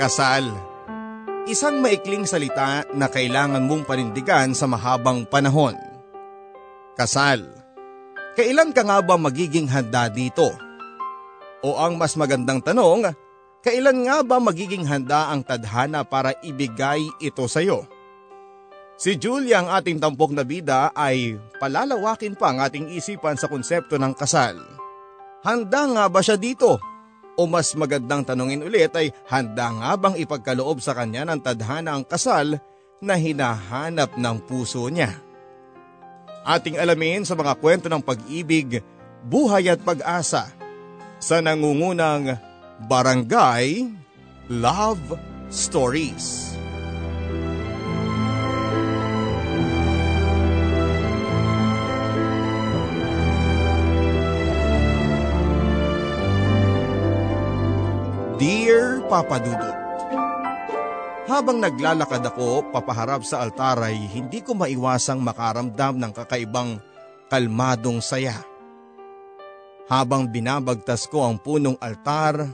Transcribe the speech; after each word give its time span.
Kasal. 0.00 0.48
Isang 1.44 1.82
maikling 1.82 2.24
salita 2.24 2.86
na 2.94 3.10
kailangan 3.10 3.66
mong 3.66 3.84
panindigan 3.84 4.56
sa 4.56 4.70
mahabang 4.70 5.26
panahon. 5.26 5.76
Kasal. 6.96 7.44
Kailan 8.32 8.72
ka 8.72 8.86
nga 8.86 9.04
ba 9.04 9.20
magiging 9.20 9.68
handa 9.68 10.08
dito? 10.08 10.48
O 11.60 11.76
ang 11.76 12.00
mas 12.00 12.16
magandang 12.16 12.64
tanong, 12.64 13.12
Kailan 13.62 14.02
nga 14.10 14.26
ba 14.26 14.42
magiging 14.42 14.82
handa 14.82 15.30
ang 15.30 15.46
tadhana 15.46 16.02
para 16.02 16.34
ibigay 16.42 16.98
ito 17.22 17.46
sa 17.46 17.62
iyo? 17.62 17.86
Si 18.98 19.14
Julia 19.14 19.62
ang 19.62 19.70
ating 19.70 20.02
tampok 20.02 20.34
na 20.34 20.42
bida 20.42 20.90
ay 20.90 21.38
palalawakin 21.62 22.34
pa 22.34 22.50
ang 22.50 22.58
ating 22.58 22.90
isipan 22.90 23.38
sa 23.38 23.46
konsepto 23.46 24.02
ng 24.02 24.18
kasal. 24.18 24.58
Handa 25.46 25.86
nga 25.94 26.04
ba 26.10 26.18
siya 26.18 26.34
dito? 26.34 26.82
O 27.32 27.48
mas 27.48 27.72
magandang 27.72 28.28
tanungin 28.28 28.60
ulit 28.60 28.92
ay 28.92 29.08
handa 29.24 29.72
nga 29.72 29.92
bang 29.96 30.16
ipagkaloob 30.20 30.84
sa 30.84 30.92
kanya 30.92 31.24
ng 31.24 31.40
tadhana 31.40 31.96
ang 31.96 32.04
kasal 32.04 32.60
na 33.00 33.14
hinahanap 33.16 34.20
ng 34.20 34.36
puso 34.44 34.84
niya? 34.92 35.16
Ating 36.44 36.76
alamin 36.76 37.24
sa 37.24 37.32
mga 37.32 37.56
kwento 37.56 37.86
ng 37.88 38.02
pag-ibig, 38.04 38.84
buhay 39.24 39.72
at 39.72 39.80
pag-asa 39.80 40.50
sa 41.22 41.36
nangungunang 41.38 42.36
Barangay 42.84 43.88
Love 44.50 45.16
Stories. 45.48 46.51
Dear 58.42 59.06
Papa 59.06 59.38
Dudut, 59.38 59.78
Habang 61.30 61.62
naglalakad 61.62 62.26
ako 62.26 62.74
papaharap 62.74 63.22
sa 63.22 63.38
altar 63.38 63.78
ay 63.86 63.94
hindi 63.94 64.42
ko 64.42 64.58
maiwasang 64.58 65.22
makaramdam 65.22 65.94
ng 66.02 66.10
kakaibang 66.10 66.82
kalmadong 67.30 68.02
saya. 68.02 68.34
Habang 69.86 70.26
binabagtas 70.26 71.06
ko 71.06 71.22
ang 71.22 71.38
punong 71.38 71.78
altar, 71.78 72.50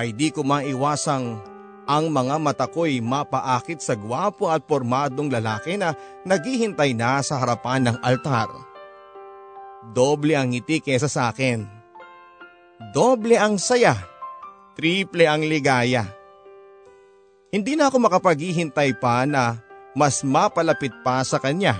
ay 0.00 0.16
di 0.16 0.32
ko 0.32 0.48
maiwasang 0.48 1.36
ang 1.84 2.04
mga 2.08 2.40
mata 2.40 2.64
ko'y 2.64 3.04
mapaakit 3.04 3.84
sa 3.84 4.00
gwapo 4.00 4.48
at 4.48 4.64
pormadong 4.64 5.28
lalaki 5.28 5.76
na 5.76 5.92
naghihintay 6.24 6.96
na 6.96 7.20
sa 7.20 7.36
harapan 7.36 7.84
ng 7.84 7.96
altar. 8.00 8.48
Doble 9.92 10.40
ang 10.40 10.56
ngiti 10.56 10.80
kesa 10.80 11.12
sa 11.12 11.28
akin. 11.28 11.68
Doble 12.96 13.36
ang 13.36 13.60
saya 13.60 14.19
triple 14.80 15.28
ang 15.28 15.44
ligaya. 15.44 16.08
Hindi 17.52 17.76
na 17.76 17.92
ako 17.92 18.00
makapaghihintay 18.00 18.96
pa 18.96 19.28
na 19.28 19.60
mas 19.92 20.24
mapalapit 20.24 20.96
pa 21.04 21.20
sa 21.20 21.36
kanya. 21.36 21.76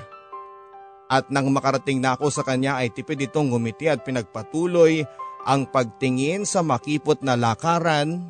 At 1.08 1.32
nang 1.32 1.48
makarating 1.48 1.96
na 1.96 2.12
ako 2.12 2.28
sa 2.28 2.44
kanya 2.44 2.76
ay 2.76 2.92
tipid 2.92 3.24
itong 3.24 3.48
ngumiti 3.48 3.88
at 3.88 4.04
pinagpatuloy 4.04 5.08
ang 5.48 5.64
pagtingin 5.64 6.44
sa 6.44 6.60
makipot 6.60 7.24
na 7.24 7.40
lakaran 7.40 8.20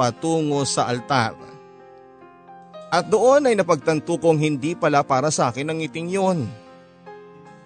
patungo 0.00 0.64
sa 0.64 0.88
altar. 0.88 1.36
At 2.88 3.12
doon 3.12 3.52
ay 3.52 3.60
napagtanto 3.60 4.16
kong 4.16 4.40
hindi 4.40 4.72
pala 4.72 5.04
para 5.04 5.28
sa 5.28 5.52
akin 5.52 5.68
ang 5.68 5.84
ngiting 5.84 6.08
yon. 6.16 6.48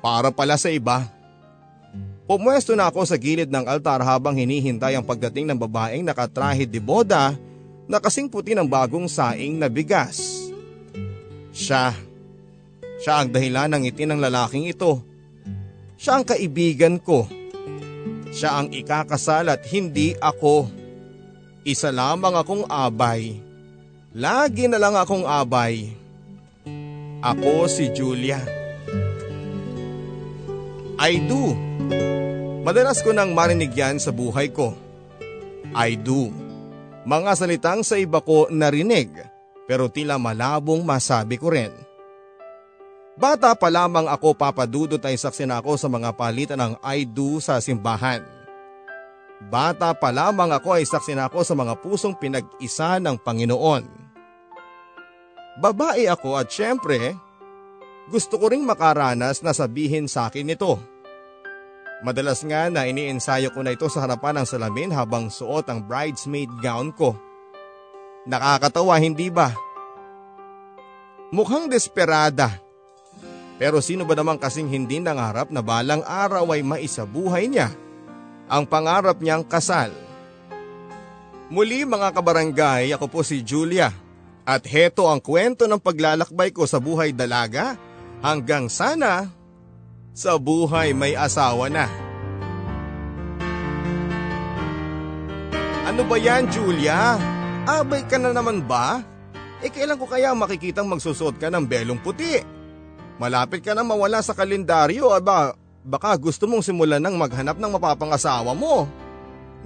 Para 0.02 0.34
pala 0.34 0.58
sa 0.58 0.74
iba. 0.74 1.06
Pumwesto 2.26 2.74
na 2.74 2.90
ako 2.90 3.06
sa 3.06 3.14
gilid 3.14 3.46
ng 3.54 3.70
altar 3.70 4.02
habang 4.02 4.34
hinihintay 4.34 4.98
ang 4.98 5.06
pagdating 5.06 5.46
ng 5.46 5.58
babaeng 5.62 6.02
nakatrahe 6.02 6.66
de 6.66 6.82
boda 6.82 7.38
na 7.86 8.02
kasing 8.02 8.26
puti 8.26 8.50
ng 8.50 8.66
bagong 8.66 9.06
saing 9.06 9.54
na 9.54 9.70
bigas. 9.70 10.50
Siya. 11.54 11.94
Siya 12.98 13.22
ang 13.22 13.30
dahilan 13.30 13.70
ng 13.70 13.86
ngiti 13.86 14.04
ng 14.10 14.18
lalaking 14.18 14.66
ito. 14.66 14.98
Siya 15.94 16.18
ang 16.18 16.26
kaibigan 16.26 16.98
ko. 16.98 17.30
Siya 18.34 18.58
ang 18.58 18.74
ikakasal 18.74 19.46
at 19.46 19.62
hindi 19.70 20.18
ako. 20.18 20.66
Isa 21.62 21.94
lamang 21.94 22.34
akong 22.34 22.66
abay. 22.66 23.38
Lagi 24.18 24.66
na 24.66 24.82
lang 24.82 24.98
akong 24.98 25.22
abay. 25.22 25.94
Ako 27.22 27.70
si 27.70 27.86
Julia. 27.94 28.42
I 30.98 31.22
do. 31.22 31.65
Madalas 32.66 32.98
ko 32.98 33.14
nang 33.14 33.30
marinig 33.30 33.70
yan 33.78 34.02
sa 34.02 34.10
buhay 34.10 34.50
ko. 34.50 34.74
I 35.70 35.94
do. 35.94 36.34
Mga 37.06 37.38
salitang 37.38 37.86
sa 37.86 37.94
iba 37.94 38.18
ko 38.18 38.50
narinig 38.50 39.14
pero 39.70 39.86
tila 39.86 40.18
malabong 40.18 40.82
masabi 40.82 41.38
ko 41.38 41.54
rin. 41.54 41.70
Bata 43.14 43.54
pa 43.54 43.70
lamang 43.70 44.10
ako 44.10 44.34
papadudot 44.34 44.98
ay 44.98 45.14
saksi 45.14 45.46
na 45.46 45.62
ako 45.62 45.78
sa 45.78 45.86
mga 45.86 46.10
palitan 46.18 46.58
ng 46.58 46.74
I 46.82 47.06
do 47.06 47.38
sa 47.38 47.62
simbahan. 47.62 48.26
Bata 49.46 49.94
pa 49.94 50.10
lamang 50.10 50.50
ako 50.50 50.74
ay 50.74 50.90
saksi 50.90 51.14
na 51.14 51.30
ako 51.30 51.46
sa 51.46 51.54
mga 51.54 51.78
pusong 51.78 52.18
pinag-isa 52.18 52.98
ng 52.98 53.14
Panginoon. 53.14 53.86
Babae 55.62 56.10
ako 56.10 56.34
at 56.34 56.50
syempre, 56.50 57.14
gusto 58.10 58.42
ko 58.42 58.50
ring 58.50 58.66
makaranas 58.66 59.38
na 59.38 59.54
sabihin 59.54 60.10
sa 60.10 60.26
akin 60.26 60.50
ito. 60.50 60.95
Madalas 62.04 62.44
nga 62.44 62.68
na 62.68 62.84
iniensayo 62.84 63.48
ko 63.56 63.64
na 63.64 63.72
ito 63.72 63.88
sa 63.88 64.04
harapan 64.04 64.42
ng 64.42 64.46
salamin 64.46 64.90
habang 64.92 65.32
suot 65.32 65.64
ang 65.72 65.80
bridesmaid 65.80 66.52
gown 66.60 66.92
ko. 66.92 67.16
Nakakatawa 68.28 69.00
hindi 69.00 69.32
ba? 69.32 69.54
Mukhang 71.32 71.72
desperada. 71.72 72.60
Pero 73.56 73.80
sino 73.80 74.04
ba 74.04 74.12
naman 74.12 74.36
kasing 74.36 74.68
hindi 74.68 75.00
nangarap 75.00 75.48
na 75.48 75.64
balang 75.64 76.04
araw 76.04 76.52
ay 76.52 76.60
maisabuhay 76.60 77.48
niya 77.48 77.72
ang 78.46 78.68
pangarap 78.68 79.16
niyang 79.24 79.42
kasal? 79.48 79.88
Muli 81.48 81.86
mga 81.88 82.12
kabarangay, 82.12 82.92
ako 82.92 83.06
po 83.08 83.20
si 83.24 83.40
Julia 83.40 83.88
at 84.44 84.62
heto 84.68 85.08
ang 85.08 85.22
kwento 85.22 85.64
ng 85.64 85.80
paglalakbay 85.80 86.52
ko 86.52 86.68
sa 86.68 86.76
buhay 86.76 87.16
dalaga 87.16 87.78
hanggang 88.20 88.68
sana 88.68 89.30
sa 90.16 90.40
buhay 90.40 90.96
may 90.96 91.12
asawa 91.12 91.68
na. 91.68 91.84
Ano 95.84 96.08
ba 96.08 96.16
yan 96.16 96.48
Julia? 96.48 97.20
Abay 97.68 98.08
ka 98.08 98.16
na 98.16 98.32
naman 98.32 98.64
ba? 98.64 99.04
Eh 99.60 99.68
kailan 99.68 100.00
ko 100.00 100.08
kaya 100.08 100.32
makikitang 100.32 100.88
magsusuot 100.88 101.36
ka 101.36 101.52
ng 101.52 101.68
belong 101.68 102.00
puti? 102.00 102.40
Malapit 103.20 103.60
ka 103.60 103.76
na 103.76 103.84
mawala 103.84 104.24
sa 104.24 104.32
kalendaryo 104.32 105.12
aba 105.12 105.52
baka 105.84 106.16
gusto 106.16 106.48
mong 106.48 106.64
simulan 106.64 107.00
ng 107.04 107.16
maghanap 107.16 107.60
ng 107.60 107.76
mapapangasawa 107.76 108.56
mo. 108.56 108.88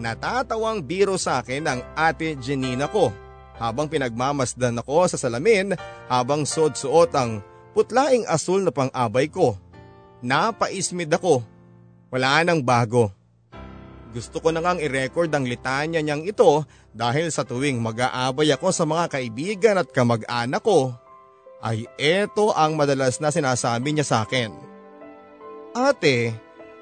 Natatawang 0.02 0.82
biro 0.82 1.14
sa 1.14 1.42
akin 1.42 1.62
ang 1.66 1.80
ate 1.94 2.34
Janina 2.42 2.90
ko 2.90 3.14
habang 3.58 3.86
pinagmamasdan 3.86 4.82
ako 4.82 5.06
sa 5.06 5.18
salamin 5.20 5.76
habang 6.10 6.42
suot-suot 6.42 7.10
ang 7.14 7.38
putlaing 7.76 8.26
asul 8.26 8.66
na 8.66 8.72
pang-abay 8.74 9.30
ko. 9.30 9.54
Napaismid 10.20 11.08
ako. 11.12 11.40
Wala 12.12 12.44
nang 12.44 12.60
bago. 12.60 13.08
Gusto 14.10 14.42
ko 14.42 14.50
na 14.50 14.58
ngang 14.58 14.82
i-record 14.82 15.30
ang 15.30 15.46
litanya 15.46 16.02
niyang 16.02 16.26
ito 16.26 16.66
dahil 16.90 17.30
sa 17.30 17.46
tuwing 17.46 17.78
mag-aabay 17.78 18.50
ako 18.50 18.74
sa 18.74 18.82
mga 18.82 19.06
kaibigan 19.06 19.78
at 19.78 19.86
kamag-anak 19.94 20.58
ko, 20.66 20.90
ay 21.62 21.86
eto 21.94 22.50
ang 22.50 22.74
madalas 22.74 23.22
na 23.22 23.30
sinasabi 23.30 23.94
niya 23.94 24.06
sa 24.06 24.16
akin. 24.26 24.50
Ate, 25.70 26.34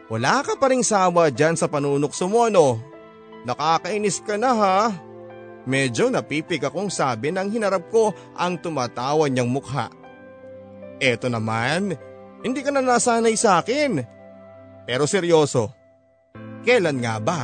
wala 0.09 0.41
ka 0.41 0.57
pa 0.57 0.73
rin 0.73 0.81
sawa 0.81 1.29
dyan 1.29 1.53
sa 1.53 1.69
panunokso 1.69 2.25
mo 2.33 2.49
no? 2.49 2.81
Nakakainis 3.45 4.25
ka 4.25 4.41
na 4.41 4.53
ha? 4.57 4.79
Medyo 5.69 6.09
napipig 6.09 6.65
akong 6.65 6.89
sabi 6.89 7.29
nang 7.29 7.53
hinarap 7.53 7.93
ko 7.93 8.17
ang 8.33 8.57
tumatawa 8.57 9.29
niyang 9.29 9.53
mukha. 9.53 9.93
Eto 10.97 11.29
naman, 11.29 11.93
hindi 12.43 12.61
ka 12.63 12.71
na 12.71 12.83
nasanay 12.83 13.35
sa 13.35 13.63
akin. 13.63 14.03
Pero 14.89 15.05
seryoso, 15.05 15.75
kailan 16.65 17.03
nga 17.03 17.21
ba? 17.21 17.41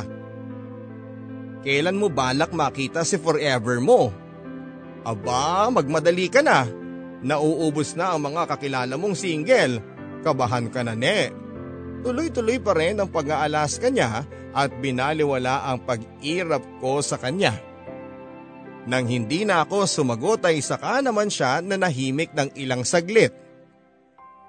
Kailan 1.65 1.97
mo 1.97 2.13
balak 2.13 2.53
makita 2.53 3.01
si 3.01 3.17
forever 3.17 3.81
mo? 3.81 4.13
Aba, 5.05 5.69
magmadali 5.69 6.29
ka 6.29 6.41
na. 6.41 6.65
Nauubos 7.25 7.97
na 7.97 8.13
ang 8.13 8.21
mga 8.21 8.49
kakilala 8.49 8.97
mong 8.97 9.17
single. 9.17 9.81
Kabahan 10.21 10.69
ka 10.69 10.81
na 10.81 10.97
ne. 10.97 11.29
Tuloy-tuloy 12.05 12.61
pa 12.61 12.73
rin 12.77 13.01
ang 13.01 13.09
pag-aalas 13.09 13.81
kanya 13.81 14.25
at 14.53 14.69
binaliwala 14.77 15.65
ang 15.69 15.81
pag-irap 15.85 16.61
ko 16.81 17.01
sa 17.01 17.17
kanya. 17.17 17.57
Nang 18.85 19.09
hindi 19.09 19.41
na 19.41 19.65
ako 19.65 19.89
sumagot 19.89 20.45
ay 20.45 20.61
saka 20.61 21.01
naman 21.01 21.33
siya 21.33 21.65
na 21.65 21.81
nahimik 21.81 22.33
ng 22.37 22.53
ilang 22.57 22.85
saglit. 22.85 23.33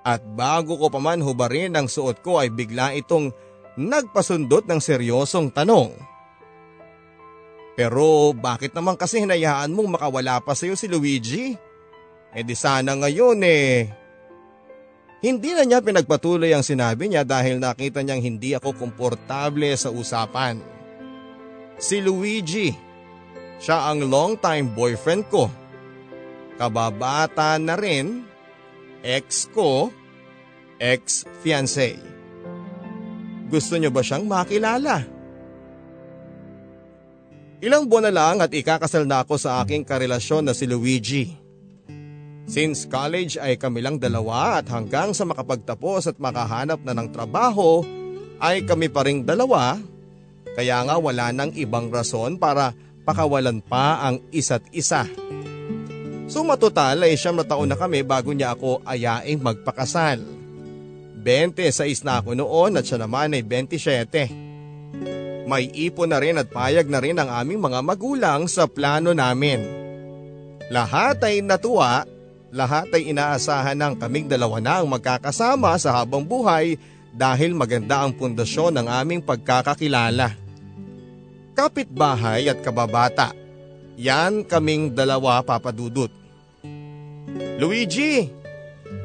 At 0.07 0.23
bago 0.23 0.79
ko 0.79 0.87
pa 0.87 1.03
man 1.03 1.19
hubarin 1.19 1.75
ang 1.75 1.91
suot 1.91 2.23
ko 2.23 2.39
ay 2.39 2.55
bigla 2.55 2.95
itong 2.95 3.35
nagpasundot 3.75 4.63
ng 4.71 4.79
seryosong 4.79 5.51
tanong. 5.51 5.91
Pero 7.75 8.31
bakit 8.31 8.71
naman 8.71 8.95
kasi 8.95 9.19
hinayaan 9.19 9.75
mong 9.75 9.99
makawala 9.99 10.39
pa 10.41 10.55
sa'yo 10.55 10.79
si 10.79 10.87
Luigi? 10.87 11.59
Eh 12.31 12.47
di 12.47 12.55
sana 12.55 12.95
ngayon 12.95 13.43
eh. 13.43 13.91
Hindi 15.27 15.51
na 15.59 15.67
niya 15.67 15.83
pinagpatuloy 15.83 16.55
ang 16.55 16.63
sinabi 16.63 17.11
niya 17.11 17.27
dahil 17.27 17.59
nakita 17.59 18.01
niyang 18.07 18.23
hindi 18.23 18.55
ako 18.55 18.79
komportable 18.79 19.75
sa 19.75 19.91
usapan. 19.91 20.63
Si 21.77 21.99
Luigi, 21.99 22.87
Siya 23.57 23.89
ang 23.89 24.05
long-time 24.05 24.77
boyfriend 24.77 25.25
ko. 25.33 25.49
Kababata 26.61 27.57
na 27.57 27.77
rin, 27.77 28.25
ex 29.07 29.47
ko, 29.55 29.95
ex-fiancé. 30.83 31.95
Gusto 33.47 33.79
niyo 33.79 33.95
ba 33.95 34.03
siyang 34.03 34.27
makilala? 34.27 35.07
Ilang 37.63 37.87
buwan 37.87 38.11
na 38.11 38.13
lang 38.13 38.37
at 38.43 38.51
ikakasal 38.51 39.07
na 39.07 39.23
ako 39.23 39.39
sa 39.39 39.63
aking 39.63 39.87
karelasyon 39.87 40.51
na 40.51 40.53
si 40.53 40.67
Luigi. 40.67 41.31
Since 42.47 42.91
college 42.91 43.39
ay 43.39 43.59
kami 43.59 43.83
lang 43.83 44.03
dalawa 44.03 44.59
at 44.59 44.67
hanggang 44.71 45.15
sa 45.15 45.27
makapagtapos 45.27 46.11
at 46.11 46.19
makahanap 46.19 46.83
na 46.83 46.95
ng 46.95 47.09
trabaho 47.11 47.83
ay 48.43 48.67
kami 48.67 48.91
pa 48.91 49.03
ring 49.07 49.23
dalawa 49.27 49.79
kaya 50.55 50.83
nga 50.87 50.95
wala 50.99 51.35
nang 51.35 51.51
ibang 51.59 51.91
rason 51.91 52.39
para 52.39 52.71
pakawalan 53.03 53.63
pa 53.63 54.03
ang 54.03 54.23
isa't 54.31 54.63
isa. 54.71 55.07
So 56.27 56.43
matotal 56.43 57.07
ay 57.07 57.15
siyam 57.15 57.39
na 57.39 57.47
taon 57.47 57.71
na 57.71 57.79
kami 57.79 58.03
bago 58.03 58.35
niya 58.35 58.59
ako 58.59 58.83
ayaing 58.83 59.39
magpakasal. 59.39 60.19
26 61.23 62.07
na 62.07 62.23
ako 62.23 62.39
noon 62.39 62.79
at 62.79 62.87
siya 62.87 63.03
naman 63.03 63.35
ay 63.35 63.43
27. 63.43 64.47
May 65.47 65.71
ipon 65.71 66.11
na 66.11 66.19
rin 66.19 66.39
at 66.39 66.51
payag 66.51 66.91
na 66.91 66.99
rin 66.99 67.19
ang 67.19 67.31
aming 67.31 67.63
mga 67.63 67.81
magulang 67.83 68.51
sa 68.51 68.67
plano 68.67 69.15
namin. 69.15 69.63
Lahat 70.67 71.23
ay 71.23 71.47
natuwa, 71.47 72.03
lahat 72.51 72.91
ay 72.91 73.15
inaasahan 73.15 73.79
ng 73.79 73.95
kaming 73.95 74.27
dalawa 74.27 74.59
na 74.59 74.83
ang 74.83 74.91
magkakasama 74.91 75.79
sa 75.79 76.03
habang 76.03 76.27
buhay 76.27 76.75
dahil 77.15 77.55
maganda 77.55 78.03
ang 78.03 78.11
pundasyon 78.11 78.83
ng 78.83 78.87
aming 78.91 79.23
pagkakakilala. 79.23 80.35
Kapitbahay 81.55 82.51
at 82.51 82.59
kababata, 82.61 83.31
yan 83.97 84.45
kaming 84.45 84.93
dalawa 84.93 85.41
papadudot. 85.41 86.13
Luigi, 87.57 88.29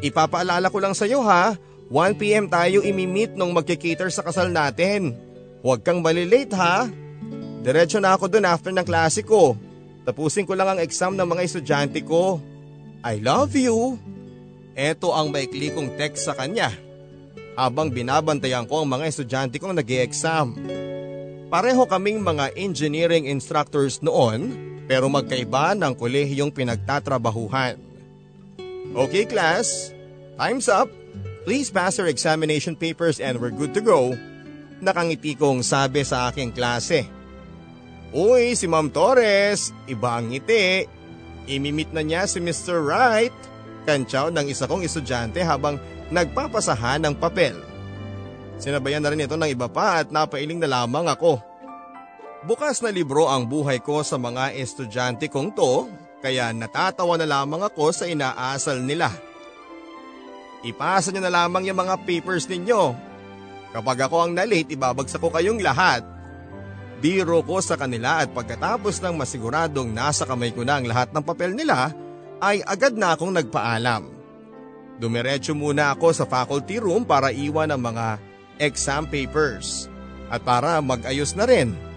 ipapaalala 0.03 0.67
ko 0.67 0.77
lang 0.83 0.91
sa 0.91 1.07
iyo 1.07 1.24
ha, 1.24 1.55
1pm 1.88 2.51
tayo 2.51 2.83
imimit 2.83 3.36
nung 3.36 3.55
magkikater 3.55 4.12
sa 4.12 4.24
kasal 4.24 4.51
natin. 4.51 5.15
Huwag 5.63 5.83
kang 5.83 6.03
malilate 6.03 6.51
ha. 6.55 6.88
Diretso 7.62 8.00
na 8.03 8.15
ako 8.15 8.27
dun 8.27 8.48
after 8.48 8.71
ng 8.71 8.88
klase 8.88 9.24
ko. 9.24 9.55
Tapusin 10.03 10.48
ko 10.48 10.57
lang 10.57 10.75
ang 10.75 10.79
exam 10.81 11.15
ng 11.15 11.27
mga 11.27 11.45
estudyante 11.45 12.01
ko. 12.03 12.41
I 13.05 13.21
love 13.21 13.53
you. 13.53 13.95
Ito 14.74 15.13
ang 15.13 15.29
maikli 15.29 15.71
kong 15.75 16.00
text 16.00 16.25
sa 16.25 16.33
kanya. 16.33 16.74
Habang 17.60 17.91
binabantayan 17.91 18.65
ko 18.65 18.81
ang 18.81 18.89
mga 18.89 19.05
estudyante 19.12 19.60
kong 19.60 19.75
nag 19.75 19.89
exam 19.91 20.55
Pareho 21.51 21.83
kaming 21.83 22.24
mga 22.24 22.55
engineering 22.55 23.27
instructors 23.27 24.00
noon 24.00 24.71
pero 24.91 25.07
magkaiba 25.07 25.71
ng 25.71 25.95
kolehiyong 25.95 26.51
pinagtatrabahuhan. 26.51 27.79
Okay 28.91 29.24
class, 29.24 29.95
time's 30.36 30.67
up. 30.67 30.91
Please 31.48 31.71
pass 31.71 31.95
your 31.95 32.12
examination 32.12 32.75
papers 32.75 33.24
and 33.24 33.39
we're 33.39 33.55
good 33.55 33.71
to 33.71 33.79
go. 33.79 34.12
Nakangiti 34.83 35.39
kong 35.39 35.63
sabi 35.63 36.03
sa 36.03 36.27
aking 36.27 36.51
klase. 36.51 37.07
Uy, 38.12 38.51
si 38.51 38.67
Ma'am 38.67 38.91
Torres, 38.91 39.71
iba 39.88 40.19
ang 40.19 40.27
ngiti. 40.27 40.83
Imimit 41.48 41.95
na 41.95 42.03
niya 42.03 42.27
si 42.27 42.43
Mr. 42.43 42.83
Wright. 42.83 43.31
Kantsaw 43.88 44.27
ng 44.27 44.51
isa 44.51 44.67
kong 44.67 44.83
estudyante 44.83 45.39
habang 45.39 45.79
nagpapasahan 46.12 47.00
ng 47.07 47.15
papel. 47.15 47.55
Sinabayan 48.60 49.00
na 49.00 49.15
rin 49.15 49.24
ito 49.24 49.39
ng 49.39 49.55
iba 49.55 49.71
pa 49.71 50.03
at 50.03 50.12
napailing 50.12 50.60
na 50.60 50.67
lamang 50.67 51.07
ako. 51.07 51.50
Bukas 52.41 52.81
na 52.81 52.89
libro 52.89 53.29
ang 53.29 53.45
buhay 53.45 53.77
ko 53.86 54.01
sa 54.01 54.17
mga 54.17 54.57
estudyante 54.57 55.29
kong 55.29 55.53
to, 55.53 55.86
kaya 56.25 56.50
natatawa 56.50 57.13
na 57.13 57.29
lamang 57.29 57.62
ako 57.62 57.93
sa 57.93 58.10
inaasal 58.10 58.81
nila. 58.81 59.13
Ipasa 60.65 61.13
niyo 61.13 61.21
na 61.21 61.29
lamang 61.29 61.69
yung 61.69 61.77
mga 61.77 62.01
papers 62.01 62.50
ninyo. 62.50 62.98
Kapag 63.77 64.10
ako 64.10 64.25
ang 64.25 64.31
nalate, 64.33 64.74
ibabagsak 64.74 65.21
ko 65.21 65.29
kayong 65.29 65.62
lahat. 65.62 66.01
Biro 66.98 67.45
ko 67.45 67.62
sa 67.62 67.77
kanila 67.77 68.25
at 68.25 68.33
pagkatapos 68.33 69.01
ng 69.05 69.21
masiguradong 69.21 69.93
nasa 69.93 70.25
kamay 70.25 70.50
ko 70.50 70.65
na 70.65 70.81
ang 70.81 70.86
lahat 70.89 71.13
ng 71.13 71.21
papel 71.21 71.53
nila, 71.53 71.93
ay 72.41 72.65
agad 72.65 72.98
na 72.98 73.13
akong 73.13 73.38
nagpaalam. 73.38 74.10
Dumiretso 74.98 75.53
muna 75.53 75.93
ako 75.93 76.10
sa 76.10 76.25
faculty 76.25 76.81
room 76.81 77.05
para 77.05 77.29
iwan 77.29 77.69
ang 77.69 77.81
mga 77.86 78.17
exam 78.57 79.05
papers 79.05 79.89
at 80.29 80.41
para 80.41 80.81
mag-ayos 80.81 81.38
na 81.38 81.45
rin. 81.45 81.90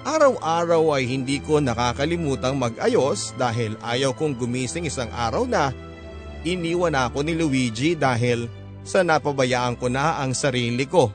Araw-araw 0.00 0.96
ay 0.96 1.04
hindi 1.04 1.44
ko 1.44 1.60
nakakalimutang 1.60 2.56
mag-ayos 2.56 3.36
dahil 3.36 3.76
ayaw 3.84 4.16
kong 4.16 4.32
gumising 4.40 4.88
isang 4.88 5.12
araw 5.12 5.44
na 5.44 5.76
iniwan 6.40 6.96
ako 6.96 7.20
ni 7.20 7.36
Luigi 7.36 7.92
dahil 7.92 8.48
sa 8.80 9.04
napabayaan 9.04 9.76
ko 9.76 9.92
na 9.92 10.16
ang 10.24 10.32
sarili 10.32 10.88
ko. 10.88 11.12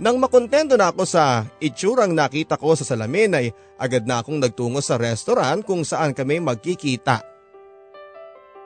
Nang 0.00 0.16
makontento 0.16 0.80
na 0.80 0.90
ako 0.90 1.04
sa 1.04 1.44
itsurang 1.60 2.16
nakita 2.16 2.56
ko 2.56 2.72
sa 2.72 2.88
salamin 2.88 3.36
ay 3.36 3.46
agad 3.76 4.08
na 4.08 4.24
akong 4.24 4.40
nagtungo 4.40 4.80
sa 4.80 4.96
restaurant 4.96 5.60
kung 5.62 5.84
saan 5.84 6.16
kami 6.16 6.40
magkikita. 6.40 7.22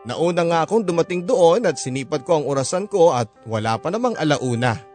Nauna 0.09 0.47
nga 0.47 0.59
akong 0.65 0.87
dumating 0.87 1.27
doon 1.27 1.67
at 1.67 1.77
sinipad 1.77 2.23
ko 2.23 2.41
ang 2.41 2.47
orasan 2.47 2.89
ko 2.89 3.13
at 3.13 3.29
wala 3.45 3.77
pa 3.77 3.93
namang 3.93 4.17
alauna. 4.17 4.88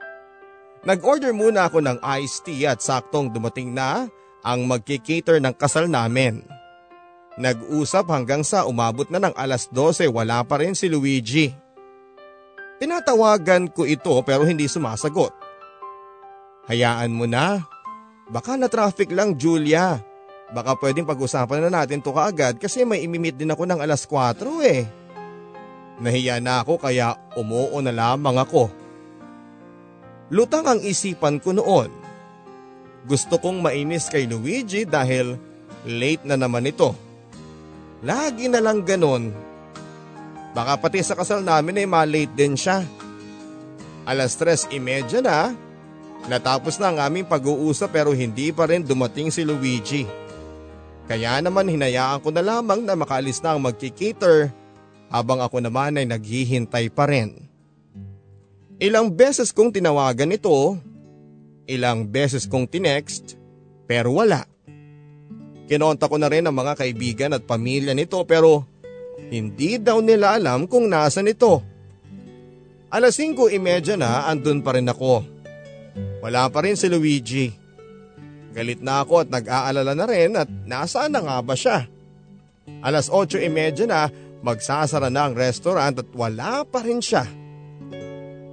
Nag-order 0.83 1.31
muna 1.31 1.71
ako 1.71 1.79
ng 1.79 1.97
iced 2.19 2.43
tea 2.43 2.67
at 2.67 2.83
saktong 2.83 3.31
dumating 3.31 3.71
na 3.71 4.11
ang 4.43 4.67
magkikater 4.67 5.39
ng 5.39 5.55
kasal 5.55 5.87
namin. 5.87 6.43
Nag-usap 7.39 8.11
hanggang 8.11 8.43
sa 8.43 8.67
umabot 8.67 9.07
na 9.07 9.17
ng 9.23 9.33
alas 9.39 9.71
12 9.71 10.11
wala 10.11 10.43
pa 10.43 10.59
rin 10.59 10.75
si 10.75 10.91
Luigi. 10.91 11.55
Tinatawagan 12.83 13.71
ko 13.71 13.87
ito 13.87 14.11
pero 14.27 14.43
hindi 14.43 14.67
sumasagot. 14.67 15.31
Hayaan 16.67 17.15
mo 17.15 17.31
na. 17.31 17.63
Baka 18.27 18.59
na 18.59 18.67
traffic 18.67 19.07
lang 19.15 19.39
Julia. 19.39 20.03
Baka 20.51 20.75
pwedeng 20.83 21.07
pag-usapan 21.07 21.63
na 21.63 21.81
natin 21.81 22.03
to 22.03 22.11
kaagad 22.11 22.59
kasi 22.59 22.83
may 22.83 23.07
imimit 23.07 23.39
din 23.39 23.55
ako 23.55 23.63
ng 23.63 23.79
alas 23.79 24.03
4 24.03 24.35
eh. 24.67 24.83
Nahiya 26.03 26.43
na 26.43 26.59
ako 26.59 26.75
kaya 26.75 27.15
umuo 27.39 27.79
na 27.79 27.95
lamang 27.95 28.35
ako. 28.35 28.82
Lutang 30.31 30.63
ang 30.63 30.79
isipan 30.79 31.41
ko 31.43 31.51
noon. 31.51 31.91
Gusto 33.03 33.35
kong 33.35 33.59
mainis 33.59 34.07
kay 34.07 34.23
Luigi 34.23 34.87
dahil 34.87 35.35
late 35.83 36.23
na 36.23 36.39
naman 36.39 36.69
ito. 36.69 36.95
Lagi 38.03 38.47
na 38.47 38.63
lang 38.63 38.87
ganon. 38.87 39.31
Baka 40.55 40.79
pati 40.79 41.03
sa 41.03 41.17
kasal 41.17 41.43
namin 41.43 41.83
ay 41.83 41.87
malate 41.89 42.31
din 42.31 42.55
siya. 42.55 42.85
Alas 44.07 44.35
tres 44.39 44.67
imedya 44.71 45.19
na. 45.19 45.51
Natapos 46.31 46.79
na 46.79 46.95
ang 46.95 47.03
aming 47.03 47.27
pag-uusap 47.27 47.91
pero 47.91 48.15
hindi 48.15 48.55
pa 48.55 48.63
rin 48.71 48.79
dumating 48.79 49.27
si 49.27 49.43
Luigi. 49.43 50.07
Kaya 51.03 51.43
naman 51.43 51.67
hinayaan 51.67 52.23
ko 52.23 52.31
na 52.31 52.39
lamang 52.39 52.87
na 52.87 52.95
makaalis 52.95 53.43
na 53.43 53.55
ang 53.55 53.59
magkikater 53.59 54.55
habang 55.11 55.43
ako 55.43 55.59
naman 55.59 55.99
ay 55.99 56.07
naghihintay 56.07 56.87
pa 56.87 57.11
rin. 57.11 57.42
Ilang 58.83 59.15
beses 59.15 59.55
kong 59.55 59.71
tinawagan 59.71 60.35
ito, 60.35 60.75
ilang 61.71 62.03
beses 62.03 62.43
kong 62.43 62.67
tinext, 62.67 63.39
pero 63.87 64.11
wala. 64.11 64.43
Kinonta 65.71 66.11
ko 66.11 66.19
na 66.19 66.27
rin 66.27 66.43
ang 66.43 66.51
mga 66.51 66.75
kaibigan 66.75 67.31
at 67.31 67.47
pamilya 67.47 67.95
nito 67.95 68.19
pero 68.27 68.67
hindi 69.31 69.79
daw 69.79 70.03
nila 70.03 70.35
alam 70.35 70.67
kung 70.67 70.91
nasan 70.91 71.31
ito. 71.31 71.63
Alas 72.91 73.15
5.30 73.15 73.95
na 73.95 74.27
andun 74.27 74.59
pa 74.59 74.75
rin 74.75 74.91
ako. 74.91 75.23
Wala 76.19 76.51
pa 76.51 76.67
rin 76.67 76.75
si 76.75 76.91
Luigi. 76.91 77.55
Galit 78.51 78.83
na 78.83 78.99
ako 79.07 79.23
at 79.23 79.31
nag-aalala 79.31 79.95
na 79.95 80.05
rin 80.11 80.35
at 80.35 80.51
nasaan 80.67 81.15
na 81.15 81.23
nga 81.23 81.39
ba 81.39 81.55
siya? 81.55 81.87
Alas 82.83 83.07
8.30 83.07 83.87
na 83.87 84.11
magsasara 84.43 85.07
na 85.07 85.31
ang 85.31 85.39
restaurant 85.39 85.95
at 86.03 86.09
wala 86.11 86.67
pa 86.67 86.83
rin 86.83 86.99
siya. 86.99 87.42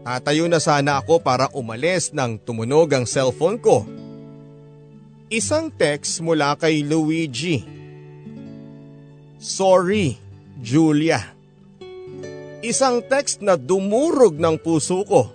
Tatayo 0.01 0.49
na 0.49 0.57
sana 0.57 0.97
ako 0.97 1.21
para 1.21 1.53
umalis 1.53 2.09
nang 2.17 2.41
tumunog 2.41 2.89
ang 2.97 3.05
cellphone 3.05 3.61
ko. 3.61 3.85
Isang 5.29 5.69
text 5.71 6.25
mula 6.25 6.57
kay 6.57 6.83
Luigi. 6.83 7.63
Sorry, 9.37 10.17
Julia. 10.59 11.21
Isang 12.61 13.05
text 13.07 13.45
na 13.45 13.55
dumurog 13.57 14.37
ng 14.37 14.57
puso 14.61 15.05
ko. 15.05 15.31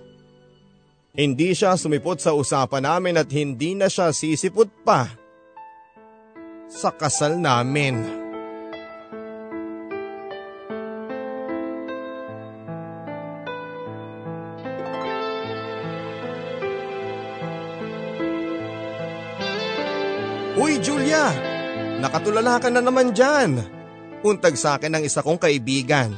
Hindi 1.16 1.56
siya 1.56 1.78
sumipot 1.80 2.20
sa 2.20 2.36
usapan 2.36 2.84
namin 2.84 3.16
at 3.16 3.30
hindi 3.32 3.72
na 3.72 3.88
siya 3.88 4.12
sisipot 4.12 4.68
pa 4.84 5.08
sa 6.68 6.92
kasal 6.92 7.40
namin. 7.40 8.25
Nakatulala 21.96 22.60
ka 22.60 22.68
na 22.68 22.84
naman 22.84 23.16
dyan. 23.16 23.64
Puntag 24.20 24.52
sa 24.60 24.76
akin 24.76 25.00
ng 25.00 25.02
isa 25.08 25.24
kong 25.24 25.40
kaibigan. 25.40 26.12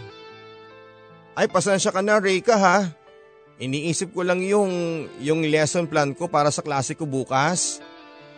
Ay 1.39 1.47
pasensya 1.47 1.95
ka 1.95 2.03
na 2.03 2.19
Reyka 2.19 2.59
ha. 2.59 2.91
Iniisip 3.63 4.11
ko 4.15 4.27
lang 4.27 4.43
yung, 4.43 5.07
yung 5.23 5.47
lesson 5.47 5.87
plan 5.87 6.15
ko 6.15 6.27
para 6.27 6.51
sa 6.51 6.63
klase 6.67 6.99
ko 6.99 7.07
bukas. 7.07 7.79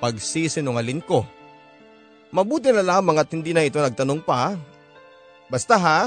Pagsisinungalin 0.01 1.01
ko. 1.05 1.25
Mabuti 2.33 2.73
na 2.73 2.85
lamang 2.85 3.21
at 3.21 3.33
hindi 3.33 3.57
na 3.57 3.65
ito 3.65 3.81
nagtanong 3.81 4.21
pa. 4.21 4.57
Basta 5.49 5.77
ha, 5.81 6.01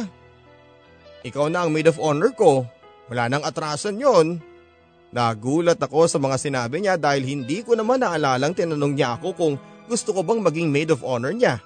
ikaw 1.25 1.49
na 1.49 1.65
ang 1.65 1.73
maid 1.73 1.89
of 1.89 1.99
honor 1.99 2.31
ko. 2.31 2.63
Wala 3.09 3.27
nang 3.27 3.43
atrasan 3.43 3.99
yon. 3.99 4.39
Nagulat 5.13 5.77
ako 5.77 6.09
sa 6.09 6.17
mga 6.17 6.37
sinabi 6.41 6.81
niya 6.81 6.97
dahil 6.97 7.25
hindi 7.25 7.61
ko 7.61 7.77
naman 7.77 8.01
naalalang 8.01 8.57
tinanong 8.57 8.93
niya 8.97 9.17
ako 9.17 9.29
kung 9.37 9.55
gusto 9.87 10.15
ko 10.15 10.21
bang 10.23 10.41
maging 10.41 10.69
maid 10.69 10.89
of 10.91 11.03
honor 11.03 11.31
niya. 11.31 11.59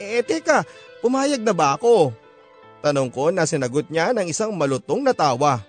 Eh 0.00 0.24
teka, 0.24 0.64
pumayag 1.04 1.44
na 1.44 1.52
ba 1.52 1.76
ako? 1.76 2.16
Tanong 2.80 3.12
ko 3.12 3.28
na 3.28 3.44
sinagot 3.44 3.92
niya 3.92 4.16
ng 4.16 4.32
isang 4.32 4.56
malutong 4.56 5.04
na 5.04 5.12
tawa. 5.12 5.60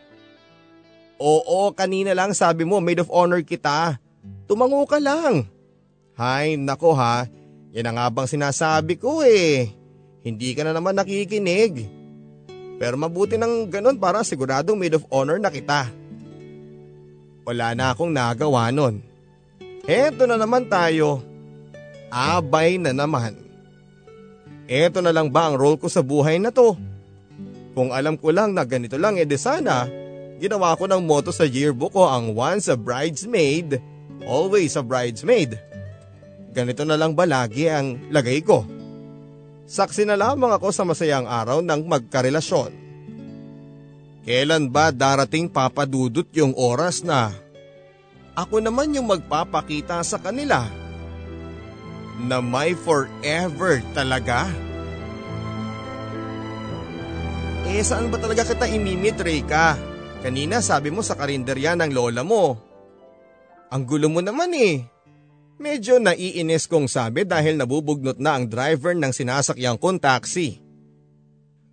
Oo, 1.19 1.75
kanina 1.75 2.15
lang 2.15 2.31
sabi 2.31 2.63
mo 2.63 2.79
maid 2.79 3.03
of 3.03 3.11
honor 3.11 3.43
kita. 3.43 4.00
Tumango 4.47 4.88
ka 4.88 4.97
lang. 4.97 5.45
Hay, 6.15 6.55
nako 6.55 6.95
ha. 6.95 7.27
Yan 7.75 7.91
ang 7.91 7.95
nga 8.00 8.07
bang 8.07 8.27
sinasabi 8.31 8.95
ko 8.95 9.23
eh. 9.23 9.71
Hindi 10.23 10.55
ka 10.55 10.63
na 10.63 10.71
naman 10.71 10.95
nakikinig. 10.95 11.88
Pero 12.81 12.95
mabuti 12.97 13.38
ng 13.38 13.69
ganun 13.69 14.00
para 14.00 14.25
siguradong 14.25 14.79
maid 14.79 14.97
of 14.97 15.05
honor 15.13 15.38
na 15.38 15.51
kita. 15.51 15.91
Wala 17.45 17.75
na 17.75 17.91
akong 17.93 18.09
nagawa 18.09 18.71
nun. 18.71 19.11
Eto 19.91 20.24
na 20.24 20.39
naman 20.39 20.71
tayo. 20.71 21.19
Abay 22.07 22.79
na 22.79 22.95
naman. 22.95 23.36
Eto 24.63 25.03
na 25.03 25.12
lang 25.12 25.27
ba 25.27 25.51
ang 25.51 25.60
role 25.60 25.75
ko 25.75 25.91
sa 25.91 26.00
buhay 26.00 26.39
na 26.39 26.48
to? 26.48 26.79
Kung 27.75 27.91
alam 27.91 28.15
ko 28.15 28.31
lang 28.31 28.55
na 28.55 28.63
ganito 28.63 28.95
lang 28.95 29.19
edi 29.19 29.36
sana, 29.36 29.91
ginawa 30.39 30.79
ko 30.79 30.88
ng 30.88 31.03
motto 31.03 31.36
sa 31.36 31.43
yearbook 31.43 31.91
ko 31.91 32.07
ang 32.07 32.31
once 32.31 32.71
a 32.71 32.79
bridesmaid, 32.79 33.83
always 34.24 34.79
a 34.79 34.83
bridesmaid. 34.83 35.60
Ganito 36.55 36.88
na 36.88 36.95
lang 36.95 37.12
ba 37.12 37.27
lagi 37.27 37.67
ang 37.67 38.00
lagay 38.15 38.39
ko? 38.48 38.63
Saksi 39.67 40.07
na 40.07 40.15
lamang 40.15 40.55
ako 40.55 40.71
sa 40.71 40.88
masayang 40.88 41.27
araw 41.27 41.60
ng 41.60 41.83
magkarelasyon. 41.83 42.71
Kailan 44.24 44.71
ba 44.71 44.95
darating 44.95 45.51
papadudot 45.51 46.27
yung 46.31 46.55
oras 46.55 47.03
na 47.03 47.36
ako 48.35 48.63
naman 48.63 48.95
yung 48.95 49.11
magpapakita 49.11 50.00
sa 50.01 50.17
kanila 50.19 50.67
na 52.21 52.39
may 52.39 52.77
forever 52.77 53.83
talaga? 53.91 54.47
Eh 57.71 57.83
saan 57.83 58.11
ba 58.11 58.19
talaga 58.19 58.43
kita 58.43 58.67
imimit, 58.67 59.19
Reyka? 59.19 59.79
Kanina 60.21 60.59
sabi 60.61 60.93
mo 60.93 61.01
sa 61.01 61.17
karinderya 61.17 61.73
ng 61.79 61.91
lola 61.95 62.21
mo. 62.21 62.59
Ang 63.71 63.88
gulo 63.88 64.11
mo 64.11 64.19
naman 64.19 64.51
eh. 64.53 64.83
Medyo 65.61 66.01
naiinis 66.01 66.67
kong 66.67 66.89
sabi 66.89 67.23
dahil 67.23 67.55
nabubugnot 67.55 68.17
na 68.17 68.35
ang 68.35 68.50
driver 68.50 68.97
ng 68.97 69.13
sinasakyang 69.13 69.77
kong 69.79 70.01
taxi. 70.01 70.59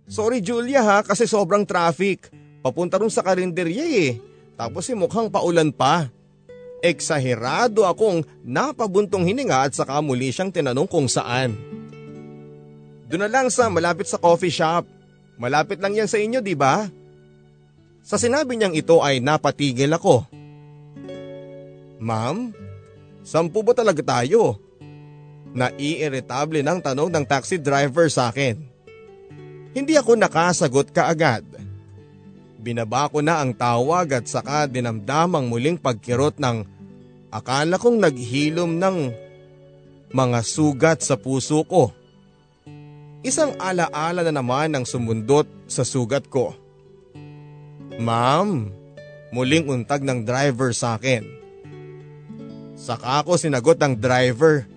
Sorry 0.09 0.41
Julia 0.41 0.81
ha 0.81 0.99
kasi 1.05 1.29
sobrang 1.29 1.65
traffic. 1.65 2.31
Papunta 2.65 2.97
rin 2.97 3.13
sa 3.13 3.21
karinderya 3.21 3.85
eh. 3.85 4.11
Tapos 4.57 4.89
si 4.89 4.97
mukhang 4.97 5.29
paulan 5.29 5.69
pa. 5.69 6.09
Eksaherado 6.79 7.83
akong 7.83 8.23
napabuntong 8.43 9.27
hininga 9.27 9.67
at 9.67 9.75
saka 9.75 9.99
muli 9.99 10.31
siyang 10.31 10.51
tinanong 10.51 10.87
kung 10.87 11.11
saan. 11.11 11.55
Doon 13.09 13.25
na 13.25 13.29
lang 13.29 13.47
sa 13.51 13.67
malapit 13.67 14.07
sa 14.07 14.21
coffee 14.21 14.53
shop. 14.53 14.87
Malapit 15.39 15.79
lang 15.79 15.95
yan 15.95 16.07
sa 16.07 16.19
inyo, 16.19 16.39
di 16.39 16.55
ba? 16.55 16.87
Sa 18.03 18.15
sinabi 18.15 18.55
niyang 18.55 18.75
ito 18.75 18.99
ay 19.03 19.19
napatigil 19.23 19.91
ako. 19.91 20.23
Ma'am, 21.99 22.55
Sampu 23.29 23.61
ba 23.61 23.75
talaga 23.75 24.01
tayo? 24.01 24.57
Naiiritable 25.53 26.61
ng 26.65 26.79
tanong 26.81 27.09
ng 27.13 27.25
taxi 27.25 27.61
driver 27.61 28.09
sa 28.09 28.33
akin. 28.33 28.57
Hindi 29.73 29.93
ako 29.97 30.17
nakasagot 30.17 30.89
kaagad. 30.89 31.45
Binaba 32.59 33.07
ko 33.07 33.23
na 33.23 33.39
ang 33.39 33.55
tawag 33.55 34.19
at 34.19 34.27
saka 34.27 34.67
dinamdamang 34.67 35.47
muling 35.47 35.79
pagkirot 35.79 36.35
ng 36.43 36.67
akala 37.31 37.79
kong 37.79 38.03
naghilom 38.03 38.75
ng 38.75 38.97
mga 40.11 40.39
sugat 40.43 40.99
sa 40.99 41.15
puso 41.15 41.63
ko. 41.63 41.95
Isang 43.23 43.55
alaala 43.63 44.27
na 44.27 44.35
naman 44.35 44.75
ang 44.75 44.83
sumundot 44.83 45.47
sa 45.71 45.87
sugat 45.87 46.27
ko. 46.27 46.51
Ma'am, 47.95 48.71
muling 49.31 49.67
untag 49.71 50.03
ng 50.03 50.27
driver 50.27 50.75
sa 50.75 50.99
akin. 50.99 51.23
Saka 52.75 53.23
ako 53.23 53.39
sinagot 53.39 53.79
ng 53.79 53.95
driver. 53.95 54.67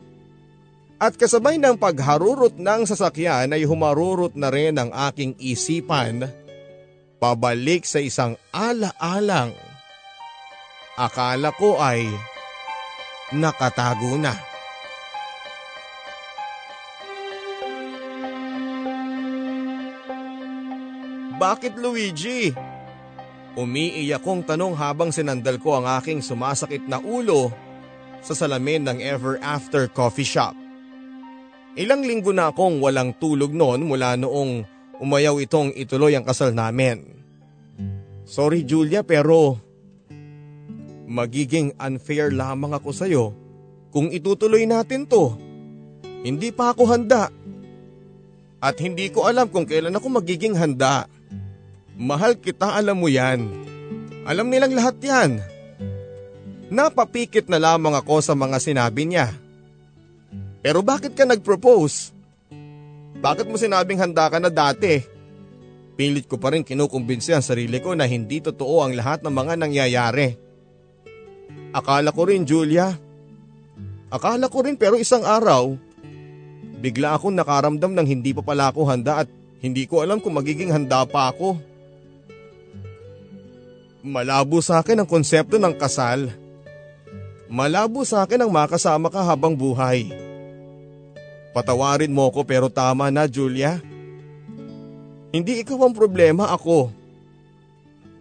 At 1.03 1.19
kasabay 1.19 1.59
ng 1.59 1.79
pagharurot 1.83 2.63
ng 2.63 2.87
sasakyan 2.87 3.51
ay 3.51 3.67
humarurot 3.67 4.39
na 4.39 4.55
rin 4.55 4.79
ang 4.79 4.95
aking 5.11 5.35
isipan 5.43 6.31
pabalik 7.23 7.87
sa 7.87 8.03
isang 8.03 8.35
ala-alang. 8.51 9.55
Akala 10.99 11.55
ko 11.55 11.79
ay 11.79 12.03
nakatago 13.31 14.19
na. 14.19 14.35
Bakit 21.39 21.79
Luigi? 21.79 22.51
Umiiyak 23.55 24.27
kong 24.27 24.43
tanong 24.43 24.75
habang 24.75 25.15
sinandal 25.15 25.63
ko 25.63 25.79
ang 25.79 25.87
aking 26.03 26.27
sumasakit 26.27 26.83
na 26.91 26.99
ulo 26.99 27.55
sa 28.19 28.35
salamin 28.35 28.83
ng 28.83 28.99
Ever 28.99 29.39
After 29.39 29.87
Coffee 29.87 30.27
Shop. 30.27 30.59
Ilang 31.79 32.03
linggo 32.03 32.35
na 32.35 32.51
akong 32.51 32.83
walang 32.83 33.15
tulog 33.15 33.55
noon 33.55 33.87
mula 33.87 34.19
noong 34.19 34.82
umayaw 35.03 35.43
itong 35.43 35.75
ituloy 35.75 36.15
ang 36.15 36.23
kasal 36.23 36.55
namin. 36.55 37.03
Sorry 38.23 38.63
Julia 38.63 39.03
pero 39.03 39.59
magiging 41.11 41.75
unfair 41.77 42.31
lamang 42.31 42.79
ako 42.79 42.95
sa 42.95 43.11
iyo 43.11 43.35
kung 43.91 44.15
itutuloy 44.15 44.63
natin 44.63 45.11
to. 45.11 45.35
Hindi 46.23 46.55
pa 46.55 46.71
ako 46.71 46.87
handa. 46.87 47.35
At 48.63 48.79
hindi 48.79 49.11
ko 49.11 49.27
alam 49.27 49.51
kung 49.51 49.67
kailan 49.67 49.99
ako 49.99 50.23
magiging 50.23 50.55
handa. 50.55 51.11
Mahal 51.99 52.39
kita 52.39 52.79
alam 52.79 53.03
mo 53.03 53.11
yan. 53.11 53.51
Alam 54.23 54.47
nilang 54.47 54.71
lahat 54.71 55.03
yan. 55.03 55.43
Napapikit 56.71 57.51
na 57.51 57.59
lamang 57.59 57.99
ako 57.99 58.23
sa 58.23 58.39
mga 58.39 58.63
sinabi 58.63 59.11
niya. 59.11 59.35
Pero 60.63 60.79
bakit 60.81 61.19
ka 61.19 61.27
nag-propose? 61.27 62.22
Bakit 63.23 63.47
mo 63.47 63.55
sinabing 63.55 64.03
handa 64.03 64.27
ka 64.27 64.43
na 64.43 64.51
dati? 64.51 64.99
Pilit 65.95 66.27
ko 66.27 66.43
pa 66.43 66.51
rin 66.51 66.67
kinukumbinsi 66.67 67.31
ang 67.31 67.45
sarili 67.45 67.79
ko 67.79 67.95
na 67.95 68.03
hindi 68.03 68.43
totoo 68.43 68.83
ang 68.83 68.99
lahat 68.99 69.23
ng 69.23 69.31
mga 69.31 69.55
nangyayari. 69.63 70.35
Akala 71.71 72.11
ko 72.11 72.27
rin 72.27 72.43
Julia. 72.43 72.91
Akala 74.11 74.51
ko 74.51 74.67
rin 74.67 74.75
pero 74.75 74.99
isang 74.99 75.23
araw, 75.23 75.79
bigla 76.83 77.15
akong 77.15 77.39
nakaramdam 77.39 77.95
ng 77.95 78.07
hindi 78.11 78.35
pa 78.35 78.43
pala 78.43 78.75
ako 78.75 78.91
handa 78.91 79.23
at 79.23 79.29
hindi 79.63 79.87
ko 79.87 80.03
alam 80.03 80.19
kung 80.19 80.35
magiging 80.35 80.75
handa 80.75 81.07
pa 81.07 81.31
ako. 81.31 81.63
Malabo 84.03 84.59
sa 84.59 84.83
akin 84.83 84.99
ang 84.99 85.09
konsepto 85.09 85.63
ng 85.63 85.79
kasal. 85.79 86.27
Malabo 87.47 88.03
sa 88.03 88.27
akin 88.27 88.43
ang 88.43 88.51
makasama 88.51 89.07
ka 89.07 89.23
habang 89.23 89.55
buhay. 89.55 90.11
Patawarin 91.53 92.13
mo 92.13 92.33
ko 92.33 92.49
pero 92.49 92.73
tama 92.73 93.13
na 93.13 93.29
Julia. 93.29 93.77
Hindi 95.33 95.61
ikaw 95.61 95.85
ang 95.85 95.95
problema 95.97 96.49
ako. 96.49 96.89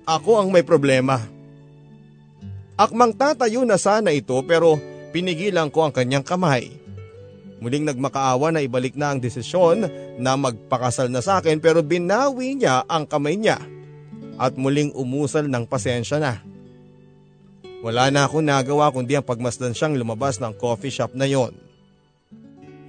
Ako 0.04 0.44
ang 0.44 0.52
may 0.52 0.64
problema. 0.64 1.24
Akmang 2.76 3.16
tatayo 3.16 3.64
na 3.64 3.80
sana 3.80 4.12
ito 4.12 4.36
pero 4.44 4.76
pinigilan 5.16 5.72
ko 5.72 5.88
ang 5.88 5.94
kanyang 5.96 6.28
kamay. 6.28 6.76
Muling 7.62 7.88
nagmakaawa 7.88 8.52
na 8.52 8.66
ibalik 8.66 8.98
na 8.98 9.14
ang 9.14 9.22
desisyon 9.22 9.86
na 10.18 10.34
magpakasal 10.34 11.08
na 11.08 11.22
sa 11.22 11.40
akin 11.40 11.62
pero 11.62 11.86
binawi 11.86 12.58
niya 12.58 12.84
ang 12.90 13.06
kamay 13.06 13.38
niya 13.38 13.62
at 14.42 14.58
muling 14.58 14.90
umusal 14.98 15.46
ng 15.46 15.70
pasensya 15.70 16.18
na. 16.18 16.42
Wala 17.86 18.10
na 18.10 18.26
akong 18.26 18.46
nagawa 18.46 18.90
kundi 18.90 19.14
ang 19.14 19.26
pagmasdan 19.26 19.78
siyang 19.78 19.94
lumabas 19.94 20.42
ng 20.42 20.58
coffee 20.58 20.94
shop 20.94 21.14
na 21.14 21.30
yon. 21.30 21.54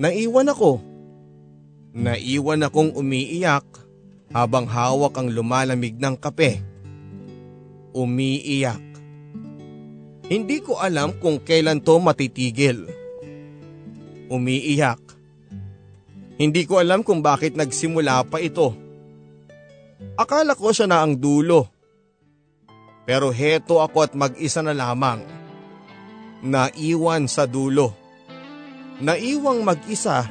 Naiwan 0.02 0.50
ako. 0.50 0.82
Naiwan 1.94 2.66
akong 2.66 2.90
umiiyak 2.98 3.62
habang 4.34 4.66
hawak 4.66 5.14
ang 5.14 5.30
lumalamig 5.30 5.94
ng 5.94 6.18
kape. 6.18 6.58
Umiiyak. 7.94 8.82
Hindi 10.26 10.58
ko 10.58 10.82
alam 10.82 11.14
kung 11.22 11.38
kailan 11.38 11.78
to 11.86 12.02
matitigil. 12.02 12.90
Umiiyak 14.26 14.98
Hindi 16.34 16.66
ko 16.66 16.82
alam 16.82 17.06
kung 17.06 17.22
bakit 17.22 17.54
nagsimula 17.54 18.26
pa 18.26 18.42
ito. 18.42 18.74
Akala 20.18 20.58
ko 20.58 20.74
siya 20.74 20.90
na 20.90 21.06
ang 21.06 21.14
dulo. 21.14 21.70
Pero 23.06 23.30
heto 23.30 23.78
ako 23.78 23.98
at 24.02 24.18
mag-isa 24.18 24.66
na 24.66 24.74
lamang. 24.74 25.22
Naiwan 26.42 27.30
sa 27.30 27.46
dulo. 27.46 28.01
Naiwang 29.02 29.66
mag-isa 29.66 30.30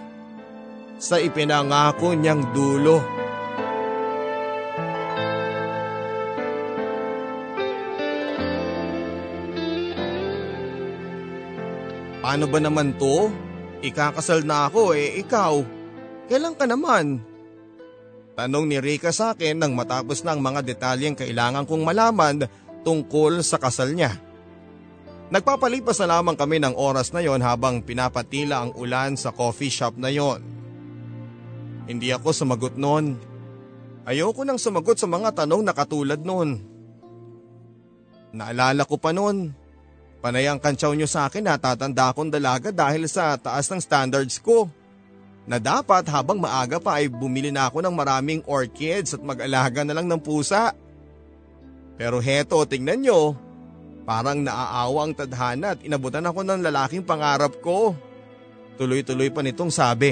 sa 0.96 1.16
ipinangako 1.20 2.16
niyang 2.16 2.56
dulo. 2.56 3.04
Paano 12.24 12.48
ba 12.48 12.60
naman 12.64 12.96
to? 12.96 13.28
Ikakasal 13.84 14.48
na 14.48 14.72
ako 14.72 14.96
eh 14.96 15.20
ikaw. 15.20 15.60
Kailan 16.32 16.56
ka 16.56 16.64
naman? 16.64 17.20
Tanong 18.40 18.72
ni 18.72 18.80
Rika 18.80 19.12
sa 19.12 19.36
akin 19.36 19.60
nang 19.60 19.76
matapos 19.76 20.24
ng 20.24 20.40
mga 20.40 20.64
detalyeng 20.64 21.20
kailangan 21.20 21.68
kong 21.68 21.84
malaman 21.84 22.48
tungkol 22.88 23.44
sa 23.44 23.60
kasal 23.60 23.92
niya. 23.92 24.31
Nagpapalipas 25.32 25.96
na 26.04 26.20
lamang 26.20 26.36
kami 26.36 26.60
ng 26.60 26.76
oras 26.76 27.16
na 27.16 27.24
yon 27.24 27.40
habang 27.40 27.80
pinapatila 27.80 28.68
ang 28.68 28.76
ulan 28.76 29.16
sa 29.16 29.32
coffee 29.32 29.72
shop 29.72 29.96
na 29.96 30.12
yon. 30.12 30.44
Hindi 31.88 32.12
ako 32.12 32.36
sumagot 32.36 32.76
noon. 32.76 33.16
Ayoko 34.04 34.44
nang 34.44 34.60
sumagot 34.60 35.00
sa 35.00 35.08
mga 35.08 35.32
tanong 35.32 35.64
na 35.64 35.72
katulad 35.72 36.20
noon. 36.20 36.60
Naalala 38.36 38.84
ko 38.84 39.00
pa 39.00 39.16
noon. 39.16 39.56
Panay 40.20 40.52
ang 40.52 40.60
kantsaw 40.60 40.92
niyo 40.92 41.08
sa 41.08 41.32
akin 41.32 41.48
na 41.48 41.56
tatanda 41.56 42.12
akong 42.12 42.28
dalaga 42.28 42.70
dahil 42.76 43.08
sa 43.08 43.40
taas 43.40 43.72
ng 43.72 43.80
standards 43.80 44.36
ko. 44.36 44.68
Na 45.48 45.64
dapat 45.64 46.12
habang 46.12 46.44
maaga 46.44 46.76
pa 46.78 47.00
ay 47.00 47.08
bumili 47.08 47.56
na 47.56 47.72
ako 47.72 47.80
ng 47.88 47.96
maraming 47.96 48.44
orchids 48.46 49.16
at 49.16 49.24
mag-alaga 49.24 49.88
na 49.88 49.96
lang 49.96 50.12
ng 50.12 50.20
pusa. 50.20 50.76
Pero 51.96 52.20
heto, 52.20 52.62
tingnan 52.68 53.00
nyo, 53.02 53.34
Parang 54.12 54.44
naaawa 54.44 55.08
ang 55.08 55.16
tadhana 55.16 55.72
at 55.72 55.88
inabutan 55.88 56.28
ako 56.28 56.44
ng 56.44 56.68
lalaking 56.68 57.00
pangarap 57.00 57.64
ko. 57.64 57.96
Tuloy-tuloy 58.76 59.32
pa 59.32 59.40
nitong 59.40 59.72
sabi. 59.72 60.12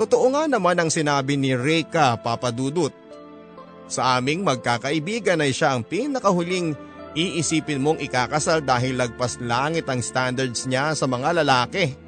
Totoo 0.00 0.32
nga 0.32 0.48
naman 0.48 0.80
ang 0.80 0.88
sinabi 0.88 1.36
ni 1.36 1.52
Reka 1.52 2.16
Papadudut. 2.24 2.96
Sa 3.84 4.16
aming 4.16 4.48
magkakaibigan 4.48 5.44
ay 5.44 5.52
siya 5.52 5.76
ang 5.76 5.84
pinakahuling 5.84 6.72
iisipin 7.12 7.84
mong 7.84 8.00
ikakasal 8.00 8.64
dahil 8.64 8.96
lagpas 8.96 9.44
langit 9.44 9.84
ang 9.84 10.00
standards 10.00 10.64
niya 10.64 10.96
sa 10.96 11.04
mga 11.04 11.44
lalaki. 11.44 12.00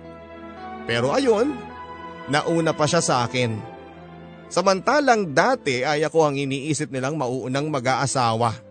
Pero 0.89 1.13
ayun, 1.13 1.53
nauna 2.33 2.73
pa 2.73 2.89
siya 2.89 3.05
sa 3.05 3.29
akin. 3.29 3.61
Samantalang 4.49 5.37
dati 5.37 5.85
ay 5.85 6.01
ako 6.09 6.33
ang 6.33 6.41
iniisip 6.41 6.89
nilang 6.89 7.21
mauunang 7.21 7.69
mag-aasawa. 7.69 8.70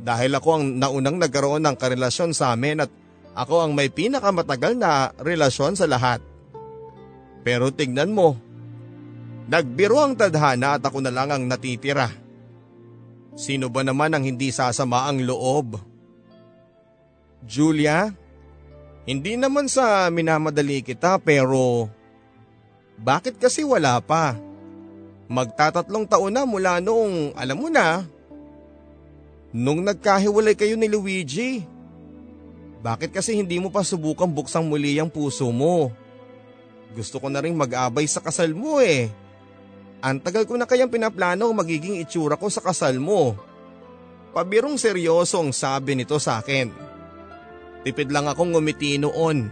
Dahil 0.00 0.36
ako 0.36 0.48
ang 0.60 0.64
naunang 0.76 1.16
nagkaroon 1.16 1.64
ng 1.64 1.76
karelasyon 1.76 2.36
sa 2.36 2.52
amin 2.52 2.84
at 2.84 2.90
ako 3.36 3.68
ang 3.68 3.72
may 3.76 3.92
pinakamatagal 3.92 4.76
na 4.80 5.12
relasyon 5.20 5.76
sa 5.76 5.84
lahat. 5.84 6.24
Pero 7.44 7.68
tignan 7.68 8.10
mo, 8.10 8.36
nagbiro 9.46 10.00
ang 10.00 10.16
tadhana 10.16 10.80
at 10.80 10.82
ako 10.82 11.04
na 11.04 11.12
lang 11.12 11.28
ang 11.28 11.44
natitira. 11.44 12.08
Sino 13.36 13.68
ba 13.68 13.84
naman 13.84 14.16
ang 14.16 14.24
hindi 14.24 14.48
sasama 14.48 15.04
ang 15.04 15.20
loob? 15.20 15.76
Julia, 17.44 18.08
hindi 19.04 19.36
naman 19.36 19.68
sa 19.68 20.08
minamadali 20.08 20.80
kita 20.80 21.20
pero 21.20 21.92
bakit 22.96 23.36
kasi 23.36 23.62
wala 23.62 24.00
pa? 24.00 24.34
Magtatatlong 25.28 26.08
taon 26.08 26.32
na 26.32 26.48
mula 26.48 26.80
noong 26.80 27.36
alam 27.36 27.58
mo 27.60 27.68
na 27.68 28.08
Nung 29.56 29.80
nagkahiwalay 29.88 30.52
kayo 30.52 30.76
ni 30.76 30.84
Luigi, 30.84 31.64
bakit 32.84 33.08
kasi 33.08 33.32
hindi 33.32 33.56
mo 33.56 33.72
pa 33.72 33.80
subukang 33.80 34.28
buksang 34.28 34.68
muli 34.68 35.00
ang 35.00 35.08
puso 35.08 35.48
mo? 35.48 35.88
Gusto 36.92 37.16
ko 37.16 37.32
na 37.32 37.40
rin 37.40 37.56
mag-abay 37.56 38.04
sa 38.04 38.20
kasal 38.20 38.52
mo 38.52 38.84
eh. 38.84 39.08
Ang 40.04 40.20
tagal 40.20 40.44
ko 40.44 40.60
na 40.60 40.68
kayang 40.68 40.92
pinaplano 40.92 41.48
ang 41.48 41.56
magiging 41.56 41.96
itsura 42.04 42.36
ko 42.36 42.52
sa 42.52 42.60
kasal 42.60 43.00
mo. 43.00 43.32
Pabirong 44.36 44.76
seryosong 44.76 45.56
sabi 45.56 45.96
nito 45.96 46.20
sa 46.20 46.44
akin. 46.44 46.68
Tipid 47.80 48.12
lang 48.12 48.28
akong 48.28 48.52
ngumiti 48.52 49.00
noon. 49.00 49.48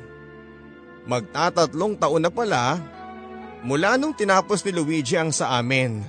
Magtatatlong 1.08 1.96
taon 1.96 2.20
na 2.20 2.28
pala 2.28 2.76
mula 3.64 3.96
nung 3.96 4.12
tinapos 4.12 4.60
ni 4.68 4.76
Luigi 4.76 5.16
ang 5.16 5.32
sa 5.32 5.56
amin. 5.56 6.04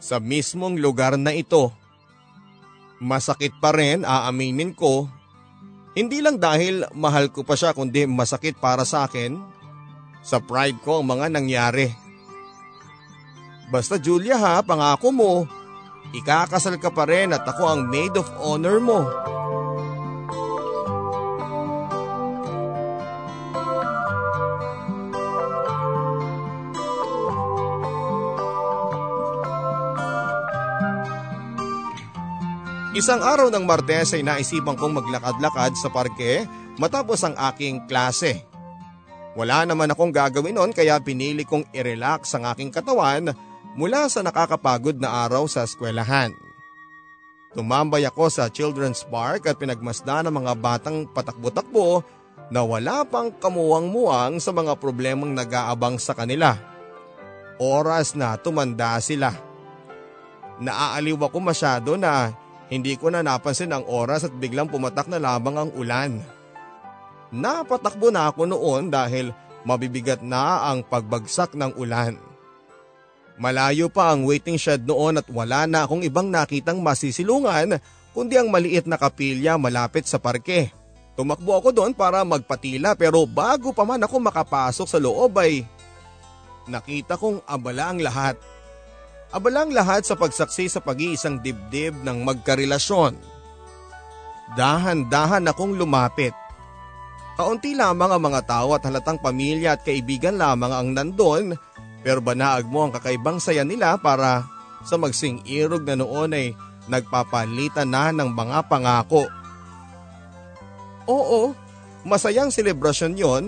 Sa 0.00 0.16
mismong 0.16 0.80
lugar 0.80 1.20
na 1.20 1.36
ito. 1.36 1.76
Masakit 2.98 3.54
pa 3.62 3.70
rin, 3.70 4.02
aaminin 4.02 4.74
ko. 4.74 5.06
Hindi 5.94 6.18
lang 6.18 6.38
dahil 6.38 6.86
mahal 6.94 7.30
ko 7.30 7.46
pa 7.46 7.54
siya 7.54 7.74
kundi 7.74 8.06
masakit 8.06 8.58
para 8.58 8.82
sa 8.82 9.06
akin. 9.06 9.38
Sa 10.22 10.42
pride 10.42 10.78
ko 10.82 11.02
ang 11.02 11.14
mga 11.14 11.30
nangyari. 11.30 11.90
Basta 13.70 14.00
Julia 14.00 14.34
ha, 14.38 14.64
pangako 14.64 15.14
mo. 15.14 15.32
Ikakasal 16.10 16.80
ka 16.80 16.90
pa 16.90 17.04
rin 17.06 17.36
at 17.36 17.44
ako 17.44 17.62
ang 17.68 17.80
maid 17.86 18.16
of 18.16 18.26
honor 18.40 18.80
mo. 18.82 19.04
Isang 32.98 33.22
araw 33.22 33.46
ng 33.54 33.62
Martes 33.62 34.10
ay 34.10 34.26
naisipan 34.26 34.74
kong 34.74 34.98
maglakad-lakad 34.98 35.78
sa 35.78 35.86
parke 35.86 36.42
matapos 36.82 37.22
ang 37.22 37.38
aking 37.54 37.86
klase. 37.86 38.42
Wala 39.38 39.62
naman 39.62 39.94
akong 39.94 40.10
gagawin 40.10 40.58
noon 40.58 40.74
kaya 40.74 40.98
pinili 40.98 41.46
kong 41.46 41.70
i-relax 41.70 42.34
ang 42.34 42.50
aking 42.50 42.74
katawan 42.74 43.30
mula 43.78 44.10
sa 44.10 44.26
nakakapagod 44.26 44.98
na 44.98 45.14
araw 45.14 45.46
sa 45.46 45.62
eskwelahan. 45.62 46.34
Tumambay 47.54 48.02
ako 48.02 48.34
sa 48.34 48.50
children's 48.50 49.06
park 49.06 49.46
at 49.46 49.62
pinagmasda 49.62 50.26
ng 50.26 50.34
mga 50.34 50.52
batang 50.58 51.06
patakbo-takbo 51.06 52.02
na 52.50 52.66
wala 52.66 53.06
pang 53.06 53.30
kamuwang-muwang 53.30 54.42
sa 54.42 54.50
mga 54.50 54.74
problemang 54.74 55.38
nag-aabang 55.38 56.02
sa 56.02 56.18
kanila. 56.18 56.58
Oras 57.62 58.18
na 58.18 58.34
tumanda 58.34 58.98
sila. 58.98 59.30
Naaaliw 60.58 61.14
ako 61.14 61.38
masyado 61.38 61.94
na 61.94 62.34
hindi 62.68 63.00
ko 63.00 63.08
na 63.08 63.24
napansin 63.24 63.72
ang 63.72 63.84
oras 63.88 64.28
at 64.28 64.32
biglang 64.36 64.68
pumatak 64.68 65.08
na 65.08 65.16
lamang 65.16 65.56
ang 65.56 65.70
ulan. 65.72 66.20
Napatakbo 67.32 68.08
na 68.12 68.28
ako 68.28 68.48
noon 68.48 68.92
dahil 68.92 69.32
mabibigat 69.64 70.20
na 70.24 70.68
ang 70.68 70.84
pagbagsak 70.84 71.56
ng 71.56 71.76
ulan. 71.76 72.16
Malayo 73.38 73.86
pa 73.88 74.12
ang 74.12 74.26
waiting 74.26 74.58
shed 74.58 74.84
noon 74.84 75.20
at 75.20 75.28
wala 75.30 75.64
na 75.64 75.86
akong 75.86 76.02
ibang 76.02 76.28
nakitang 76.28 76.82
masisilungan 76.82 77.78
kundi 78.10 78.34
ang 78.34 78.50
maliit 78.50 78.84
na 78.84 78.98
kapilya 78.98 79.54
malapit 79.54 80.04
sa 80.04 80.18
parke. 80.18 80.74
Tumakbo 81.14 81.54
ako 81.54 81.70
doon 81.70 81.92
para 81.94 82.22
magpatila 82.26 82.98
pero 82.98 83.22
bago 83.26 83.70
pa 83.70 83.86
man 83.86 84.02
ako 84.02 84.16
makapasok 84.22 84.86
sa 84.86 84.98
loob 84.98 85.34
ay 85.38 85.62
nakita 86.66 87.14
kong 87.14 87.42
abala 87.46 87.94
ang 87.94 88.02
lahat. 88.02 88.34
Abalang 89.28 89.76
lahat 89.76 90.08
sa 90.08 90.16
pagsaksi 90.16 90.72
sa 90.72 90.80
pag-iisang 90.80 91.44
dibdib 91.44 91.92
ng 92.00 92.24
magkarelasyon. 92.24 93.12
Dahan-dahan 94.56 95.44
akong 95.52 95.76
lumapit. 95.76 96.32
Kaunti 97.36 97.76
lamang 97.76 98.08
ang 98.08 98.22
mga 98.24 98.40
tao 98.48 98.72
at 98.72 98.82
halatang 98.88 99.20
pamilya 99.20 99.76
at 99.76 99.84
kaibigan 99.84 100.40
lamang 100.40 100.72
ang 100.72 100.88
nandon 100.96 101.54
pero 102.02 102.24
banaag 102.24 102.66
mo 102.66 102.88
ang 102.88 102.92
kakaibang 102.96 103.36
saya 103.38 103.62
nila 103.68 104.00
para 104.00 104.48
sa 104.82 104.96
magsing 104.96 105.44
irog 105.44 105.84
na 105.84 106.00
noon 106.00 106.32
ay 106.32 106.46
nagpapalitan 106.88 107.90
na 107.90 108.10
ng 108.16 108.32
mga 108.32 108.64
pangako. 108.64 109.28
Oo, 111.04 111.52
masayang 112.02 112.48
selebrasyon 112.48 113.12
yon. 113.12 113.44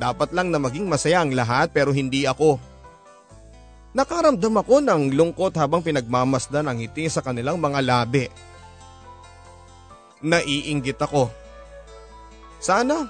Dapat 0.00 0.32
lang 0.32 0.48
na 0.48 0.56
maging 0.56 0.88
masaya 0.88 1.20
ang 1.20 1.36
lahat 1.36 1.68
pero 1.72 1.92
hindi 1.92 2.24
ako. 2.24 2.56
Nakaramdam 3.96 4.60
ako 4.60 4.84
ng 4.84 5.16
lungkot 5.16 5.56
habang 5.56 5.80
pinagmamasdan 5.80 6.68
ang 6.68 6.76
ngiti 6.76 7.08
sa 7.08 7.24
kanilang 7.24 7.56
mga 7.56 7.80
labi. 7.80 8.28
Naiinggit 10.20 11.00
ako. 11.00 11.32
Sana. 12.60 13.08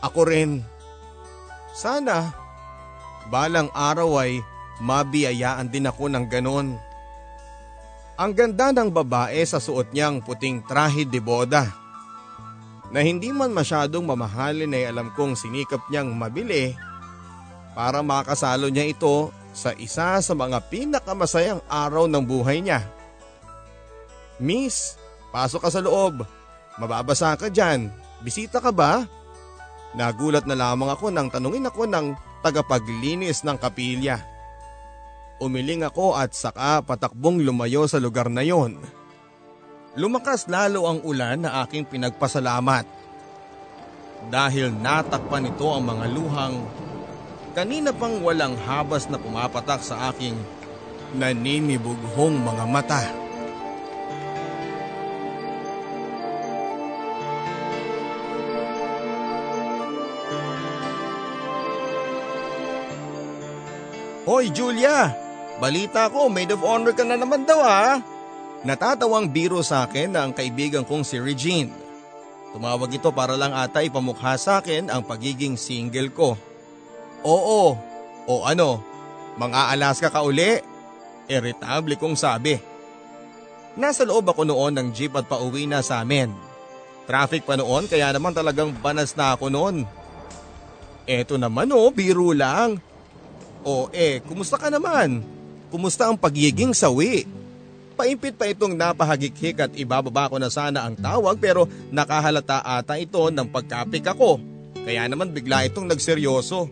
Ako 0.00 0.20
rin. 0.24 0.64
Sana. 1.76 2.32
Balang 3.28 3.68
araw 3.76 4.16
ay 4.24 4.40
mabiyayaan 4.80 5.68
din 5.68 5.92
ako 5.92 6.08
ng 6.08 6.24
ganon. 6.32 6.80
Ang 8.16 8.32
ganda 8.32 8.72
ng 8.72 8.88
babae 8.88 9.44
sa 9.44 9.60
suot 9.60 9.92
niyang 9.92 10.24
puting 10.24 10.64
trahe 10.64 11.04
de 11.04 11.20
boda. 11.20 11.68
Na 12.88 13.04
hindi 13.04 13.28
man 13.28 13.52
masyadong 13.52 14.08
mamahalin 14.08 14.72
ay 14.72 14.88
alam 14.88 15.12
kong 15.12 15.36
sinikap 15.36 15.84
niyang 15.92 16.16
mabili 16.16 16.72
para 17.76 18.00
makasalo 18.00 18.72
niya 18.72 18.88
ito 18.88 19.28
sa 19.52 19.76
isa 19.76 20.16
sa 20.24 20.32
mga 20.32 20.64
pinakamasayang 20.72 21.60
araw 21.68 22.08
ng 22.08 22.24
buhay 22.24 22.64
niya. 22.64 22.88
Miss, 24.40 24.96
pasok 25.28 25.68
ka 25.68 25.70
sa 25.70 25.84
loob. 25.84 26.24
Mababasa 26.80 27.36
ka 27.36 27.52
dyan. 27.52 27.92
Bisita 28.24 28.64
ka 28.64 28.72
ba? 28.72 29.04
Nagulat 29.92 30.48
na 30.48 30.56
lamang 30.56 30.88
ako 30.88 31.12
nang 31.12 31.28
tanungin 31.28 31.68
ako 31.68 31.84
ng 31.84 32.16
tagapaglinis 32.40 33.44
ng 33.44 33.56
kapilya. 33.60 34.24
Umiling 35.36 35.84
ako 35.84 36.16
at 36.16 36.32
saka 36.32 36.80
patakbong 36.80 37.44
lumayo 37.44 37.84
sa 37.84 38.00
lugar 38.00 38.32
na 38.32 38.40
yon. 38.40 38.80
Lumakas 39.96 40.48
lalo 40.48 40.88
ang 40.88 41.00
ulan 41.04 41.44
na 41.44 41.64
aking 41.64 41.88
pinagpasalamat. 41.88 42.88
Dahil 44.32 44.72
natakpan 44.72 45.48
nito 45.48 45.68
ang 45.68 45.84
mga 45.84 46.04
luhang 46.12 46.56
kanina 47.56 47.88
pang 47.88 48.20
walang 48.20 48.52
habas 48.68 49.08
na 49.08 49.16
pumapatak 49.16 49.80
sa 49.80 50.12
aking 50.12 50.36
naninibughong 51.16 52.36
mga 52.36 52.64
mata. 52.68 53.00
Hoy 64.28 64.52
Julia! 64.52 65.16
Balita 65.56 66.12
ko, 66.12 66.28
maid 66.28 66.52
of 66.52 66.60
honor 66.60 66.92
ka 66.92 67.08
na 67.08 67.16
naman 67.16 67.48
daw 67.48 67.64
ha? 67.64 68.04
Natatawang 68.68 69.32
biro 69.32 69.64
sa 69.64 69.88
akin 69.88 70.12
na 70.12 70.28
ang 70.28 70.36
kaibigan 70.36 70.84
kong 70.84 71.08
si 71.08 71.16
Regine. 71.16 71.72
Tumawag 72.52 72.92
ito 72.92 73.08
para 73.16 73.32
lang 73.32 73.56
ata 73.56 73.80
ipamukha 73.80 74.36
sa 74.36 74.60
akin 74.60 74.92
ang 74.92 75.00
pagiging 75.00 75.56
single 75.56 76.12
ko. 76.12 76.36
Oo, 77.24 77.78
o 78.26 78.32
ano, 78.44 78.82
mga 79.36 79.76
Alaska 79.76 80.08
ka 80.08 80.24
uli? 80.24 80.60
Irritable 81.28 81.96
kong 82.00 82.16
sabi. 82.16 82.56
Nasa 83.76 84.08
loob 84.08 84.32
ako 84.32 84.48
noon 84.48 84.72
ng 84.72 84.88
jeep 84.96 85.12
at 85.12 85.28
pauwi 85.28 85.68
na 85.68 85.84
sa 85.84 86.00
amin. 86.00 86.32
Traffic 87.04 87.44
pa 87.44 87.54
noon 87.54 87.86
kaya 87.86 88.10
naman 88.10 88.32
talagang 88.32 88.72
banas 88.80 89.12
na 89.12 89.36
ako 89.36 89.52
noon. 89.52 89.76
Eto 91.06 91.38
naman 91.38 91.70
oh, 91.70 91.92
biro 91.92 92.32
lang. 92.32 92.80
O 93.62 93.92
eh, 93.92 94.24
kumusta 94.24 94.56
ka 94.56 94.72
naman? 94.72 95.22
Kumusta 95.68 96.08
ang 96.08 96.16
pagiging 96.18 96.72
sawi? 96.72 97.28
Paimpit 97.96 98.36
pa 98.36 98.48
itong 98.48 98.76
napahagikhik 98.76 99.56
at 99.56 99.72
ibababa 99.72 100.28
ko 100.28 100.36
na 100.36 100.52
sana 100.52 100.84
ang 100.84 100.96
tawag 100.96 101.40
pero 101.40 101.64
nakahalata 101.88 102.60
ata 102.60 103.00
ito 103.00 103.20
ng 103.32 103.48
pagkapik 103.48 104.04
ako. 104.04 104.40
Kaya 104.84 105.08
naman 105.08 105.32
bigla 105.32 105.66
itong 105.66 105.88
nagseryoso. 105.88 106.68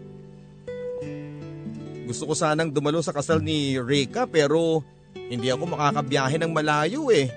Gusto 2.04 2.28
ko 2.28 2.34
sanang 2.36 2.68
dumalo 2.68 3.00
sa 3.00 3.16
kasal 3.16 3.40
ni 3.40 3.80
Rika 3.80 4.28
pero 4.28 4.84
hindi 5.16 5.48
ako 5.48 5.72
makakabiyahe 5.72 6.36
ng 6.36 6.52
malayo 6.52 7.08
eh. 7.08 7.32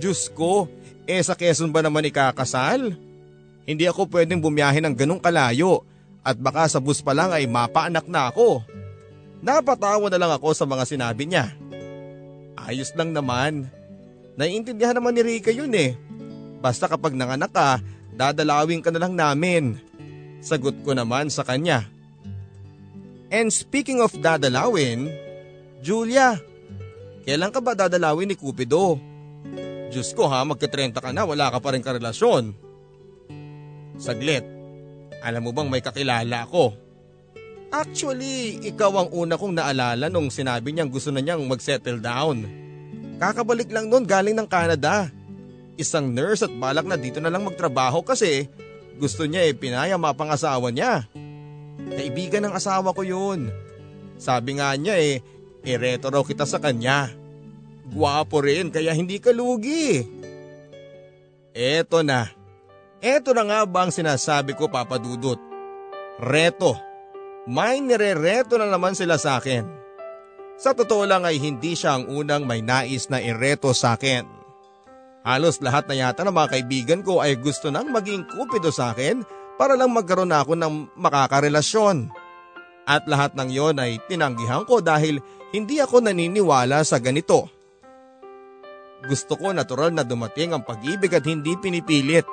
Diyos 0.00 0.32
ko, 0.32 0.66
eh 1.04 1.20
sa 1.20 1.36
Quezon 1.36 1.68
ba 1.68 1.84
naman 1.84 2.08
ikakasal? 2.08 2.96
Hindi 3.68 3.84
ako 3.86 4.08
pwedeng 4.08 4.40
bumiyahe 4.40 4.80
ng 4.80 4.96
ganong 4.96 5.20
kalayo 5.20 5.84
at 6.24 6.40
baka 6.40 6.66
sa 6.66 6.80
bus 6.80 7.04
pa 7.04 7.12
lang 7.12 7.30
ay 7.30 7.44
mapaanak 7.44 8.08
na 8.08 8.32
ako. 8.32 8.64
Napatawa 9.44 10.08
na 10.08 10.18
lang 10.20 10.32
ako 10.32 10.52
sa 10.56 10.64
mga 10.64 10.84
sinabi 10.88 11.28
niya. 11.28 11.52
Ayos 12.56 12.92
lang 12.96 13.12
naman. 13.12 13.68
Naiintindihan 14.36 14.96
naman 14.96 15.16
ni 15.16 15.22
Rika 15.24 15.52
yun 15.52 15.72
eh. 15.76 15.96
Basta 16.60 16.88
kapag 16.88 17.16
nanganak 17.16 17.52
ka, 17.52 17.80
dadalawin 18.16 18.84
ka 18.84 18.92
na 18.92 19.00
lang 19.00 19.16
namin. 19.16 19.80
Sagot 20.40 20.76
ko 20.84 20.92
naman 20.96 21.28
sa 21.32 21.44
kanya. 21.44 21.88
And 23.30 23.54
speaking 23.54 24.02
of 24.02 24.10
dadalawin, 24.18 25.06
Julia, 25.80 26.34
kailan 27.22 27.54
ka 27.54 27.62
ba 27.62 27.78
dadalawin 27.78 28.26
ni 28.26 28.34
Cupido? 28.34 28.98
Diyos 29.90 30.10
ko 30.14 30.26
ha, 30.26 30.42
magka-30 30.42 30.98
ka 30.98 31.10
na, 31.14 31.22
wala 31.22 31.50
ka 31.54 31.62
pa 31.62 31.70
rin 31.70 31.82
karelasyon. 31.82 32.54
Saglit, 34.02 34.42
alam 35.22 35.46
mo 35.46 35.54
bang 35.54 35.70
may 35.70 35.78
kakilala 35.78 36.46
ako? 36.46 36.74
Actually, 37.70 38.58
ikaw 38.66 38.90
ang 38.98 39.10
una 39.14 39.38
kong 39.38 39.54
naalala 39.54 40.10
nung 40.10 40.26
sinabi 40.26 40.74
niyang 40.74 40.90
gusto 40.90 41.14
na 41.14 41.22
niyang 41.22 41.46
mag-settle 41.46 42.02
down. 42.02 42.42
Kakabalik 43.22 43.70
lang 43.70 43.86
noon 43.86 44.02
galing 44.02 44.34
ng 44.34 44.48
Canada. 44.50 45.06
Isang 45.78 46.10
nurse 46.10 46.42
at 46.42 46.50
balak 46.50 46.82
na 46.82 46.98
dito 46.98 47.22
na 47.22 47.30
lang 47.30 47.46
magtrabaho 47.46 48.02
kasi 48.02 48.50
gusto 48.98 49.22
niya 49.22 49.46
eh 49.46 49.54
pinaya 49.54 49.94
mapangasawa 49.94 50.74
niya. 50.74 51.06
Kaibigan 51.88 52.44
ng 52.44 52.54
asawa 52.54 52.92
ko 52.92 53.00
yun. 53.00 53.48
Sabi 54.20 54.60
nga 54.60 54.76
niya 54.76 55.00
eh, 55.00 55.24
ireto 55.64 56.12
raw 56.12 56.20
kita 56.20 56.44
sa 56.44 56.60
kanya. 56.60 57.08
Guwapo 57.90 58.44
rin 58.44 58.68
kaya 58.68 58.92
hindi 58.92 59.18
ka 59.18 59.32
lugi. 59.32 60.04
Eto 61.56 62.04
na. 62.04 62.28
Eto 63.00 63.32
na 63.32 63.42
nga 63.48 63.60
ba 63.64 63.88
ang 63.88 63.92
sinasabi 63.92 64.54
ko 64.54 64.68
papadudot? 64.68 65.40
Reto 66.20 66.90
may 67.48 67.80
nire-reto 67.80 68.60
na 68.60 68.68
naman 68.68 68.92
sila 68.92 69.16
sa 69.16 69.40
akin. 69.40 69.64
Sa 70.60 70.76
totoo 70.76 71.08
lang 71.08 71.24
ay 71.24 71.40
hindi 71.40 71.72
siya 71.72 71.96
ang 71.96 72.04
unang 72.12 72.44
may 72.44 72.60
nais 72.60 73.08
na 73.08 73.16
ireto 73.16 73.72
sa 73.72 73.96
akin. 73.96 74.28
Halos 75.24 75.58
lahat 75.64 75.88
na 75.88 75.96
yata 75.96 76.22
ng 76.22 76.36
mga 76.36 76.50
kaibigan 76.52 77.00
ko 77.00 77.18
ay 77.24 77.40
gusto 77.40 77.72
nang 77.72 77.88
maging 77.88 78.28
kupido 78.28 78.68
sa 78.68 78.92
akin 78.92 79.24
para 79.60 79.76
lang 79.76 79.92
magkaroon 79.92 80.32
ako 80.32 80.56
ng 80.56 80.96
makakarelasyon. 80.96 82.08
At 82.88 83.04
lahat 83.04 83.36
ng 83.36 83.52
yon 83.52 83.76
ay 83.76 84.00
tinanggihan 84.08 84.64
ko 84.64 84.80
dahil 84.80 85.20
hindi 85.52 85.84
ako 85.84 86.00
naniniwala 86.00 86.80
sa 86.80 86.96
ganito. 86.96 87.44
Gusto 89.04 89.36
ko 89.36 89.52
natural 89.52 89.92
na 89.92 90.00
dumating 90.00 90.56
ang 90.56 90.64
pag-ibig 90.64 91.12
at 91.12 91.28
hindi 91.28 91.60
pinipilit. 91.60 92.24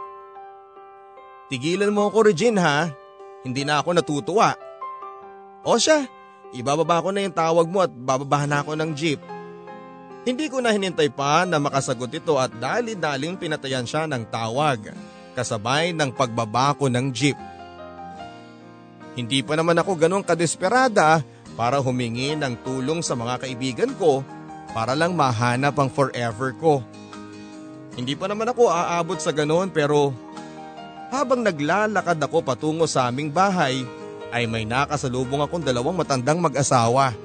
Tigilan 1.52 1.92
mo 1.92 2.08
ako 2.08 2.32
Regine 2.32 2.64
ha, 2.64 2.88
hindi 3.44 3.68
na 3.68 3.84
ako 3.84 4.00
natutuwa. 4.00 4.56
O 5.68 5.76
siya, 5.76 6.08
ibababa 6.56 7.04
ko 7.04 7.12
na 7.12 7.28
yung 7.28 7.36
tawag 7.36 7.68
mo 7.68 7.84
at 7.84 7.92
bababahan 7.92 8.48
na 8.48 8.64
ako 8.64 8.80
ng 8.80 8.92
jeep. 8.96 9.20
Hindi 10.24 10.48
ko 10.48 10.64
na 10.64 10.72
hinintay 10.72 11.12
pa 11.12 11.44
na 11.44 11.60
makasagot 11.60 12.12
ito 12.12 12.40
at 12.40 12.52
dali-daling 12.56 13.36
pinatayan 13.36 13.88
siya 13.88 14.08
ng 14.08 14.28
tawag, 14.28 14.92
kasabay 15.38 15.94
ng 15.94 16.10
pagbaba 16.10 16.74
ko 16.74 16.90
ng 16.90 17.14
jeep. 17.14 17.38
Hindi 19.14 19.46
pa 19.46 19.54
naman 19.54 19.78
ako 19.78 19.94
ganong 19.94 20.26
kadesperada 20.26 21.22
para 21.54 21.78
humingi 21.78 22.34
ng 22.34 22.58
tulong 22.66 23.06
sa 23.06 23.14
mga 23.14 23.46
kaibigan 23.46 23.94
ko 24.02 24.26
para 24.74 24.98
lang 24.98 25.14
mahanap 25.14 25.78
ang 25.78 25.90
forever 25.94 26.58
ko. 26.58 26.82
Hindi 27.98 28.14
pa 28.14 28.26
naman 28.30 28.50
ako 28.50 28.70
aabot 28.70 29.18
sa 29.22 29.34
ganon 29.34 29.70
pero 29.70 30.14
habang 31.10 31.42
naglalakad 31.42 32.20
ako 32.20 32.44
patungo 32.44 32.86
sa 32.86 33.08
aming 33.08 33.32
bahay, 33.32 33.88
ay 34.28 34.44
may 34.44 34.68
nakasalubong 34.68 35.40
akong 35.40 35.64
dalawang 35.64 35.96
matandang 35.96 36.38
mag-asawa. 36.44 37.16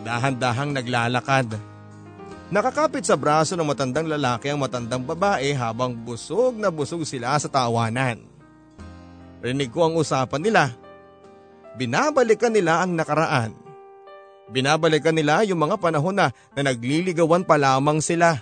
Dahan-dahang 0.00 0.72
naglalakad. 0.72 1.60
Nakakapit 2.48 3.04
sa 3.04 3.12
braso 3.12 3.52
ng 3.52 3.68
matandang 3.68 4.08
lalaki 4.08 4.48
ang 4.48 4.64
matandang 4.64 5.04
babae 5.04 5.52
habang 5.52 5.92
busog 5.92 6.56
na 6.56 6.72
busog 6.72 7.04
sila 7.04 7.36
sa 7.36 7.44
tawanan. 7.44 8.24
Rinig 9.44 9.68
ko 9.68 9.84
ang 9.84 10.00
usapan 10.00 10.40
nila. 10.40 10.72
Binabalikan 11.76 12.56
nila 12.56 12.80
ang 12.80 12.96
nakaraan. 12.96 13.52
Binabalikan 14.48 15.12
nila 15.12 15.44
yung 15.44 15.60
mga 15.60 15.76
panahon 15.76 16.16
na, 16.16 16.32
na 16.56 16.72
nagliligawan 16.72 17.44
pa 17.44 17.60
lamang 17.60 18.00
sila. 18.00 18.40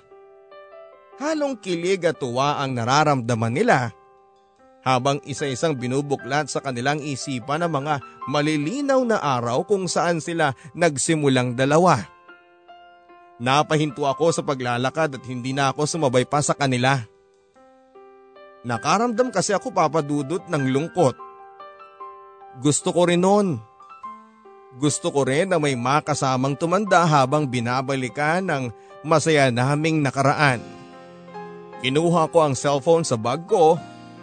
Halong 1.19 1.59
kilig 1.59 2.07
at 2.07 2.23
tuwa 2.23 2.63
ang 2.63 2.79
nararamdaman 2.79 3.59
nila 3.59 3.91
habang 4.87 5.19
isa-isang 5.27 5.75
binubuklat 5.75 6.47
sa 6.47 6.63
kanilang 6.63 7.03
isipan 7.03 7.67
ang 7.67 7.75
mga 7.83 7.99
malilinaw 8.31 9.03
na 9.03 9.19
araw 9.19 9.67
kung 9.67 9.91
saan 9.91 10.23
sila 10.23 10.55
nagsimulang 10.79 11.59
dalawa. 11.59 12.16
Napahinto 13.37 14.09
ako 14.09 14.33
sa 14.33 14.41
paglalakad 14.41 15.21
at 15.21 15.25
hindi 15.29 15.53
na 15.53 15.69
ako 15.73 15.85
sumabay 15.85 16.25
pa 16.25 16.41
sa 16.41 16.57
kanila. 16.57 17.05
Nakaramdam 18.65 19.29
kasi 19.29 19.53
ako 19.53 19.71
papadudot 19.71 20.43
ng 20.49 20.65
lungkot. 20.73 21.15
Gusto 22.59 22.89
ko 22.91 23.05
rin 23.07 23.21
noon. 23.21 23.61
Gusto 24.81 25.13
ko 25.13 25.29
rin 25.29 25.53
na 25.53 25.61
may 25.61 25.77
makasamang 25.77 26.57
tumanda 26.57 27.05
habang 27.05 27.45
binabalikan 27.47 28.45
ng 28.45 28.65
masaya 29.05 29.53
naming 29.53 30.01
nakaraan. 30.01 30.65
Kinuha 31.85 32.33
ko 32.33 32.49
ang 32.49 32.57
cellphone 32.57 33.05
sa 33.05 33.21
bag 33.21 33.45
ko 33.45 33.77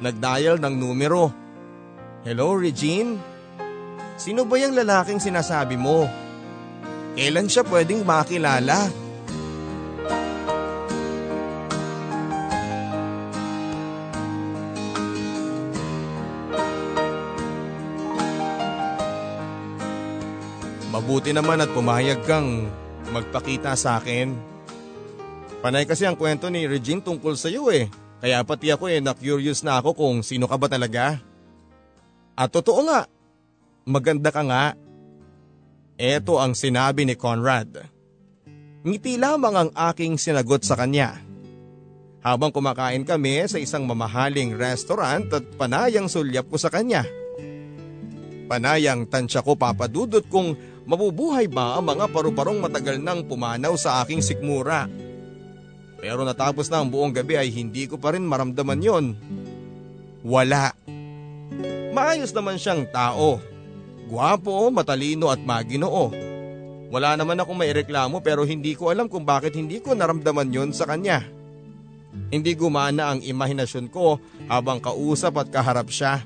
Nagdial 0.03 0.59
ng 0.59 0.75
numero. 0.75 1.31
Hello 2.27 2.59
Regine? 2.59 3.15
Sino 4.19 4.43
ba 4.43 4.59
yung 4.59 4.75
lalaking 4.75 5.23
sinasabi 5.23 5.79
mo? 5.79 6.03
Kailan 7.13 7.45
siya 7.45 7.61
pwedeng 7.69 8.01
makilala? 8.01 8.89
Mabuti 20.89 21.29
naman 21.33 21.61
at 21.61 21.69
pumayag 21.69 22.25
kang 22.25 22.69
magpakita 23.13 23.77
sa 23.77 24.01
akin. 24.01 24.33
Panay 25.61 25.85
kasi 25.85 26.09
ang 26.09 26.17
kwento 26.17 26.49
ni 26.49 26.65
Regine 26.65 27.01
tungkol 27.01 27.37
sa 27.37 27.45
iyo 27.45 27.69
eh. 27.69 27.93
Kaya 28.25 28.41
pati 28.41 28.73
ako 28.73 28.89
eh 28.89 28.97
na-curious 28.97 29.61
na 29.61 29.77
ako 29.77 29.93
kung 29.93 30.15
sino 30.25 30.49
ka 30.49 30.57
ba 30.57 30.65
talaga. 30.65 31.21
At 32.33 32.49
totoo 32.49 32.89
nga, 32.89 33.05
maganda 33.85 34.33
ka 34.33 34.41
nga. 34.41 34.73
Ito 35.93 36.41
ang 36.41 36.57
sinabi 36.57 37.05
ni 37.05 37.13
Conrad. 37.13 37.85
Ngiti 38.81 39.15
lamang 39.21 39.55
ang 39.55 39.69
aking 39.93 40.17
sinagot 40.17 40.65
sa 40.65 40.73
kanya. 40.73 41.21
Habang 42.25 42.49
kumakain 42.49 43.05
kami 43.05 43.45
sa 43.45 43.61
isang 43.61 43.85
mamahaling 43.85 44.57
restaurant 44.57 45.29
at 45.29 45.45
panayang 45.53 46.09
sulyap 46.09 46.49
ko 46.49 46.57
sa 46.57 46.73
kanya. 46.73 47.05
Panayang 48.49 49.05
tansya 49.05 49.45
ko 49.45 49.53
papadudot 49.53 50.25
kung 50.27 50.57
mabubuhay 50.89 51.45
ba 51.47 51.77
ang 51.77 51.85
mga 51.87 52.09
paru-parong 52.09 52.59
matagal 52.59 52.97
nang 52.97 53.23
pumanaw 53.29 53.77
sa 53.77 54.01
aking 54.01 54.19
sikmura. 54.19 54.89
Pero 56.01 56.27
natapos 56.27 56.67
na 56.67 56.83
ang 56.83 56.91
buong 56.91 57.15
gabi 57.15 57.39
ay 57.39 57.53
hindi 57.53 57.87
ko 57.87 57.95
pa 58.01 58.11
rin 58.11 58.27
maramdaman 58.27 58.81
yon. 58.83 59.05
Wala. 60.25 60.75
Maayos 61.93 62.35
naman 62.35 62.59
siyang 62.59 62.89
tao. 62.91 63.52
Guwapo, 64.13 64.69
matalino 64.69 65.33
at 65.33 65.41
maginoo. 65.41 66.13
Wala 66.93 67.17
naman 67.17 67.41
akong 67.41 67.57
maireklamo 67.57 68.21
pero 68.21 68.45
hindi 68.45 68.77
ko 68.77 68.93
alam 68.93 69.09
kung 69.09 69.25
bakit 69.25 69.57
hindi 69.57 69.81
ko 69.81 69.97
naramdaman 69.97 70.53
yon 70.53 70.69
sa 70.69 70.85
kanya. 70.85 71.25
Hindi 72.29 72.53
gumana 72.53 73.09
ang 73.09 73.25
imahinasyon 73.25 73.89
ko 73.89 74.21
habang 74.45 74.77
kausap 74.77 75.41
at 75.41 75.49
kaharap 75.49 75.89
siya. 75.89 76.21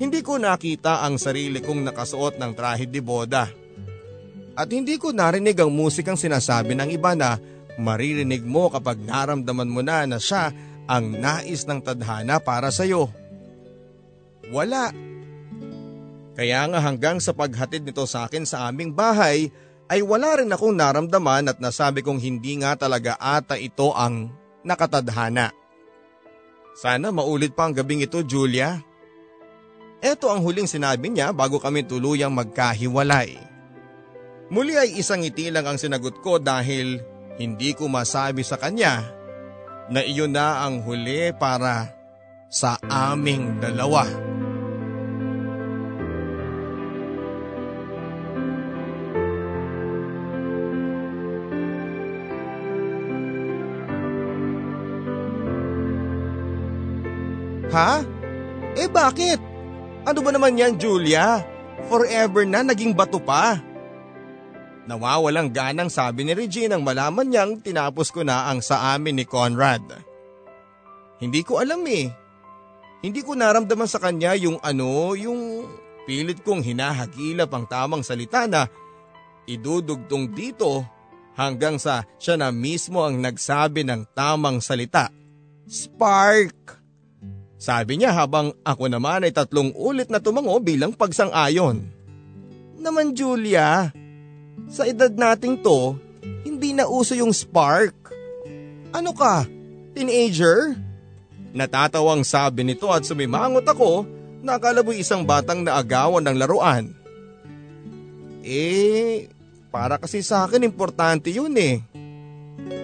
Hindi 0.00 0.24
ko 0.24 0.40
nakita 0.40 1.04
ang 1.04 1.20
sarili 1.20 1.60
kong 1.60 1.84
nakasuot 1.84 2.40
ng 2.40 2.52
trahe 2.56 2.88
de 2.88 3.04
boda. 3.04 3.44
At 4.56 4.72
hindi 4.72 4.96
ko 4.96 5.12
narinig 5.12 5.60
ang 5.60 5.68
musikang 5.76 6.16
sinasabi 6.16 6.72
ng 6.72 6.96
iba 6.96 7.12
na 7.12 7.36
maririnig 7.76 8.40
mo 8.40 8.72
kapag 8.72 9.04
naramdaman 9.04 9.68
mo 9.68 9.84
na 9.84 10.08
na 10.08 10.16
siya 10.16 10.48
ang 10.88 11.12
nais 11.12 11.68
ng 11.68 11.84
tadhana 11.84 12.40
para 12.40 12.72
sa 12.72 12.88
iyo. 12.88 13.12
Wala. 14.48 15.09
Kaya 16.40 16.64
nga 16.72 16.80
hanggang 16.80 17.20
sa 17.20 17.36
paghatid 17.36 17.84
nito 17.84 18.08
sa 18.08 18.24
akin 18.24 18.48
sa 18.48 18.72
aming 18.72 18.96
bahay 18.96 19.52
ay 19.92 20.00
wala 20.00 20.40
rin 20.40 20.48
akong 20.48 20.72
naramdaman 20.72 21.52
at 21.52 21.60
nasabi 21.60 22.00
kong 22.00 22.16
hindi 22.16 22.56
nga 22.64 22.80
talaga 22.80 23.12
ata 23.20 23.60
ito 23.60 23.92
ang 23.92 24.32
nakatadhana. 24.64 25.52
Sana 26.72 27.12
maulit 27.12 27.52
pa 27.52 27.68
ang 27.68 27.76
gabing 27.76 28.00
ito 28.00 28.24
Julia. 28.24 28.80
Ito 30.00 30.32
ang 30.32 30.40
huling 30.40 30.64
sinabi 30.64 31.12
niya 31.12 31.36
bago 31.36 31.60
kami 31.60 31.84
tuluyang 31.84 32.32
magkahiwalay. 32.32 33.36
Muli 34.48 34.80
ay 34.80 34.96
isang 34.96 35.20
ngiti 35.20 35.52
lang 35.52 35.68
ang 35.68 35.76
sinagot 35.76 36.24
ko 36.24 36.40
dahil 36.40 37.04
hindi 37.36 37.76
ko 37.76 37.84
masabi 37.92 38.40
sa 38.48 38.56
kanya 38.56 39.12
na 39.92 40.00
iyon 40.00 40.32
na 40.32 40.64
ang 40.64 40.80
huli 40.88 41.36
para 41.36 41.92
sa 42.48 42.80
aming 42.88 43.60
dalawa. 43.60 44.29
Ha? 57.70 58.02
Eh 58.74 58.90
bakit? 58.90 59.38
Ano 60.02 60.20
ba 60.24 60.30
naman 60.34 60.58
yan 60.58 60.78
Julia? 60.78 61.42
Forever 61.86 62.44
na 62.44 62.66
naging 62.66 62.92
bato 62.92 63.22
pa. 63.22 63.58
Nawawalang 64.90 65.54
ganang 65.54 65.86
sabi 65.86 66.26
ni 66.26 66.34
Regine 66.34 66.74
nang 66.74 66.82
malaman 66.82 67.30
niyang 67.30 67.62
tinapos 67.62 68.10
ko 68.10 68.26
na 68.26 68.50
ang 68.50 68.58
sa 68.58 68.96
amin 68.96 69.22
ni 69.22 69.24
Conrad. 69.28 69.86
Hindi 71.22 71.46
ko 71.46 71.62
alam 71.62 71.84
eh. 71.86 72.10
Hindi 73.00 73.20
ko 73.22 73.38
naramdaman 73.38 73.86
sa 73.86 74.02
kanya 74.02 74.34
yung 74.34 74.58
ano, 74.60 75.14
yung 75.14 75.68
pilit 76.10 76.42
kong 76.42 76.64
hinahagilap 76.64 77.48
ang 77.54 77.64
tamang 77.70 78.02
salita 78.02 78.50
na 78.50 78.66
idudugtong 79.46 80.34
dito 80.34 80.84
hanggang 81.38 81.78
sa 81.78 82.02
siya 82.18 82.34
na 82.34 82.50
mismo 82.50 83.04
ang 83.04 83.20
nagsabi 83.20 83.86
ng 83.86 84.10
tamang 84.12 84.58
salita. 84.58 85.08
Spark! 85.70 86.79
Sabi 87.60 88.00
niya 88.00 88.16
habang 88.16 88.56
ako 88.64 88.88
naman 88.88 89.28
ay 89.28 89.36
tatlong 89.36 89.76
ulit 89.76 90.08
na 90.08 90.16
tumango 90.16 90.56
bilang 90.64 90.96
pagsang-ayon. 90.96 91.84
Naman 92.80 93.12
Julia, 93.12 93.92
sa 94.72 94.88
edad 94.88 95.12
nating 95.12 95.60
to, 95.60 95.92
hindi 96.48 96.72
na 96.72 96.88
uso 96.88 97.12
yung 97.12 97.36
spark. 97.36 98.16
Ano 98.96 99.12
ka, 99.12 99.44
teenager? 99.92 100.72
Natatawang 101.52 102.24
sabi 102.24 102.64
nito 102.64 102.88
at 102.88 103.04
sumimangot 103.04 103.68
ako 103.68 104.08
na 104.40 104.56
akalaboy 104.56 104.96
isang 104.96 105.28
batang 105.28 105.60
naagawan 105.60 106.24
ng 106.24 106.36
laruan. 106.40 106.96
Eh, 108.40 109.28
para 109.68 110.00
kasi 110.00 110.24
sa 110.24 110.48
akin 110.48 110.64
importante 110.64 111.28
yun 111.28 111.52
eh. 111.60 111.84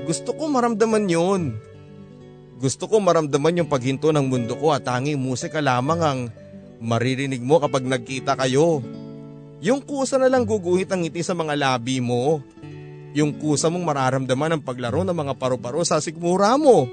Gusto 0.04 0.36
ko 0.36 0.52
maramdaman 0.52 1.08
yun. 1.08 1.56
Gusto 2.56 2.88
ko 2.88 2.96
maramdaman 3.04 3.60
yung 3.60 3.68
paghinto 3.68 4.08
ng 4.08 4.32
mundo 4.32 4.56
ko 4.56 4.72
at 4.72 4.88
tanging 4.88 5.20
musika 5.20 5.60
lamang 5.60 6.00
ang 6.00 6.20
maririnig 6.80 7.44
mo 7.44 7.60
kapag 7.60 7.84
nagkita 7.84 8.32
kayo. 8.32 8.80
Yung 9.60 9.84
kusa 9.84 10.16
na 10.16 10.32
lang 10.32 10.48
guguhit 10.48 10.88
ang 10.88 11.04
ngiti 11.04 11.20
sa 11.20 11.36
mga 11.36 11.52
labi 11.52 12.00
mo. 12.00 12.40
Yung 13.12 13.36
kusa 13.36 13.68
mong 13.68 13.84
mararamdaman 13.84 14.56
ang 14.56 14.62
paglaro 14.64 15.04
ng 15.04 15.16
mga 15.16 15.36
paru-paro 15.36 15.84
sa 15.84 16.00
sikmura 16.00 16.56
mo. 16.56 16.88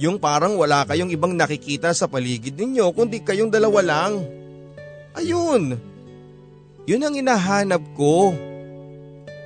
Yung 0.00 0.16
parang 0.16 0.56
wala 0.56 0.88
kayong 0.88 1.12
ibang 1.12 1.36
nakikita 1.36 1.92
sa 1.92 2.08
paligid 2.08 2.56
ninyo 2.56 2.88
kundi 2.96 3.20
kayong 3.20 3.52
dalawa 3.52 3.84
lang. 3.84 4.24
Ayun. 5.16 5.76
Yun 6.88 7.04
ang 7.04 7.12
inahanap 7.12 7.82
ko. 7.92 8.32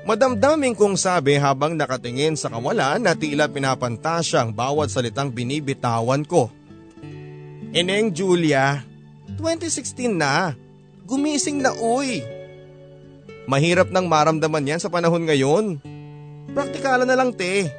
Madamdaming 0.03 0.75
kong 0.75 0.99
sabi 0.99 1.39
habang 1.39 1.79
nakatingin 1.79 2.35
sa 2.35 2.51
kawalan 2.51 2.99
na 2.99 3.15
tila 3.15 3.47
pinapantasya 3.47 4.43
ang 4.43 4.51
bawat 4.51 4.91
salitang 4.91 5.31
binibitawan 5.31 6.27
ko. 6.27 6.51
Ineng 7.71 8.11
Julia, 8.11 8.83
2016 9.39 10.11
na. 10.11 10.59
Gumising 11.07 11.63
na 11.63 11.71
uy. 11.79 12.19
Mahirap 13.47 13.95
nang 13.95 14.11
maramdaman 14.11 14.75
yan 14.75 14.83
sa 14.83 14.91
panahon 14.91 15.23
ngayon. 15.23 15.79
Praktikalan 16.51 17.07
na 17.07 17.15
lang 17.15 17.31
te. 17.31 17.71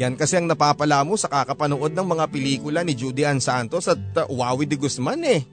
Yan 0.00 0.16
kasi 0.16 0.40
ang 0.40 0.48
napapala 0.48 1.04
mo 1.04 1.20
sa 1.20 1.28
kakapanood 1.28 1.92
ng 1.92 2.06
mga 2.16 2.24
pelikula 2.32 2.80
ni 2.80 2.96
Judy 2.96 3.28
Ann 3.28 3.44
Santos 3.44 3.88
at 3.88 4.00
uh, 4.16 4.28
Wawi 4.28 4.64
de 4.64 4.76
Guzman 4.76 5.20
eh. 5.24 5.44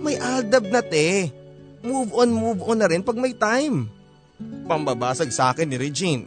May 0.00 0.20
aldab 0.20 0.68
na 0.68 0.84
te. 0.84 1.32
Move 1.80 2.12
on, 2.12 2.28
move 2.28 2.60
on 2.64 2.80
na 2.80 2.88
rin 2.88 3.04
pag 3.04 3.16
may 3.16 3.32
time 3.32 3.93
pambabasag 4.66 5.30
sa 5.30 5.52
akin 5.52 5.68
ni 5.68 5.76
Regine. 5.76 6.24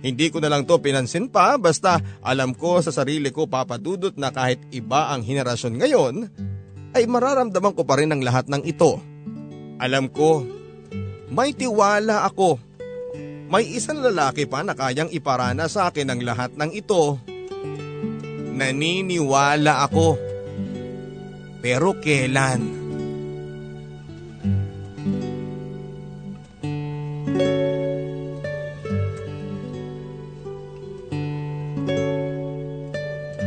Hindi 0.00 0.32
ko 0.32 0.40
na 0.40 0.48
lang 0.48 0.64
to 0.64 0.80
pinansin 0.80 1.28
pa 1.28 1.60
basta 1.60 2.00
alam 2.24 2.56
ko 2.56 2.80
sa 2.80 2.88
sarili 2.88 3.28
ko 3.28 3.44
papadudot 3.44 4.16
na 4.16 4.32
kahit 4.32 4.64
iba 4.72 5.12
ang 5.12 5.20
henerasyon 5.20 5.74
ngayon 5.76 6.14
ay 6.96 7.04
mararamdaman 7.04 7.76
ko 7.76 7.84
pa 7.84 8.00
rin 8.00 8.08
ang 8.08 8.24
lahat 8.24 8.48
ng 8.48 8.64
ito. 8.64 8.96
Alam 9.76 10.08
ko, 10.08 10.44
may 11.28 11.52
tiwala 11.52 12.24
ako. 12.26 12.56
May 13.50 13.76
isang 13.76 14.00
lalaki 14.00 14.48
pa 14.48 14.64
na 14.64 14.72
kayang 14.72 15.12
iparana 15.12 15.68
sa 15.68 15.92
akin 15.92 16.08
ang 16.08 16.20
lahat 16.24 16.56
ng 16.56 16.70
ito. 16.72 17.20
Naniniwala 18.56 19.84
ako. 19.84 20.16
Pero 21.60 21.92
kailan? 22.00 22.79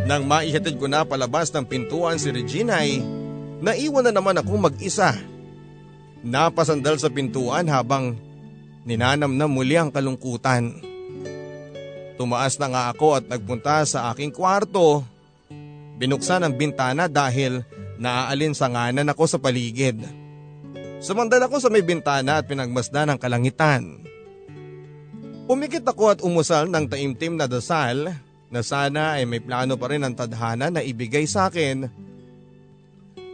Nang 0.04 0.30
maihatid 0.30 0.78
ko 0.78 0.86
na 0.86 1.02
palabas 1.02 1.50
ng 1.50 1.66
pintuan 1.66 2.22
si 2.22 2.30
Regina 2.30 2.86
ay 2.86 3.02
naiwan 3.66 4.06
na 4.06 4.14
naman 4.14 4.38
akong 4.38 4.62
mag-isa. 4.62 5.18
Napasandal 6.22 7.02
sa 7.02 7.10
pintuan 7.10 7.66
habang 7.66 8.14
ninanam 8.86 9.34
na 9.34 9.50
muli 9.50 9.74
ang 9.74 9.90
kalungkutan. 9.90 10.70
Tumaas 12.14 12.62
na 12.62 12.70
nga 12.70 12.84
ako 12.94 13.18
at 13.18 13.26
nagpunta 13.26 13.82
sa 13.90 14.14
aking 14.14 14.30
kwarto. 14.30 15.02
Binuksan 15.98 16.46
ang 16.46 16.54
bintana 16.54 17.10
dahil 17.10 17.66
naaalinsanganan 17.98 19.10
ako 19.10 19.24
sa 19.26 19.42
paligid. 19.42 19.98
Sumandal 21.04 21.52
ako 21.52 21.60
sa 21.60 21.68
may 21.68 21.84
bintana 21.84 22.40
at 22.40 22.48
pinagmasdan 22.48 23.12
ang 23.12 23.20
kalangitan. 23.20 24.00
Pumikit 25.44 25.84
ako 25.84 26.16
at 26.16 26.24
umusal 26.24 26.72
ng 26.72 26.88
taimtim 26.88 27.36
na 27.36 27.44
dasal 27.44 28.16
na 28.48 28.62
sana 28.64 29.20
ay 29.20 29.28
may 29.28 29.44
plano 29.44 29.76
pa 29.76 29.92
rin 29.92 30.08
ang 30.08 30.16
tadhana 30.16 30.72
na 30.72 30.80
ibigay 30.80 31.28
sa 31.28 31.52
akin. 31.52 31.92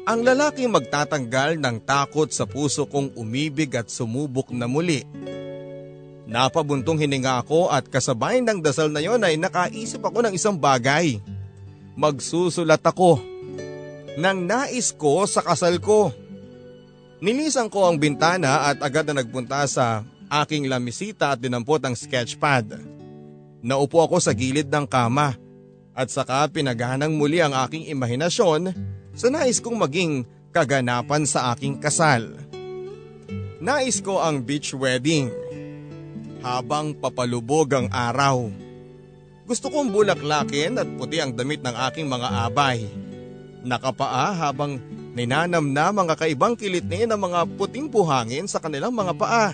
Ang 0.09 0.19
lalaking 0.25 0.73
magtatanggal 0.73 1.61
ng 1.61 1.85
takot 1.85 2.25
sa 2.33 2.49
puso 2.49 2.89
kong 2.89 3.13
umibig 3.13 3.69
at 3.77 3.93
sumubok 3.93 4.49
na 4.49 4.65
muli. 4.65 5.05
Napabuntong 6.25 6.97
hininga 6.97 7.45
ako 7.45 7.69
at 7.69 7.85
kasabay 7.85 8.41
ng 8.41 8.65
dasal 8.65 8.89
na 8.89 9.05
yon 9.05 9.21
ay 9.21 9.37
nakaisip 9.37 10.01
ako 10.01 10.25
ng 10.25 10.33
isang 10.33 10.57
bagay. 10.57 11.21
Magsusulat 11.93 12.81
ako 12.81 13.21
ng 14.17 14.37
nais 14.49 14.89
ko 14.89 15.29
sa 15.29 15.45
kasal 15.45 15.77
ko. 15.77 16.09
Nilisan 17.19 17.67
ko 17.67 17.83
ang 17.83 17.99
bintana 17.99 18.71
at 18.71 18.79
agad 18.79 19.03
na 19.11 19.19
nagpunta 19.19 19.67
sa 19.67 20.07
aking 20.31 20.71
lamisita 20.71 21.35
at 21.35 21.39
dinampot 21.43 21.83
ang 21.83 21.91
sketchpad. 21.91 22.79
Naupo 23.59 23.99
ako 23.99 24.23
sa 24.23 24.31
gilid 24.31 24.71
ng 24.71 24.87
kama 24.87 25.35
at 25.91 26.07
saka 26.07 26.47
pinaganang 26.47 27.11
muli 27.11 27.43
ang 27.43 27.51
aking 27.51 27.91
imahinasyon 27.91 28.71
sa 29.11 29.27
nais 29.27 29.59
kong 29.59 29.75
maging 29.75 30.23
kaganapan 30.55 31.27
sa 31.27 31.51
aking 31.51 31.75
kasal. 31.75 32.23
Nais 33.59 33.99
ko 33.99 34.23
ang 34.23 34.39
beach 34.39 34.71
wedding 34.71 35.27
habang 36.39 36.95
papalubog 36.95 37.67
ang 37.75 37.91
araw. 37.91 38.47
Gusto 39.43 39.67
kong 39.67 39.91
bulaklakin 39.91 40.79
at 40.79 40.87
puti 40.95 41.19
ang 41.19 41.35
damit 41.35 41.59
ng 41.67 41.75
aking 41.91 42.07
mga 42.07 42.47
abay. 42.47 42.87
Nakapaa 43.67 44.31
habang 44.39 44.79
ninanamnam 45.13 45.93
ang 45.97 46.07
kakaibang 46.13 46.53
kilitni 46.53 47.09
ng 47.09 47.17
mga 47.17 47.39
puting 47.57 47.89
buhangin 47.89 48.45
sa 48.45 48.61
kanilang 48.61 48.93
mga 48.93 49.13
paa. 49.17 49.53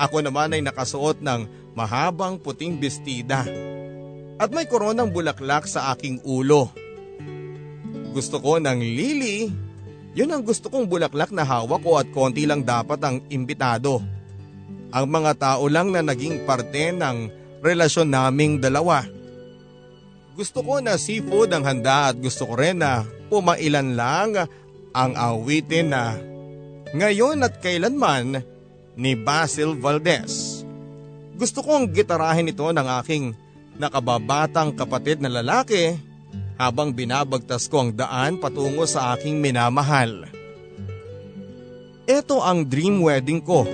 Ako 0.00 0.24
naman 0.24 0.56
ay 0.56 0.62
nakasuot 0.64 1.20
ng 1.20 1.44
mahabang 1.76 2.40
puting 2.40 2.80
bestida 2.80 3.44
at 4.40 4.48
may 4.48 4.64
koronang 4.64 5.12
bulaklak 5.12 5.68
sa 5.68 5.92
aking 5.92 6.24
ulo. 6.24 6.72
Gusto 8.16 8.40
ko 8.40 8.56
ng 8.56 8.80
lili. 8.80 9.52
Yun 10.16 10.34
ang 10.34 10.42
gusto 10.42 10.66
kong 10.72 10.90
bulaklak 10.90 11.30
na 11.30 11.46
hawak 11.46 11.84
ko 11.86 12.00
at 12.00 12.08
konti 12.10 12.42
lang 12.42 12.66
dapat 12.66 12.98
ang 13.04 13.22
imbitado. 13.30 14.02
Ang 14.90 15.06
mga 15.06 15.38
tao 15.38 15.70
lang 15.70 15.94
na 15.94 16.02
naging 16.02 16.42
parte 16.42 16.90
ng 16.90 17.30
relasyon 17.62 18.10
naming 18.10 18.58
dalawa. 18.58 19.06
Gusto 20.34 20.64
ko 20.64 20.82
na 20.82 20.98
seafood 20.98 21.52
ang 21.54 21.62
handa 21.62 22.10
at 22.10 22.16
gusto 22.18 22.48
ko 22.48 22.58
rin 22.58 22.82
na 22.82 23.06
pumailan 23.30 23.94
lang 23.94 24.50
ang 24.90 25.12
awitin 25.14 25.94
na 25.94 26.18
ngayon 26.90 27.46
at 27.46 27.62
kailanman 27.62 28.42
ni 28.98 29.14
Basil 29.14 29.78
Valdez. 29.78 30.66
Gusto 31.38 31.62
kong 31.62 31.94
gitarahin 31.94 32.50
ito 32.50 32.66
ng 32.66 32.88
aking 33.00 33.32
nakababatang 33.80 34.76
kapatid 34.76 35.22
na 35.22 35.30
lalaki 35.30 35.96
habang 36.60 36.92
binabagtas 36.92 37.70
ko 37.70 37.88
ang 37.88 37.90
daan 37.96 38.36
patungo 38.36 38.84
sa 38.84 39.16
aking 39.16 39.40
minamahal. 39.40 40.28
Ito 42.04 42.44
ang 42.44 42.68
dream 42.68 43.00
wedding 43.00 43.40
ko. 43.40 43.64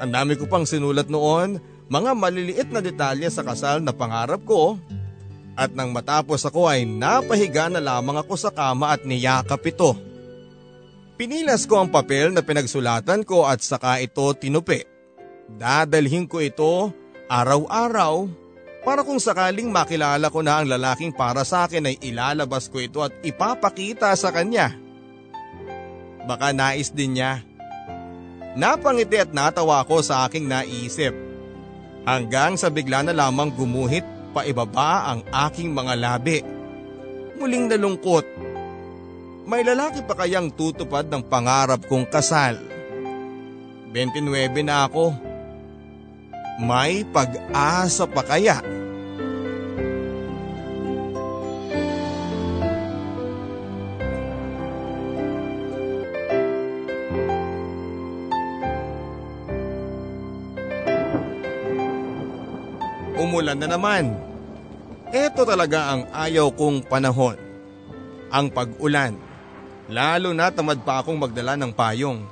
Ang 0.00 0.10
dami 0.14 0.38
ko 0.40 0.48
pang 0.48 0.64
sinulat 0.64 1.12
noon, 1.12 1.60
mga 1.92 2.10
maliliit 2.16 2.68
na 2.72 2.80
detalye 2.80 3.28
sa 3.28 3.44
kasal 3.44 3.84
na 3.84 3.92
pangarap 3.92 4.40
ko 4.48 4.80
at 5.54 5.70
nang 5.70 5.94
matapos 5.94 6.42
ako 6.42 6.66
ay 6.66 6.82
napahiga 6.82 7.70
na 7.70 7.78
lamang 7.78 8.18
ako 8.18 8.34
sa 8.34 8.50
kama 8.50 8.90
at 8.90 9.06
niyakap 9.06 9.62
ito. 9.62 9.94
Pinilas 11.14 11.62
ko 11.70 11.78
ang 11.78 11.90
papel 11.94 12.34
na 12.34 12.42
pinagsulatan 12.42 13.22
ko 13.22 13.46
at 13.46 13.62
saka 13.62 14.02
ito 14.02 14.26
tinupi. 14.34 14.82
Dadalhin 15.46 16.26
ko 16.26 16.42
ito 16.42 16.90
araw-araw 17.30 18.26
para 18.82 19.06
kung 19.06 19.22
sakaling 19.22 19.70
makilala 19.70 20.26
ko 20.28 20.42
na 20.42 20.60
ang 20.60 20.66
lalaking 20.66 21.14
para 21.14 21.46
sa 21.46 21.70
akin 21.70 21.88
ay 21.88 21.96
ilalabas 22.02 22.66
ko 22.66 22.82
ito 22.82 22.98
at 23.00 23.14
ipapakita 23.22 24.10
sa 24.18 24.34
kanya. 24.34 24.74
Baka 26.26 26.50
nais 26.50 26.90
din 26.90 27.16
niya. 27.16 27.46
Napangiti 28.58 29.18
at 29.18 29.30
natawa 29.30 29.86
ko 29.86 30.02
sa 30.02 30.26
aking 30.26 30.50
naisip. 30.50 31.14
Hanggang 32.04 32.58
sa 32.58 32.68
bigla 32.68 33.06
na 33.06 33.14
lamang 33.16 33.54
gumuhit 33.54 34.04
pa 34.34 34.42
ibaba 34.42 35.14
ang 35.14 35.22
aking 35.30 35.70
mga 35.70 35.94
labi. 35.94 36.42
Muling 37.38 37.70
nalungkot. 37.70 38.26
May 39.46 39.62
lalaki 39.62 40.02
pa 40.02 40.18
kayang 40.18 40.50
tutupad 40.50 41.06
ng 41.06 41.22
pangarap 41.30 41.86
kong 41.86 42.10
kasal. 42.10 42.58
29 43.94 44.26
na 44.66 44.90
ako. 44.90 45.14
May 46.58 47.06
pag-asa 47.06 48.10
pa 48.10 48.26
kaya? 48.26 48.58
Umulan 63.34 63.58
na 63.58 63.66
naman. 63.66 64.14
Ito 65.10 65.42
talaga 65.42 65.90
ang 65.90 66.06
ayaw 66.14 66.54
kong 66.54 66.86
panahon. 66.86 67.34
Ang 68.30 68.46
pag-ulan. 68.46 69.18
Lalo 69.90 70.30
na 70.30 70.54
tamad 70.54 70.78
pa 70.86 71.02
akong 71.02 71.18
magdala 71.18 71.58
ng 71.58 71.74
payong. 71.74 72.22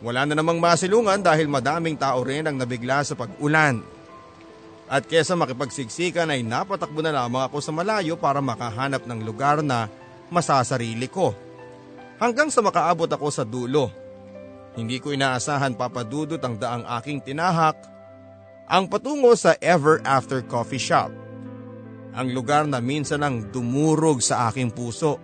Wala 0.00 0.24
na 0.24 0.32
namang 0.32 0.64
masilungan 0.64 1.20
dahil 1.20 1.44
madaming 1.52 2.00
tao 2.00 2.24
rin 2.24 2.48
ang 2.48 2.56
nabigla 2.56 3.04
sa 3.04 3.20
pag-ulan. 3.20 3.84
At 4.88 5.04
kesa 5.04 5.36
makipagsiksikan 5.36 6.32
ay 6.32 6.40
napatakbo 6.40 7.04
na 7.04 7.12
lamang 7.12 7.44
ako 7.44 7.60
sa 7.60 7.76
malayo 7.76 8.16
para 8.16 8.40
makahanap 8.40 9.04
ng 9.04 9.20
lugar 9.28 9.60
na 9.60 9.92
masasarili 10.32 11.12
ko. 11.12 11.36
Hanggang 12.16 12.48
sa 12.48 12.64
makaabot 12.64 13.12
ako 13.12 13.28
sa 13.28 13.44
dulo. 13.44 13.92
Hindi 14.72 15.04
ko 15.04 15.12
inaasahan 15.12 15.76
papadudot 15.76 16.40
ang 16.40 16.56
daang 16.56 16.88
aking 16.96 17.20
tinahak 17.20 17.97
ang 18.68 18.84
patungo 18.84 19.32
sa 19.32 19.56
Ever 19.64 20.04
After 20.04 20.44
Coffee 20.44 20.80
Shop. 20.80 21.08
Ang 22.12 22.36
lugar 22.36 22.68
na 22.68 22.84
minsan 22.84 23.24
ang 23.24 23.48
dumurog 23.48 24.20
sa 24.20 24.52
aking 24.52 24.68
puso. 24.68 25.16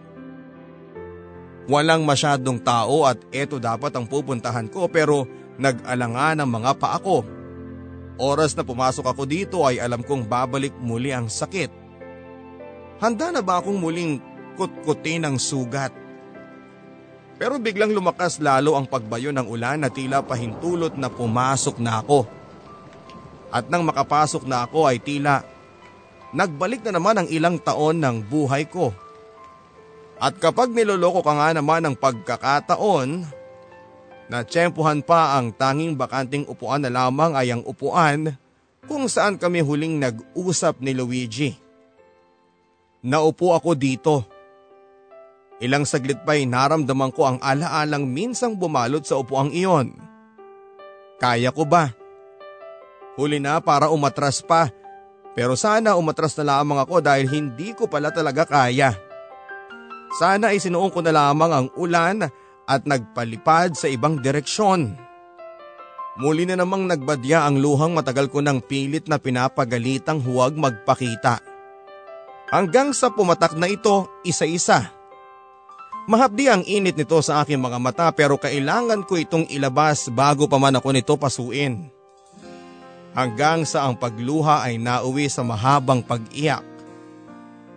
Walang 1.69 2.09
masyadong 2.09 2.61
tao 2.65 3.05
at 3.05 3.21
eto 3.33 3.61
dapat 3.61 3.93
ang 3.97 4.09
pupuntahan 4.09 4.69
ko 4.73 4.89
pero 4.89 5.29
nag-alanga 5.61 6.41
ng 6.41 6.49
mga 6.49 6.73
paa 6.81 6.97
ko. 6.97 7.21
Oras 8.17 8.57
na 8.57 8.65
pumasok 8.65 9.13
ako 9.13 9.23
dito 9.29 9.61
ay 9.69 9.77
alam 9.77 10.01
kong 10.01 10.25
babalik 10.25 10.73
muli 10.81 11.13
ang 11.13 11.29
sakit. 11.29 11.69
Handa 13.05 13.29
na 13.29 13.45
ba 13.45 13.61
akong 13.61 13.77
muling 13.77 14.23
kutkutin 14.57 15.29
ng 15.29 15.37
sugat? 15.37 15.93
Pero 17.35 17.59
biglang 17.59 17.91
lumakas 17.91 18.39
lalo 18.39 18.79
ang 18.79 18.87
pagbayo 18.87 19.35
ng 19.35 19.45
ulan 19.45 19.85
na 19.85 19.91
tila 19.91 20.23
pahintulot 20.23 20.95
na 20.97 21.11
pumasok 21.11 21.77
na 21.83 22.01
ako. 22.01 22.44
At 23.55 23.71
nang 23.71 23.87
makapasok 23.87 24.51
na 24.51 24.67
ako 24.67 24.91
ay 24.91 24.99
tila 24.99 25.47
nagbalik 26.35 26.83
na 26.83 26.99
naman 26.99 27.15
ang 27.23 27.29
ilang 27.31 27.63
taon 27.63 28.03
ng 28.03 28.27
buhay 28.27 28.67
ko. 28.67 28.91
At 30.19 30.43
kapag 30.43 30.75
niloloko 30.75 31.23
ka 31.23 31.33
nga 31.39 31.55
naman 31.55 31.87
ng 31.87 31.95
pagkakataon, 31.95 33.23
na 34.25 34.41
tsempuhan 34.43 35.05
pa 35.05 35.37
ang 35.37 35.53
tanging 35.53 35.95
bakanting 35.95 36.49
upuan 36.49 36.81
na 36.83 36.91
lamang 36.91 37.37
ay 37.37 37.53
ang 37.53 37.63
upuan 37.63 38.33
kung 38.89 39.05
saan 39.05 39.37
kami 39.37 39.61
huling 39.61 40.01
nag-usap 40.01 40.81
ni 40.81 40.97
Luigi. 40.97 41.53
Naupo 43.05 43.53
ako 43.53 43.77
dito. 43.77 44.25
Ilang 45.61 45.85
saglit 45.85 46.25
pa'y 46.25 46.49
naramdaman 46.49 47.13
ko 47.13 47.29
ang 47.29 47.39
alaalang 47.45 48.09
minsang 48.09 48.57
bumalot 48.57 49.05
sa 49.05 49.21
upuang 49.21 49.53
iyon. 49.53 49.93
Kaya 51.21 51.53
ko 51.53 51.69
ba? 51.69 51.93
Huli 53.15 53.39
na 53.39 53.63
para 53.63 53.91
umatras 53.91 54.43
pa 54.43 54.71
pero 55.35 55.59
sana 55.59 55.99
umatras 55.99 56.39
na 56.39 56.57
lamang 56.57 56.79
ako 56.87 57.03
dahil 57.03 57.27
hindi 57.27 57.75
ko 57.75 57.91
pala 57.91 58.15
talaga 58.15 58.47
kaya. 58.47 58.95
Sana 60.15 60.55
ay 60.55 60.63
sinuong 60.63 60.95
ko 60.95 61.03
na 61.03 61.11
lamang 61.11 61.51
ang 61.51 61.67
ulan 61.75 62.23
at 62.71 62.87
nagpalipad 62.87 63.75
sa 63.75 63.91
ibang 63.91 64.23
direksyon. 64.23 64.95
Muli 66.15 66.47
na 66.47 66.55
namang 66.55 66.87
nagbadya 66.87 67.43
ang 67.43 67.59
luhang 67.59 67.91
matagal 67.91 68.31
ko 68.31 68.39
ng 68.39 68.63
pilit 68.63 69.11
na 69.11 69.19
pinapagalitang 69.19 70.23
huwag 70.23 70.55
magpakita. 70.55 71.43
Hanggang 72.55 72.95
sa 72.95 73.11
pumatak 73.11 73.59
na 73.59 73.67
ito 73.67 74.07
isa-isa. 74.23 74.95
Mahapdi 76.07 76.47
ang 76.47 76.63
init 76.63 76.95
nito 76.95 77.19
sa 77.19 77.43
aking 77.43 77.59
mga 77.59 77.79
mata 77.83 78.07
pero 78.15 78.39
kailangan 78.39 79.03
ko 79.03 79.19
itong 79.19 79.51
ilabas 79.51 80.07
bago 80.15 80.47
pa 80.47 80.63
man 80.63 80.79
ako 80.79 80.95
nito 80.95 81.19
pasuin. 81.19 81.91
Hanggang 83.15 83.63
sa 83.63 83.87
ang 83.87 83.95
pagluha 83.95 84.67
ay 84.67 84.75
nauwi 84.83 85.31
sa 85.31 85.47
mahabang 85.47 86.03
pag-iyak. 86.03 86.67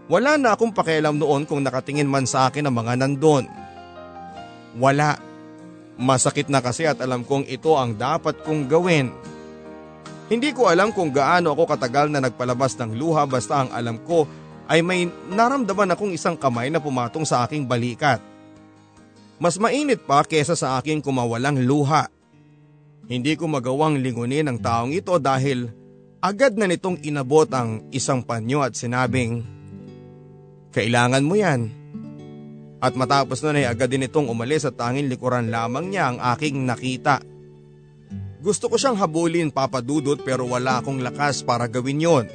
Wala 0.09 0.33
na 0.39 0.57
akong 0.57 0.73
pakialam 0.73 1.21
noon 1.21 1.45
kung 1.45 1.61
nakatingin 1.61 2.09
man 2.09 2.25
sa 2.25 2.49
akin 2.49 2.65
ang 2.65 2.75
mga 2.75 2.93
nandun. 2.97 3.45
Wala. 4.81 5.21
Masakit 5.97 6.49
na 6.49 6.61
kasi 6.61 6.89
at 6.89 6.97
alam 7.01 7.21
kong 7.21 7.45
ito 7.45 7.77
ang 7.77 7.93
dapat 7.93 8.41
kong 8.41 8.65
gawin. 8.65 9.13
Hindi 10.27 10.51
ko 10.57 10.67
alam 10.67 10.89
kung 10.89 11.13
gaano 11.13 11.53
ako 11.53 11.63
katagal 11.77 12.09
na 12.09 12.19
nagpalabas 12.19 12.73
ng 12.77 12.97
luha 12.97 13.23
basta 13.29 13.63
ang 13.63 13.69
alam 13.71 14.01
ko 14.03 14.25
ay 14.67 14.83
may 14.83 15.07
naramdaman 15.31 15.95
akong 15.95 16.11
isang 16.11 16.35
kamay 16.35 16.67
na 16.67 16.83
pumatong 16.83 17.23
sa 17.23 17.47
aking 17.47 17.63
balikat. 17.63 18.19
Mas 19.38 19.55
mainit 19.55 20.03
pa 20.03 20.25
kesa 20.25 20.57
sa 20.57 20.75
aking 20.81 20.99
kumawalang 20.99 21.61
luha. 21.61 22.09
Hindi 23.07 23.39
ko 23.39 23.47
magawang 23.47 24.03
lingunin 24.03 24.51
ang 24.51 24.59
taong 24.59 24.91
ito 24.91 25.15
dahil 25.15 25.71
agad 26.19 26.59
na 26.59 26.67
nitong 26.67 26.99
inabot 27.07 27.47
ang 27.55 27.87
isang 27.95 28.19
panyo 28.19 28.59
at 28.59 28.75
sinabing, 28.75 29.47
Kailangan 30.75 31.23
mo 31.23 31.39
yan. 31.39 31.71
At 32.83 32.99
matapos 32.99 33.39
nun 33.41 33.57
ay 33.57 33.65
agad 33.65 33.89
din 33.89 34.05
itong 34.05 34.27
umalis 34.27 34.67
at 34.67 34.75
tanging 34.75 35.07
likuran 35.07 35.47
lamang 35.47 35.87
niya 35.87 36.11
ang 36.11 36.17
aking 36.35 36.67
nakita. 36.67 37.23
Gusto 38.43 38.67
ko 38.67 38.75
siyang 38.75 38.99
habulin 38.99 39.55
papadudot 39.55 40.19
pero 40.21 40.43
wala 40.45 40.83
akong 40.83 40.99
lakas 40.99 41.41
para 41.47 41.65
gawin 41.65 42.03
yon. 42.03 42.25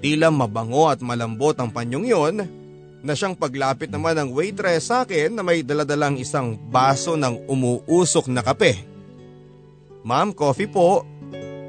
Tila 0.00 0.32
mabango 0.32 0.88
at 0.88 1.04
malambot 1.04 1.54
ang 1.60 1.70
panyong 1.70 2.08
yon 2.08 2.36
na 3.04 3.12
siyang 3.12 3.36
paglapit 3.36 3.92
naman 3.92 4.16
ng 4.16 4.32
waitress 4.32 4.88
sa 4.88 5.04
akin 5.04 5.36
na 5.36 5.44
may 5.44 5.60
daladalang 5.60 6.16
isang 6.16 6.56
baso 6.72 7.20
ng 7.20 7.46
umuusok 7.46 8.32
na 8.32 8.40
kape. 8.40 8.93
Ma'am, 10.04 10.36
coffee 10.36 10.68
po. 10.68 11.02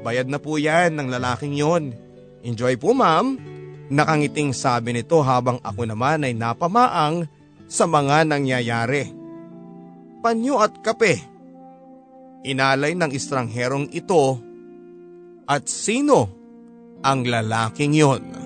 Bayad 0.04 0.28
na 0.28 0.36
po 0.36 0.60
yan 0.60 0.94
ng 0.94 1.08
lalaking 1.08 1.56
yon. 1.56 1.96
Enjoy 2.44 2.76
po 2.76 2.92
ma'am. 2.92 3.40
Nakangiting 3.88 4.52
sabi 4.52 4.92
nito 4.92 5.18
habang 5.24 5.58
ako 5.64 5.88
naman 5.88 6.22
ay 6.22 6.36
napamaang 6.36 7.24
sa 7.66 7.88
mga 7.88 8.28
nangyayari. 8.28 9.10
Panyo 10.20 10.60
at 10.60 10.78
kape. 10.84 11.18
Inalay 12.46 12.94
ng 12.94 13.10
estrangherong 13.10 13.90
ito 13.90 14.38
at 15.48 15.66
sino 15.66 16.30
ang 17.02 17.26
lalaking 17.26 17.96
yon? 17.96 18.45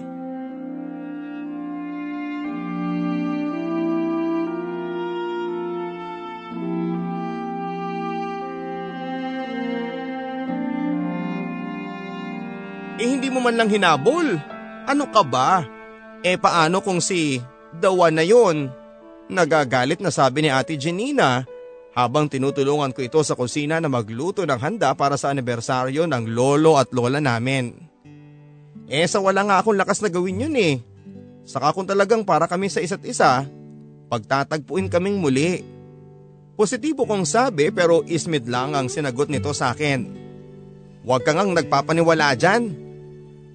Mo 13.40 13.48
man 13.48 13.56
lang 13.56 13.72
hinabol. 13.72 14.36
Ano 14.84 15.08
ka 15.08 15.24
ba? 15.24 15.64
Eh 16.20 16.36
paano 16.36 16.84
kung 16.84 17.00
si 17.00 17.40
Dawan 17.72 18.20
na 18.20 18.20
yon? 18.20 18.68
Nagagalit 19.32 20.04
na 20.04 20.12
sabi 20.12 20.44
ni 20.44 20.52
Ate 20.52 20.76
Janina 20.76 21.48
habang 21.96 22.28
tinutulungan 22.28 22.92
ko 22.92 23.00
ito 23.00 23.16
sa 23.24 23.32
kusina 23.32 23.80
na 23.80 23.88
magluto 23.88 24.44
ng 24.44 24.60
handa 24.60 24.92
para 24.92 25.16
sa 25.16 25.32
anibersaryo 25.32 26.04
ng 26.04 26.28
lolo 26.28 26.76
at 26.76 26.92
lola 26.92 27.16
namin. 27.16 27.72
Eh 28.92 29.08
sa 29.08 29.24
wala 29.24 29.40
nga 29.48 29.56
akong 29.64 29.80
lakas 29.80 30.04
na 30.04 30.12
gawin 30.12 30.44
yun 30.44 30.56
eh. 30.60 30.76
Saka 31.48 31.72
kung 31.72 31.88
talagang 31.88 32.28
para 32.28 32.44
kami 32.44 32.68
sa 32.68 32.84
isa't 32.84 33.00
isa, 33.08 33.48
pagtatagpuin 34.12 34.92
kaming 34.92 35.16
muli. 35.16 35.64
Positibo 36.60 37.08
kong 37.08 37.24
sabi 37.24 37.72
pero 37.72 38.04
ismid 38.04 38.44
lang 38.50 38.76
ang 38.76 38.92
sinagot 38.92 39.32
nito 39.32 39.54
sa 39.56 39.72
akin. 39.72 40.04
Huwag 41.06 41.24
kang 41.24 41.40
ang 41.40 41.56
nagpapaniwala 41.56 42.36
dyan. 42.36 42.89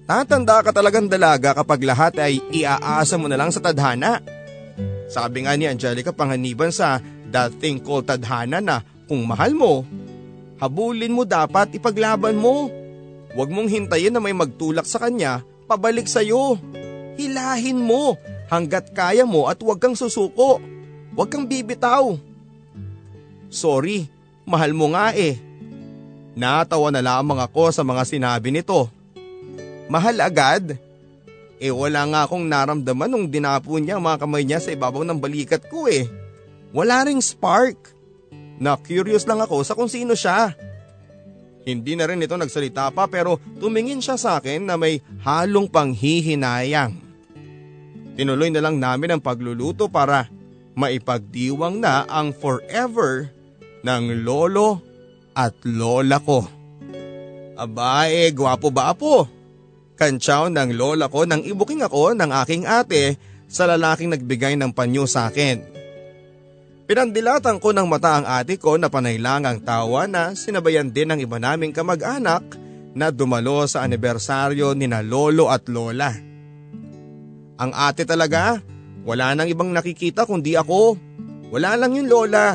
Tatanda 0.06 0.62
ka 0.62 0.70
talagang 0.70 1.10
dalaga 1.10 1.50
kapag 1.50 1.82
lahat 1.82 2.14
ay 2.22 2.38
iaasa 2.54 3.18
mo 3.18 3.26
na 3.26 3.34
lang 3.34 3.50
sa 3.50 3.58
tadhana. 3.58 4.22
Sabi 5.10 5.42
nga 5.42 5.58
ni 5.58 5.66
Angelica 5.66 6.14
Panganiban 6.14 6.70
sa 6.70 7.02
That 7.34 7.58
Thing 7.58 7.82
Called 7.82 8.06
Tadhana 8.06 8.62
na 8.62 8.86
kung 9.10 9.26
mahal 9.26 9.58
mo, 9.58 9.82
habulin 10.62 11.10
mo 11.10 11.26
dapat 11.26 11.74
ipaglaban 11.74 12.38
mo. 12.38 12.70
Huwag 13.34 13.50
mong 13.50 13.66
hintayin 13.66 14.14
na 14.14 14.22
may 14.22 14.30
magtulak 14.30 14.86
sa 14.86 15.02
kanya 15.02 15.42
pabalik 15.66 16.06
sa'yo. 16.06 16.54
Hilahin 17.18 17.82
mo 17.82 18.14
hanggat 18.46 18.94
kaya 18.94 19.26
mo 19.26 19.50
at 19.50 19.58
huwag 19.58 19.82
kang 19.82 19.98
susuko. 19.98 20.62
Huwag 21.18 21.28
kang 21.34 21.50
bibitaw. 21.50 22.14
Sorry, 23.50 24.06
mahal 24.46 24.70
mo 24.70 24.94
nga 24.94 25.10
eh. 25.18 25.34
Natawa 26.38 26.94
na 26.94 27.02
lamang 27.02 27.42
ako 27.42 27.74
sa 27.74 27.82
mga 27.82 28.06
sinabi 28.06 28.54
nito. 28.54 28.95
Mahal 29.86 30.18
agad? 30.18 30.74
Eh 31.56 31.72
wala 31.72 32.04
nga 32.10 32.20
akong 32.28 32.44
naramdaman 32.44 33.08
nung 33.08 33.26
dinapo 33.30 33.80
niya 33.80 33.96
ang 33.96 34.04
mga 34.04 34.20
kamay 34.26 34.42
niya 34.44 34.60
sa 34.60 34.74
ibabaw 34.74 35.06
ng 35.06 35.16
balikat 35.16 35.64
ko 35.70 35.88
eh. 35.88 36.04
Wala 36.74 37.06
ring 37.08 37.22
spark. 37.22 37.94
Na 38.60 38.76
curious 38.76 39.24
lang 39.28 39.40
ako 39.40 39.64
sa 39.64 39.76
kung 39.76 39.88
sino 39.88 40.12
siya. 40.16 40.52
Hindi 41.66 41.98
na 41.98 42.06
rin 42.06 42.22
ito 42.22 42.36
nagsalita 42.36 42.94
pa 42.94 43.10
pero 43.10 43.42
tumingin 43.58 43.98
siya 43.98 44.14
sa 44.14 44.38
akin 44.38 44.68
na 44.68 44.78
may 44.78 45.02
halong 45.24 45.66
panghihinayang. 45.66 46.94
Tinuloy 48.16 48.48
na 48.54 48.64
lang 48.64 48.80
namin 48.80 49.16
ang 49.16 49.22
pagluluto 49.22 49.90
para 49.90 50.30
maipagdiwang 50.76 51.80
na 51.80 52.04
ang 52.08 52.32
forever 52.32 53.28
ng 53.84 54.24
lolo 54.24 54.80
at 55.36 55.52
lola 55.68 56.16
ko. 56.20 56.48
Aba 57.56 58.08
eh, 58.08 58.32
gwapo 58.32 58.68
ba 58.72 58.92
apo? 58.92 59.35
Kantsaw 59.96 60.52
ng 60.52 60.76
lola 60.76 61.08
ko 61.08 61.24
nang 61.24 61.40
ibuking 61.40 61.80
ako 61.80 62.12
ng 62.12 62.30
aking 62.44 62.68
ate 62.68 63.16
sa 63.48 63.64
lalaking 63.64 64.12
nagbigay 64.12 64.52
ng 64.60 64.70
panyo 64.76 65.08
sa 65.08 65.32
akin. 65.32 65.64
Pinandilatan 66.86 67.58
ko 67.58 67.74
ng 67.74 67.88
mata 67.88 68.20
ang 68.20 68.26
ate 68.28 68.60
ko 68.60 68.78
na 68.78 68.86
panay 68.86 69.18
lang 69.18 69.42
ang 69.42 69.58
tawa 69.58 70.06
na 70.06 70.36
sinabayan 70.38 70.92
din 70.92 71.10
ng 71.10 71.18
iba 71.24 71.40
naming 71.40 71.74
kamag-anak 71.74 72.44
na 72.94 73.10
dumalo 73.10 73.66
sa 73.66 73.82
anibersaryo 73.82 74.76
ni 74.76 74.86
na 74.86 75.02
lolo 75.02 75.50
at 75.50 75.66
lola. 75.66 76.14
Ang 77.56 77.72
ate 77.72 78.04
talaga, 78.04 78.60
wala 79.02 79.32
nang 79.32 79.48
ibang 79.48 79.72
nakikita 79.72 80.28
kundi 80.28 80.54
ako. 80.54 81.00
Wala 81.50 81.74
lang 81.74 81.96
yung 81.96 82.06
lola. 82.06 82.54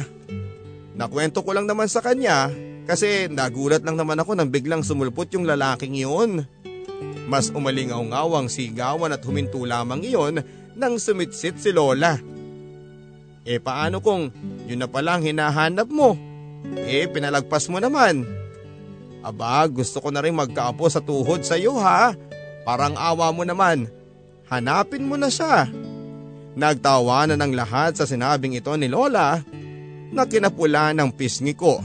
Nakwento 0.94 1.42
ko 1.42 1.58
lang 1.58 1.66
naman 1.66 1.90
sa 1.90 2.06
kanya 2.06 2.54
kasi 2.86 3.26
nagulat 3.28 3.82
lang 3.82 3.98
naman 3.98 4.22
ako 4.22 4.38
nang 4.38 4.54
biglang 4.54 4.86
sumulpot 4.86 5.28
yung 5.34 5.50
lalaking 5.50 5.98
iyon. 5.98 6.46
Mas 7.32 7.48
umalingaw-ngaw 7.48 8.44
ang 8.44 8.52
sigawan 8.52 9.16
at 9.16 9.24
huminto 9.24 9.64
lamang 9.64 10.04
iyon 10.04 10.44
nang 10.76 11.00
sumitsit 11.00 11.56
si 11.64 11.72
Lola. 11.72 12.20
Eh 13.48 13.56
paano 13.56 14.04
kung 14.04 14.28
yun 14.68 14.84
na 14.84 14.92
palang 14.92 15.24
hinahanap 15.24 15.88
mo? 15.88 16.20
Eh 16.84 17.08
pinalagpas 17.08 17.72
mo 17.72 17.80
naman. 17.80 18.28
Aba 19.24 19.64
gusto 19.72 20.04
ko 20.04 20.12
na 20.12 20.20
rin 20.20 20.36
magkaapo 20.36 20.84
sa 20.92 21.00
tuhod 21.00 21.48
sa 21.48 21.56
iyo 21.56 21.80
ha. 21.80 22.12
Parang 22.68 23.00
awa 23.00 23.32
mo 23.32 23.48
naman. 23.48 23.88
Hanapin 24.52 25.08
mo 25.08 25.16
na 25.16 25.32
siya. 25.32 25.72
Nagtawa 26.60 27.32
na 27.32 27.40
ng 27.40 27.56
lahat 27.56 27.96
sa 27.96 28.04
sinabing 28.04 28.60
ito 28.60 28.76
ni 28.76 28.92
Lola 28.92 29.40
na 30.12 30.28
kinapula 30.28 30.92
ng 30.92 31.16
pisngi 31.16 31.56
ko. 31.56 31.80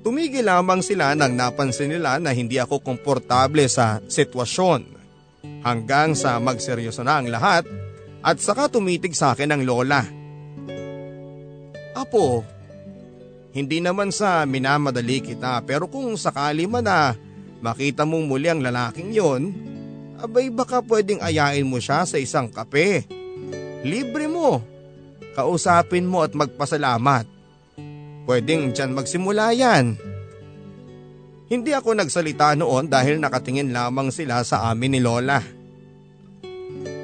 Tumigil 0.00 0.48
lamang 0.48 0.80
sila 0.80 1.12
nang 1.12 1.36
napansin 1.36 1.92
nila 1.92 2.16
na 2.16 2.32
hindi 2.32 2.56
ako 2.56 2.80
komportable 2.80 3.68
sa 3.68 4.00
sitwasyon. 4.00 4.96
Hanggang 5.60 6.16
sa 6.16 6.40
magseryoso 6.40 7.04
na 7.04 7.20
ang 7.20 7.28
lahat 7.28 7.68
at 8.24 8.40
saka 8.40 8.72
tumitig 8.72 9.12
sa 9.12 9.36
akin 9.36 9.52
ang 9.52 9.62
lola. 9.64 10.00
Apo, 11.92 12.40
hindi 13.52 13.84
naman 13.84 14.08
sa 14.08 14.48
minamadali 14.48 15.20
kita 15.20 15.60
pero 15.68 15.84
kung 15.92 16.16
sakali 16.16 16.64
man 16.64 16.88
na 16.88 17.12
makita 17.60 18.08
mong 18.08 18.24
muli 18.24 18.48
ang 18.48 18.64
lalaking 18.64 19.12
yon, 19.12 19.52
abay 20.16 20.48
baka 20.48 20.80
pwedeng 20.80 21.20
ayain 21.20 21.68
mo 21.68 21.76
siya 21.76 22.08
sa 22.08 22.16
isang 22.16 22.48
kape. 22.48 23.04
Libre 23.84 24.28
mo. 24.32 24.64
Kausapin 25.36 26.08
mo 26.08 26.26
at 26.26 26.34
magpasalamat. 26.34 27.29
Pwedeng 28.28 28.72
dyan 28.74 28.92
magsimula 28.92 29.52
yan. 29.56 29.96
Hindi 31.50 31.70
ako 31.74 31.98
nagsalita 31.98 32.54
noon 32.54 32.86
dahil 32.86 33.18
nakatingin 33.18 33.74
lamang 33.74 34.14
sila 34.14 34.46
sa 34.46 34.70
amin 34.70 34.98
ni 34.98 35.00
Lola. 35.02 35.42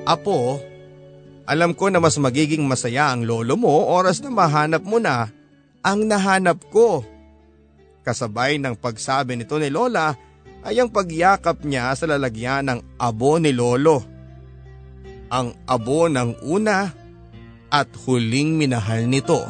Apo, 0.07 0.63
alam 1.51 1.75
ko 1.75 1.91
na 1.91 1.99
mas 1.99 2.15
magiging 2.19 2.63
masaya 2.63 3.11
ang 3.11 3.27
lolo 3.27 3.59
mo 3.59 3.91
oras 3.91 4.23
na 4.23 4.31
mahanap 4.31 4.83
mo 4.87 5.03
na 5.03 5.31
ang 5.83 6.07
nahanap 6.07 6.63
ko. 6.71 7.07
Kasabay 8.07 8.59
ng 8.59 8.79
pagsabi 8.79 9.35
nito 9.35 9.59
ni 9.59 9.71
Lola 9.71 10.15
ay 10.67 10.83
ang 10.83 10.91
pagyakap 10.91 11.63
niya 11.63 11.95
sa 11.95 12.11
lalagyan 12.11 12.71
ng 12.71 12.81
abo 12.99 13.39
ni 13.39 13.55
Lolo. 13.55 14.03
Ang 15.31 15.55
abo 15.67 16.11
ng 16.11 16.43
una 16.47 16.91
at 17.71 17.91
huling 18.07 18.59
minahal 18.59 19.07
nito. 19.07 19.43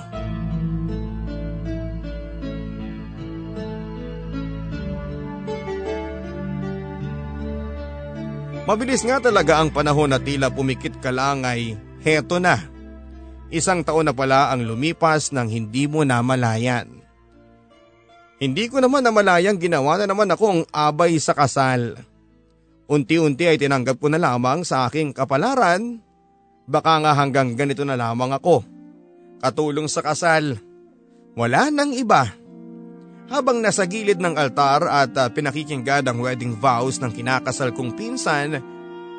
Mabilis 8.66 9.06
nga 9.06 9.22
talaga 9.22 9.62
ang 9.62 9.70
panahon 9.70 10.10
na 10.10 10.18
tila 10.18 10.50
pumikit 10.50 10.98
ka 10.98 11.14
lang 11.14 11.46
ay 11.46 11.78
heto 12.02 12.42
na. 12.42 12.58
Isang 13.46 13.86
taon 13.86 14.10
na 14.10 14.14
pala 14.14 14.50
ang 14.50 14.66
lumipas 14.66 15.30
nang 15.30 15.46
hindi 15.46 15.86
mo 15.86 16.02
namalayan. 16.02 16.90
Hindi 18.42 18.66
ko 18.66 18.82
naman 18.82 19.06
namalayang 19.06 19.62
ginawa 19.62 20.02
na 20.02 20.10
naman 20.10 20.28
akong 20.34 20.66
abay 20.74 21.14
sa 21.22 21.32
kasal. 21.32 21.94
Unti-unti 22.90 23.46
ay 23.46 23.56
tinanggap 23.56 24.02
ko 24.02 24.10
na 24.10 24.18
lamang 24.18 24.66
sa 24.66 24.90
aking 24.90 25.14
kapalaran. 25.14 26.02
Baka 26.66 27.06
nga 27.06 27.14
hanggang 27.14 27.54
ganito 27.54 27.86
na 27.86 27.94
lamang 27.94 28.34
ako. 28.34 28.66
Katulong 29.38 29.86
sa 29.86 30.02
kasal. 30.02 30.58
Wala 31.38 31.70
nang 31.70 31.94
iba. 31.94 32.34
Habang 33.27 33.59
nasa 33.59 33.83
gilid 33.91 34.22
ng 34.22 34.39
altar 34.39 34.87
at 34.87 35.11
uh, 35.18 35.27
pinakikinggan 35.27 36.07
ang 36.07 36.22
wedding 36.22 36.55
vows 36.55 37.03
ng 37.03 37.11
kinakasal 37.11 37.74
kong 37.74 37.99
pinsan, 37.99 38.62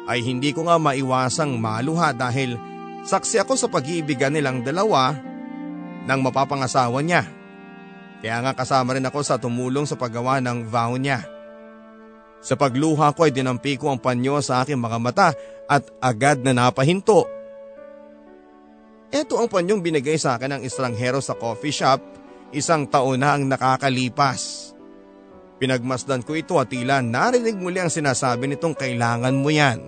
ay 0.08 0.24
hindi 0.24 0.56
ko 0.56 0.64
nga 0.64 0.80
maiwasang 0.80 1.60
maluha 1.60 2.16
dahil 2.16 2.56
saksi 3.04 3.44
ako 3.44 3.60
sa 3.60 3.68
pag-iibigan 3.68 4.32
nilang 4.32 4.64
dalawa 4.64 5.12
ng 6.08 6.20
mapapangasawa 6.24 7.04
niya. 7.04 7.28
Kaya 8.24 8.48
nga 8.48 8.56
kasama 8.56 8.96
rin 8.96 9.04
ako 9.04 9.20
sa 9.28 9.36
tumulong 9.36 9.84
sa 9.84 10.00
paggawa 10.00 10.40
ng 10.40 10.72
vow 10.72 10.96
niya. 10.96 11.28
Sa 12.40 12.56
pagluha 12.56 13.12
ko 13.12 13.28
ay 13.28 13.36
dinampi 13.36 13.76
ko 13.76 13.92
ang 13.92 14.00
panyo 14.00 14.40
sa 14.40 14.64
aking 14.64 14.80
mga 14.80 14.98
mata 15.04 15.30
at 15.68 15.84
agad 16.00 16.40
na 16.48 16.56
napahinto. 16.56 17.28
Ito 19.12 19.36
ang 19.36 19.52
panyong 19.52 19.84
binigay 19.84 20.16
sa 20.16 20.40
akin 20.40 20.56
ng 20.56 20.62
estranghero 20.64 21.20
sa 21.20 21.36
coffee 21.36 21.76
shop 21.76 22.17
isang 22.56 22.88
taon 22.88 23.22
na 23.24 23.36
ang 23.36 23.48
nakakalipas. 23.48 24.72
Pinagmasdan 25.58 26.22
ko 26.22 26.38
ito 26.38 26.62
at 26.62 26.70
tila 26.70 27.02
narinig 27.02 27.58
muli 27.58 27.82
ang 27.82 27.90
sinasabi 27.90 28.46
nitong 28.46 28.78
kailangan 28.78 29.34
mo 29.34 29.50
yan. 29.50 29.82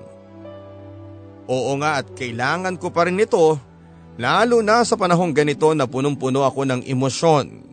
Oo 1.50 1.74
nga 1.82 2.02
at 2.02 2.10
kailangan 2.14 2.78
ko 2.78 2.90
pa 2.90 3.06
rin 3.06 3.22
ito 3.22 3.58
lalo 4.20 4.62
na 4.66 4.82
sa 4.84 4.98
panahong 4.98 5.34
ganito 5.34 5.72
na 5.74 5.86
punong-puno 5.86 6.46
ako 6.46 6.66
ng 6.66 6.82
emosyon. 6.86 7.70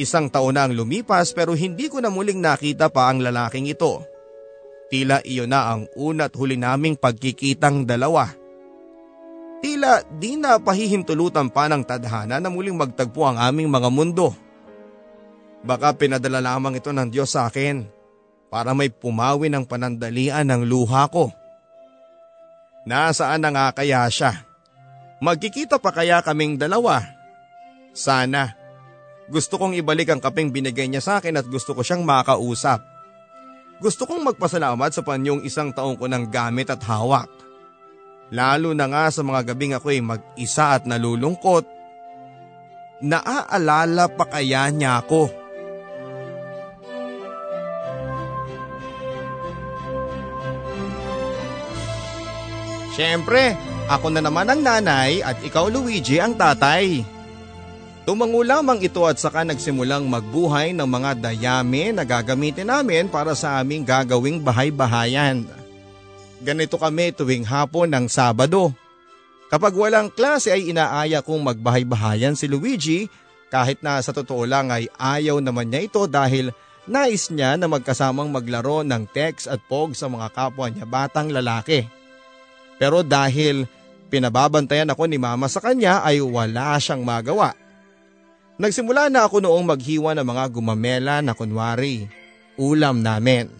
Isang 0.00 0.32
taon 0.32 0.56
na 0.56 0.64
ang 0.64 0.72
lumipas 0.72 1.36
pero 1.36 1.52
hindi 1.52 1.92
ko 1.92 2.00
na 2.00 2.08
muling 2.08 2.40
nakita 2.40 2.88
pa 2.88 3.12
ang 3.12 3.20
lalaking 3.20 3.68
ito. 3.68 4.00
Tila 4.88 5.20
iyon 5.22 5.52
na 5.52 5.76
ang 5.76 5.86
una't 5.94 6.32
huli 6.34 6.56
naming 6.56 6.96
pagkikitang 6.96 7.84
dalawa. 7.84 8.39
Tila 9.60 10.00
di 10.16 10.40
na 10.40 10.56
pahihintulutan 10.56 11.52
pa 11.52 11.68
ng 11.68 11.84
tadhana 11.84 12.40
na 12.40 12.48
muling 12.48 12.76
magtagpo 12.76 13.28
ang 13.28 13.36
aming 13.36 13.68
mga 13.68 13.92
mundo. 13.92 14.32
Baka 15.60 15.92
pinadala 15.92 16.40
lamang 16.40 16.80
ito 16.80 16.88
ng 16.88 17.12
Diyos 17.12 17.36
sa 17.36 17.52
akin 17.52 17.84
para 18.48 18.72
may 18.72 18.88
pumawi 18.88 19.52
ng 19.52 19.68
panandalian 19.68 20.48
ng 20.48 20.64
luha 20.64 21.04
ko. 21.12 21.28
Nasaan 22.88 23.44
na 23.44 23.52
nga 23.52 23.66
kaya 23.76 24.08
siya? 24.08 24.48
Magkikita 25.20 25.76
pa 25.76 25.92
kaya 25.92 26.24
kaming 26.24 26.56
dalawa? 26.56 27.04
Sana. 27.92 28.56
Gusto 29.28 29.60
kong 29.60 29.76
ibalik 29.76 30.08
ang 30.08 30.24
kapeng 30.24 30.48
binigay 30.48 30.88
niya 30.88 31.04
sa 31.04 31.12
akin 31.20 31.36
at 31.36 31.44
gusto 31.44 31.76
ko 31.76 31.84
siyang 31.84 32.02
makausap. 32.02 32.80
Gusto 33.84 34.08
kong 34.08 34.24
magpasalamat 34.24 34.90
sa 34.90 35.04
panyong 35.04 35.44
isang 35.44 35.70
taong 35.76 36.00
ko 36.00 36.08
ng 36.08 36.32
gamit 36.32 36.72
at 36.72 36.80
hawak. 36.88 37.28
Lalo 38.30 38.70
na 38.78 38.86
nga 38.86 39.10
sa 39.10 39.26
mga 39.26 39.52
gabing 39.52 39.74
ako'y 39.74 39.98
mag-isa 39.98 40.78
at 40.78 40.86
nalulungkot. 40.86 41.66
Naaalala 43.02 44.06
pa 44.14 44.24
kaya 44.30 44.70
niya 44.70 45.02
ako? 45.02 45.34
Siyempre, 52.94 53.56
ako 53.90 54.06
na 54.14 54.22
naman 54.22 54.46
ang 54.46 54.60
nanay 54.62 55.24
at 55.26 55.42
ikaw 55.42 55.66
Luigi 55.66 56.22
ang 56.22 56.38
tatay. 56.38 57.02
Tumango 58.06 58.46
lamang 58.46 58.78
ito 58.78 59.02
at 59.06 59.18
saka 59.18 59.42
nagsimulang 59.42 60.06
magbuhay 60.06 60.70
ng 60.70 60.86
mga 60.86 61.10
dayami 61.18 61.90
na 61.90 62.06
gagamitin 62.06 62.70
namin 62.70 63.10
para 63.10 63.34
sa 63.34 63.58
aming 63.58 63.82
gagawing 63.82 64.38
bahay-bahayan. 64.38 65.59
Ganito 66.40 66.80
kami 66.80 67.12
tuwing 67.12 67.44
hapon 67.44 67.92
ng 67.92 68.08
Sabado. 68.08 68.72
Kapag 69.52 69.76
walang 69.76 70.08
klase 70.08 70.48
ay 70.48 70.72
inaaya 70.72 71.20
kong 71.20 71.44
magbahay-bahayan 71.52 72.32
si 72.32 72.48
Luigi 72.48 73.12
kahit 73.52 73.82
na 73.84 74.00
sa 74.00 74.14
totoo 74.14 74.46
lang 74.46 74.72
ay 74.72 74.86
ayaw 74.96 75.42
naman 75.42 75.68
niya 75.68 75.90
ito 75.90 76.06
dahil 76.06 76.54
nais 76.86 77.28
niya 77.28 77.58
na 77.60 77.66
magkasamang 77.66 78.30
maglaro 78.30 78.86
ng 78.86 79.10
text 79.10 79.50
at 79.50 79.60
pog 79.66 79.92
sa 79.92 80.06
mga 80.06 80.30
kapwa 80.32 80.70
niya 80.70 80.86
batang 80.86 81.28
lalaki. 81.28 81.84
Pero 82.80 83.04
dahil 83.04 83.68
pinababantayan 84.08 84.88
ako 84.88 85.04
ni 85.10 85.20
mama 85.20 85.50
sa 85.50 85.60
kanya 85.60 86.00
ay 86.06 86.22
wala 86.24 86.78
siyang 86.80 87.04
magawa. 87.04 87.52
Nagsimula 88.56 89.12
na 89.12 89.28
ako 89.28 89.44
noong 89.44 89.66
maghiwa 89.66 90.16
ng 90.16 90.24
mga 90.24 90.44
gumamela 90.52 91.16
na 91.20 91.36
kunwari, 91.36 92.06
ulam 92.56 93.02
namin. 93.04 93.50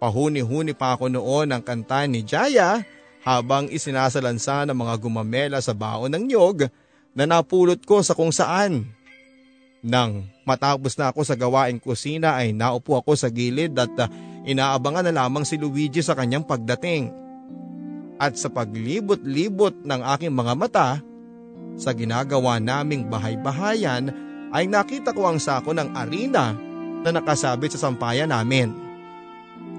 Pahuni-huni 0.00 0.72
pa 0.72 0.96
ako 0.96 1.12
noon 1.12 1.52
ang 1.52 1.60
kanta 1.60 2.08
ni 2.08 2.24
Jaya 2.24 2.80
habang 3.20 3.68
isinasalansa 3.68 4.64
ng 4.64 4.72
mga 4.72 4.94
gumamela 4.96 5.60
sa 5.60 5.76
baon 5.76 6.08
ng 6.16 6.24
nyog 6.24 6.72
na 7.12 7.28
napulot 7.28 7.84
ko 7.84 8.00
sa 8.00 8.16
kung 8.16 8.32
saan. 8.32 8.88
Nang 9.84 10.24
matapos 10.48 10.96
na 10.96 11.12
ako 11.12 11.20
sa 11.20 11.36
gawaing 11.36 11.76
kusina 11.76 12.36
ay 12.40 12.56
naupo 12.56 12.96
ako 12.96 13.12
sa 13.12 13.28
gilid 13.28 13.76
at 13.76 13.92
uh, 14.00 14.08
inaabangan 14.48 15.04
na 15.08 15.24
lamang 15.24 15.44
si 15.44 15.60
Luigi 15.60 16.00
sa 16.00 16.16
kanyang 16.16 16.48
pagdating. 16.48 17.12
At 18.16 18.40
sa 18.40 18.48
paglibot-libot 18.48 19.84
ng 19.84 20.00
aking 20.16 20.32
mga 20.32 20.52
mata, 20.56 20.88
sa 21.80 21.92
ginagawa 21.96 22.56
naming 22.56 23.08
bahay-bahayan 23.08 24.12
ay 24.52 24.68
nakita 24.68 25.12
ko 25.12 25.28
ang 25.28 25.40
sako 25.40 25.72
ng 25.76 25.92
arena 25.92 26.52
na 27.00 27.10
nakasabit 27.12 27.76
sa 27.76 27.88
sampayan 27.88 28.28
namin. 28.28 28.89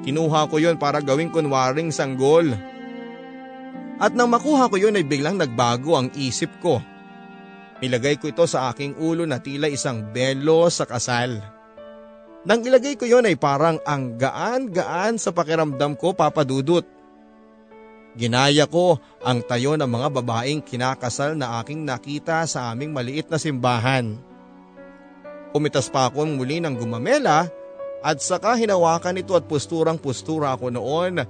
Kinuha 0.02 0.50
ko 0.50 0.58
yon 0.58 0.82
para 0.82 0.98
gawing 0.98 1.30
kunwaring 1.30 1.94
sanggol. 1.94 2.50
At 4.02 4.18
nang 4.18 4.34
makuha 4.34 4.66
ko 4.66 4.82
yon 4.82 4.98
ay 4.98 5.06
biglang 5.06 5.38
nagbago 5.38 5.94
ang 5.94 6.10
isip 6.18 6.50
ko. 6.58 6.82
Nilagay 7.82 8.18
ko 8.18 8.30
ito 8.30 8.46
sa 8.50 8.74
aking 8.74 8.98
ulo 8.98 9.26
na 9.30 9.38
tila 9.38 9.70
isang 9.70 10.10
belo 10.10 10.66
sa 10.74 10.90
kasal. 10.90 11.38
Nang 12.42 12.66
ilagay 12.66 12.98
ko 12.98 13.06
yon 13.06 13.30
ay 13.30 13.38
parang 13.38 13.78
ang 13.86 14.18
gaan-gaan 14.18 15.22
sa 15.22 15.30
pakiramdam 15.30 15.94
ko 15.94 16.18
papadudot. 16.18 16.86
Ginaya 18.18 18.66
ko 18.66 18.98
ang 19.22 19.46
tayo 19.46 19.78
ng 19.78 19.86
mga 19.86 20.08
babaeng 20.18 20.62
kinakasal 20.66 21.38
na 21.38 21.62
aking 21.62 21.86
nakita 21.86 22.44
sa 22.50 22.74
aming 22.74 22.90
maliit 22.90 23.30
na 23.30 23.38
simbahan. 23.38 24.18
Umitas 25.54 25.94
pa 25.94 26.10
ako 26.10 26.26
muli 26.26 26.58
ng 26.58 26.74
gumamela 26.74 27.61
at 28.02 28.18
saka 28.20 28.58
hinawakan 28.58 29.22
ito 29.22 29.38
at 29.38 29.46
posturang 29.46 30.02
postura 30.02 30.58
ako 30.58 30.74
noon 30.74 31.22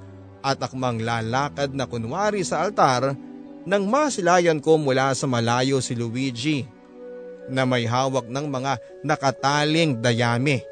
at 0.42 0.58
akmang 0.58 1.04
lalakad 1.04 1.76
na 1.76 1.86
kunwari 1.86 2.42
sa 2.42 2.64
altar 2.64 3.14
nang 3.68 3.86
masilayan 3.86 4.58
ko 4.58 4.80
mula 4.80 5.14
sa 5.14 5.30
malayo 5.30 5.84
si 5.84 5.94
Luigi 5.94 6.66
na 7.52 7.68
may 7.68 7.86
hawak 7.86 8.26
ng 8.26 8.48
mga 8.48 9.04
nakataling 9.06 10.02
dayami. 10.02 10.64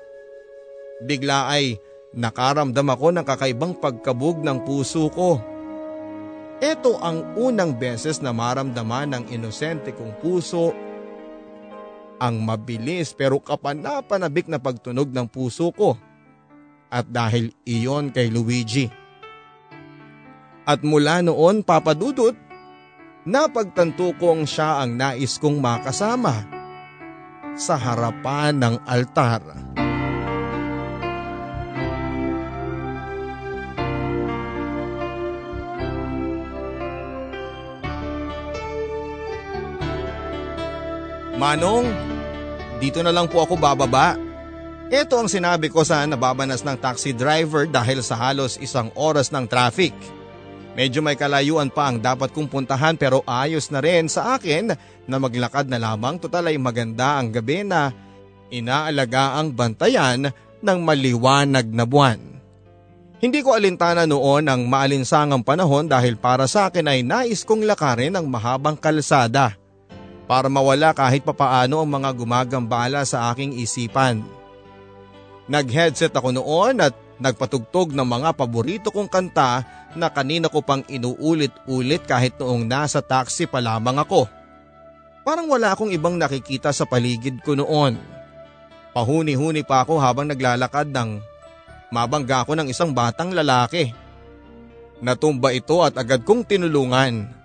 Bigla 1.06 1.52
ay 1.52 1.78
nakaramdam 2.16 2.88
ako 2.90 3.08
ng 3.14 3.26
kakaibang 3.28 3.78
pagkabog 3.78 4.42
ng 4.42 4.66
puso 4.66 5.12
ko 5.14 5.38
ito 6.60 7.00
ang 7.00 7.40
unang 7.40 7.72
beses 7.72 8.20
na 8.20 8.36
maramdaman 8.36 9.16
ng 9.16 9.24
inosente 9.32 9.96
kong 9.96 10.20
puso 10.20 10.76
ang 12.20 12.44
mabilis 12.44 13.16
pero 13.16 13.40
kapanapanabik 13.40 14.52
na 14.52 14.60
pagtunog 14.60 15.10
ng 15.10 15.28
puso 15.32 15.72
ko. 15.72 15.96
At 16.92 17.08
dahil 17.10 17.54
iyon 17.66 18.12
kay 18.14 18.30
Luigi. 18.30 18.90
At 20.70 20.86
mula 20.86 21.26
noon 21.26 21.66
papadudot, 21.66 22.38
napagtanto 23.26 24.14
kong 24.20 24.46
siya 24.46 24.86
ang 24.86 24.98
nais 24.98 25.42
kong 25.42 25.58
makasama 25.58 26.46
sa 27.58 27.76
harapan 27.78 28.58
ng 28.58 28.76
altar. 28.86 29.42
Manong, 41.40 41.88
dito 42.84 43.00
na 43.00 43.16
lang 43.16 43.32
po 43.32 43.40
ako 43.40 43.56
bababa. 43.56 44.20
Ito 44.92 45.24
ang 45.24 45.32
sinabi 45.32 45.72
ko 45.72 45.88
sa 45.88 46.04
nababanas 46.04 46.68
ng 46.68 46.76
taxi 46.76 47.16
driver 47.16 47.64
dahil 47.64 48.04
sa 48.04 48.20
halos 48.20 48.60
isang 48.60 48.92
oras 48.92 49.32
ng 49.32 49.48
traffic. 49.48 49.96
Medyo 50.76 51.00
may 51.00 51.16
kalayuan 51.16 51.72
pa 51.72 51.88
ang 51.88 52.04
dapat 52.04 52.36
kong 52.36 52.52
puntahan 52.52 53.00
pero 53.00 53.24
ayos 53.24 53.72
na 53.72 53.80
rin 53.80 54.12
sa 54.12 54.36
akin 54.36 54.76
na 55.08 55.16
maglakad 55.16 55.72
na 55.72 55.80
lamang 55.80 56.20
total 56.20 56.52
ay 56.52 56.60
maganda 56.60 57.24
ang 57.24 57.32
gabi 57.32 57.64
na 57.64 57.96
inaalaga 58.52 59.40
ang 59.40 59.56
bantayan 59.56 60.28
ng 60.60 60.80
maliwanag 60.84 61.72
na 61.72 61.88
buwan. 61.88 62.20
Hindi 63.24 63.40
ko 63.40 63.56
alintana 63.56 64.04
noon 64.04 64.44
ang 64.44 64.68
maalinsangang 64.68 65.48
panahon 65.48 65.88
dahil 65.88 66.20
para 66.20 66.52
sa 66.52 66.68
akin 66.68 66.84
ay 66.84 67.00
nais 67.00 67.48
kong 67.48 67.64
lakarin 67.64 68.20
ang 68.20 68.28
mahabang 68.28 68.76
kalsada 68.76 69.59
para 70.30 70.46
mawala 70.46 70.94
kahit 70.94 71.26
papaano 71.26 71.82
ang 71.82 71.90
mga 71.90 72.14
gumagambala 72.14 73.02
sa 73.02 73.34
aking 73.34 73.58
isipan. 73.58 74.22
Nag-headset 75.50 76.14
ako 76.14 76.30
noon 76.30 76.78
at 76.78 76.94
Nagpatugtog 77.20 77.92
ng 77.92 78.08
mga 78.08 78.32
paborito 78.32 78.96
kong 78.96 79.12
kanta 79.12 79.68
na 79.92 80.08
kanina 80.08 80.48
ko 80.48 80.64
pang 80.64 80.80
inuulit-ulit 80.88 82.08
kahit 82.08 82.40
noong 82.40 82.64
nasa 82.64 83.04
taxi 83.04 83.44
pa 83.44 83.60
lamang 83.60 84.00
ako. 84.00 84.24
Parang 85.28 85.52
wala 85.52 85.76
akong 85.76 85.92
ibang 85.92 86.16
nakikita 86.16 86.72
sa 86.72 86.88
paligid 86.88 87.44
ko 87.44 87.60
noon. 87.60 88.00
Pahuni-huni 88.96 89.68
pa 89.68 89.84
ako 89.84 90.00
habang 90.00 90.32
naglalakad 90.32 90.96
ng 90.96 91.20
mabangga 91.92 92.48
ko 92.48 92.56
ng 92.56 92.72
isang 92.72 92.96
batang 92.96 93.36
lalaki. 93.36 93.92
Natumba 95.04 95.52
ito 95.52 95.84
at 95.84 96.00
agad 96.00 96.24
kong 96.24 96.48
tinulungan. 96.48 97.36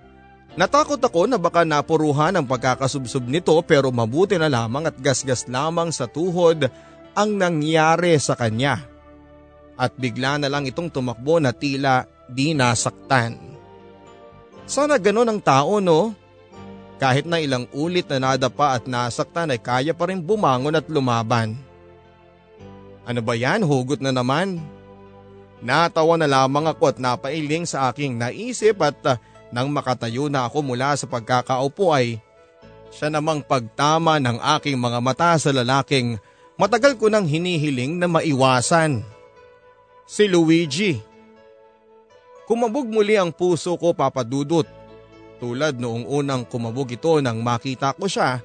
Natakot 0.54 1.02
ako 1.02 1.26
na 1.26 1.34
baka 1.34 1.66
napuruhan 1.66 2.38
ang 2.38 2.46
pagkakasubsob 2.46 3.26
nito 3.26 3.54
pero 3.66 3.90
mabuti 3.90 4.38
na 4.38 4.46
lamang 4.46 4.86
at 4.86 4.94
gasgas 5.02 5.50
lamang 5.50 5.90
sa 5.90 6.06
tuhod 6.06 6.70
ang 7.14 7.30
nangyari 7.34 8.14
sa 8.22 8.38
kanya 8.38 8.86
at 9.74 9.90
bigla 9.98 10.38
na 10.38 10.46
lang 10.46 10.70
itong 10.70 10.90
tumakbo 10.90 11.42
na 11.42 11.50
tila 11.50 12.06
di 12.30 12.54
nasaktan. 12.54 13.34
Sana 14.64 14.96
ganon 14.96 15.28
ang 15.28 15.40
tao 15.42 15.82
no? 15.82 16.14
Kahit 17.02 17.26
na 17.26 17.42
ilang 17.42 17.66
ulit 17.74 18.06
na 18.06 18.22
nadapa 18.22 18.78
at 18.78 18.86
nasaktan 18.86 19.50
ay 19.50 19.58
kaya 19.58 19.90
pa 19.90 20.06
rin 20.06 20.22
bumangon 20.22 20.78
at 20.78 20.86
lumaban. 20.86 21.58
Ano 23.04 23.20
ba 23.20 23.34
yan? 23.34 23.66
Hugot 23.66 23.98
na 23.98 24.14
naman. 24.14 24.62
Natawa 25.58 26.14
na 26.14 26.30
lamang 26.30 26.70
ako 26.70 26.94
at 26.94 26.98
napailing 27.02 27.66
sa 27.66 27.90
aking 27.90 28.16
naisip 28.16 28.78
at 28.80 28.96
uh, 29.04 29.18
nang 29.54 29.70
makatayo 29.70 30.26
na 30.26 30.50
ako 30.50 30.74
mula 30.74 30.98
sa 30.98 31.06
pagkakaupo 31.06 31.94
ay 31.94 32.18
siya 32.90 33.06
namang 33.06 33.38
pagtama 33.46 34.18
ng 34.18 34.42
aking 34.58 34.74
mga 34.74 34.98
mata 34.98 35.38
sa 35.38 35.54
lalaking 35.54 36.18
matagal 36.58 36.98
ko 36.98 37.06
nang 37.06 37.22
hinihiling 37.22 38.02
na 38.02 38.10
maiwasan 38.10 39.06
si 40.10 40.26
Luigi. 40.26 40.98
Kumabog 42.50 42.90
muli 42.90 43.14
ang 43.14 43.30
puso 43.30 43.78
ko 43.78 43.94
papadudot. 43.94 44.66
Tulad 45.38 45.78
noong 45.78 46.10
unang 46.10 46.42
kumabog 46.44 46.90
ito 46.90 47.22
nang 47.22 47.38
makita 47.38 47.94
ko 47.94 48.10
siya. 48.10 48.42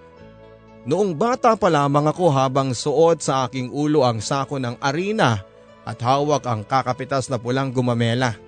Noong 0.88 1.18
bata 1.18 1.58
pa 1.60 1.68
lamang 1.68 2.08
ako 2.08 2.32
habang 2.32 2.72
suot 2.72 3.20
sa 3.20 3.50
aking 3.50 3.74
ulo 3.74 4.06
ang 4.06 4.24
sako 4.24 4.62
ng 4.62 4.80
arena 4.80 5.42
at 5.84 6.00
hawak 6.00 6.46
ang 6.48 6.64
kakapitas 6.64 7.28
na 7.28 7.42
pulang 7.42 7.74
gumamela. 7.74 8.40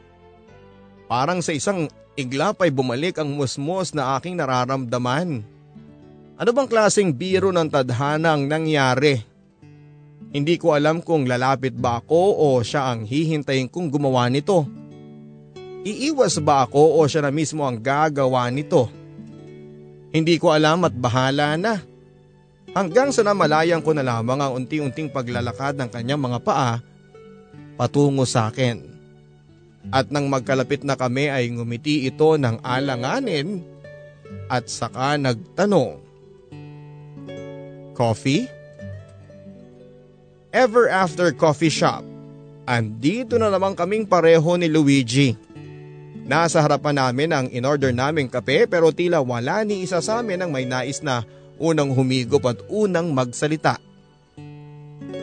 Parang 1.12 1.44
sa 1.44 1.52
isang 1.52 1.92
iglap 2.22 2.62
ay 2.62 2.70
bumalik 2.70 3.18
ang 3.18 3.34
musmos 3.34 3.92
na 3.98 4.16
aking 4.16 4.38
nararamdaman. 4.38 5.42
Ano 6.38 6.50
bang 6.54 6.70
klaseng 6.70 7.14
biro 7.14 7.50
ng 7.50 7.70
tadhana 7.70 8.34
ang 8.34 8.46
nangyari? 8.46 9.22
Hindi 10.32 10.56
ko 10.56 10.72
alam 10.72 11.04
kung 11.04 11.28
lalapit 11.28 11.76
ba 11.76 12.00
ako 12.00 12.22
o 12.40 12.48
siya 12.64 12.96
ang 12.96 13.04
hihintayin 13.04 13.68
kong 13.68 13.92
gumawa 13.92 14.32
nito. 14.32 14.64
Iiwas 15.84 16.40
ba 16.40 16.64
ako 16.64 17.02
o 17.02 17.10
siya 17.10 17.26
na 17.26 17.32
mismo 17.34 17.66
ang 17.68 17.82
gagawa 17.82 18.48
nito? 18.48 18.88
Hindi 20.14 20.40
ko 20.40 20.56
alam 20.56 20.88
at 20.88 20.96
bahala 20.96 21.60
na. 21.60 21.82
Hanggang 22.72 23.12
sa 23.12 23.28
namalayan 23.28 23.84
ko 23.84 23.92
na 23.92 24.06
lamang 24.06 24.40
ang 24.40 24.56
unti-unting 24.56 25.12
paglalakad 25.12 25.76
ng 25.76 25.90
kanyang 25.92 26.24
mga 26.24 26.40
paa 26.40 26.80
patungo 27.76 28.24
sa 28.24 28.48
akin. 28.48 29.01
At 29.90 30.14
nang 30.14 30.30
magkalapit 30.30 30.86
na 30.86 30.94
kami 30.94 31.34
ay 31.34 31.50
ngumiti 31.50 32.06
ito 32.06 32.38
ng 32.38 32.62
alanganin 32.62 33.66
at 34.46 34.70
saka 34.70 35.18
nagtanong. 35.18 35.98
Coffee? 37.98 38.46
Ever 40.54 40.86
After 40.92 41.34
Coffee 41.34 41.74
Shop. 41.74 42.06
Andito 42.70 43.42
na 43.42 43.50
naman 43.50 43.74
kaming 43.74 44.06
pareho 44.06 44.54
ni 44.60 44.70
Luigi. 44.70 45.34
Nasa 46.22 46.62
harapan 46.62 47.02
namin 47.02 47.30
ang 47.34 47.48
in-order 47.50 47.90
naming 47.90 48.30
kape 48.30 48.70
pero 48.70 48.94
tila 48.94 49.20
wala 49.26 49.66
ni 49.66 49.82
isa 49.82 50.00
sa 50.00 50.22
amin 50.22 50.46
ang 50.46 50.52
may 50.54 50.70
nais 50.70 51.02
na 51.02 51.26
unang 51.58 51.92
humigop 51.92 52.46
at 52.46 52.62
unang 52.70 53.10
magsalita. 53.12 53.82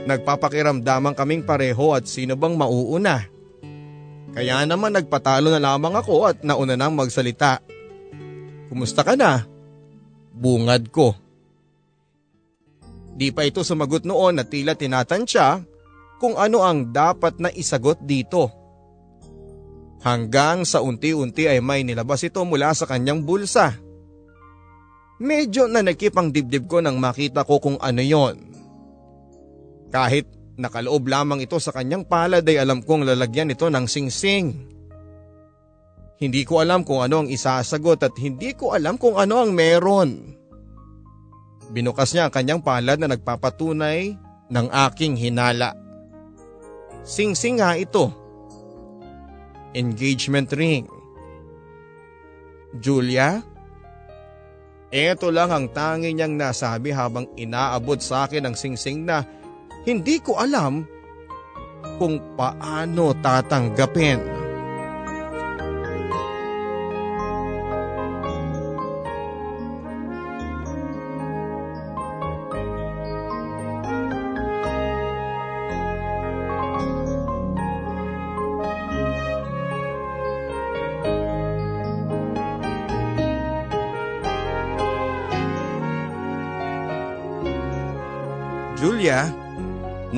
Nagpapakiramdaman 0.05 1.15
kaming 1.15 1.47
pareho 1.47 1.95
at 1.95 2.11
sino 2.11 2.35
bang 2.35 2.59
mauuna. 2.59 3.38
Kaya 4.39 4.63
naman 4.71 4.95
nagpatalo 4.95 5.51
na 5.51 5.59
lamang 5.59 5.99
ako 5.99 6.31
at 6.31 6.47
nauna 6.47 6.79
nang 6.79 6.95
magsalita. 6.95 7.59
Kumusta 8.71 9.03
ka 9.03 9.19
na? 9.19 9.43
Bungad 10.31 10.95
ko. 10.95 11.11
Di 13.19 13.35
pa 13.35 13.43
ito 13.43 13.67
sumagot 13.67 14.07
noon 14.07 14.39
at 14.39 14.47
tila 14.47 14.79
tinatansya 14.79 15.67
kung 16.23 16.39
ano 16.39 16.63
ang 16.63 16.95
dapat 16.95 17.43
na 17.43 17.51
isagot 17.51 17.99
dito. 18.07 18.55
Hanggang 20.07 20.63
sa 20.63 20.87
unti-unti 20.87 21.51
ay 21.51 21.59
may 21.59 21.83
nilabas 21.83 22.23
ito 22.23 22.39
mula 22.47 22.71
sa 22.79 22.87
kanyang 22.87 23.27
bulsa. 23.27 23.75
Medyo 25.19 25.67
nanakip 25.67 26.15
ang 26.15 26.31
dibdib 26.31 26.71
ko 26.71 26.79
nang 26.79 27.03
makita 27.03 27.43
ko 27.43 27.59
kung 27.59 27.75
ano 27.83 27.99
yon. 27.99 28.39
Kahit 29.91 30.31
nakaloob 30.59 31.07
lamang 31.07 31.47
ito 31.47 31.57
sa 31.63 31.71
kanyang 31.71 32.03
palad 32.05 32.43
ay 32.43 32.59
alam 32.59 32.83
kong 32.83 33.07
lalagyan 33.07 33.55
ito 33.55 33.71
ng 33.71 33.87
singsing. 33.87 34.47
Hindi 36.19 36.43
ko 36.43 36.59
alam 36.59 36.83
kung 36.83 36.99
ano 36.99 37.23
ang 37.23 37.29
isasagot 37.31 38.03
at 38.03 38.15
hindi 38.19 38.51
ko 38.59 38.75
alam 38.75 38.99
kung 38.99 39.15
ano 39.15 39.39
ang 39.39 39.55
meron. 39.55 40.35
Binukas 41.71 42.11
niya 42.11 42.27
ang 42.27 42.35
kanyang 42.35 42.61
palad 42.67 42.99
na 42.99 43.07
nagpapatunay 43.07 44.19
ng 44.51 44.67
aking 44.91 45.15
hinala. 45.15 45.79
Sing-sing 47.07 47.63
nga 47.63 47.79
ito. 47.79 48.11
Engagement 49.79 50.51
ring. 50.59 50.91
Julia? 52.83 53.39
Ito 54.91 55.29
lang 55.29 55.55
ang 55.55 55.71
tangi 55.71 56.17
niyang 56.17 56.35
nasabi 56.35 56.91
habang 56.91 57.31
inaabot 57.39 58.01
sa 58.01 58.27
akin 58.27 58.49
ang 58.49 58.57
singsing 58.57 59.05
na 59.05 59.23
hindi 59.87 60.19
ko 60.23 60.39
alam 60.39 60.87
kung 61.99 62.23
paano 62.39 63.15
tatanggapin. 63.19 64.38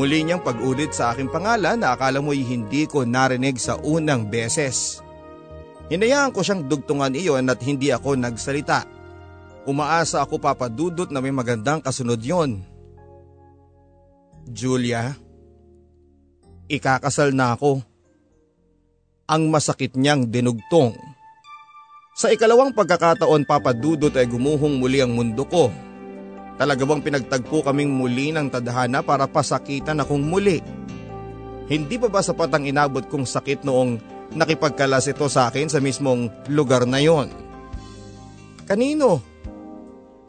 Muli 0.00 0.24
niyang 0.24 0.40
pag-ulit 0.40 0.96
sa 0.96 1.12
aking 1.12 1.28
pangalan 1.28 1.76
na 1.76 1.92
akala 1.92 2.24
mo'y 2.24 2.40
hindi 2.40 2.88
ko 2.88 3.04
narinig 3.04 3.60
sa 3.60 3.76
unang 3.84 4.32
beses. 4.32 5.04
Hinayaan 5.92 6.32
ko 6.32 6.40
siyang 6.40 6.64
dugtungan 6.64 7.12
iyon 7.12 7.52
at 7.52 7.60
hindi 7.60 7.92
ako 7.92 8.16
nagsalita. 8.16 8.88
Umaasa 9.68 10.24
ako 10.24 10.40
papadudot 10.40 11.12
na 11.12 11.20
may 11.20 11.36
magandang 11.36 11.84
kasunod 11.84 12.16
yon. 12.16 12.64
Julia, 14.48 15.12
ikakasal 16.72 17.36
na 17.36 17.52
ako. 17.52 17.84
Ang 19.28 19.52
masakit 19.52 20.00
niyang 20.00 20.24
dinugtong. 20.32 20.96
Sa 22.16 22.32
ikalawang 22.32 22.72
pagkakataon 22.72 23.44
papadudot 23.44 24.16
ay 24.16 24.24
gumuhong 24.24 24.80
muli 24.80 25.04
ang 25.04 25.12
mundo 25.12 25.44
ko 25.44 25.68
Talaga 26.60 26.84
bang 26.84 27.00
pinagtagpo 27.00 27.64
kaming 27.64 27.88
muli 27.88 28.36
ng 28.36 28.52
tadhana 28.52 29.00
para 29.00 29.24
pasakitan 29.24 30.04
akong 30.04 30.20
muli? 30.20 30.60
Hindi 31.72 31.96
pa 31.96 32.12
ba 32.12 32.20
sapat 32.20 32.52
ang 32.52 32.68
inabot 32.68 33.00
kong 33.08 33.24
sakit 33.24 33.64
noong 33.64 33.96
nakipagkalas 34.36 35.08
ito 35.08 35.24
sa 35.32 35.48
akin 35.48 35.72
sa 35.72 35.80
mismong 35.80 36.28
lugar 36.52 36.84
na 36.84 37.00
yon? 37.00 37.32
Kanino? 38.68 39.24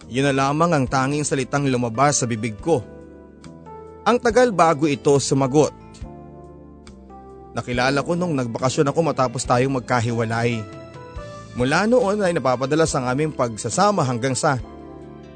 Yun 0.08 0.32
na 0.32 0.48
lamang 0.48 0.72
ang 0.72 0.86
tanging 0.88 1.28
salitang 1.28 1.68
lumabas 1.68 2.24
sa 2.24 2.26
bibig 2.32 2.56
ko. 2.64 2.80
Ang 4.08 4.16
tagal 4.24 4.56
bago 4.56 4.88
ito 4.88 5.12
sumagot. 5.20 5.76
Nakilala 7.52 8.08
ko 8.08 8.16
nung 8.16 8.40
nagbakasyon 8.40 8.88
ako 8.88 9.00
matapos 9.04 9.44
tayong 9.44 9.84
magkahiwalay. 9.84 10.64
Mula 11.60 11.92
noon 11.92 12.24
ay 12.24 12.32
napapadalas 12.32 12.96
ang 12.96 13.12
aming 13.12 13.36
pagsasama 13.36 14.08
hanggang 14.08 14.32
sa 14.32 14.56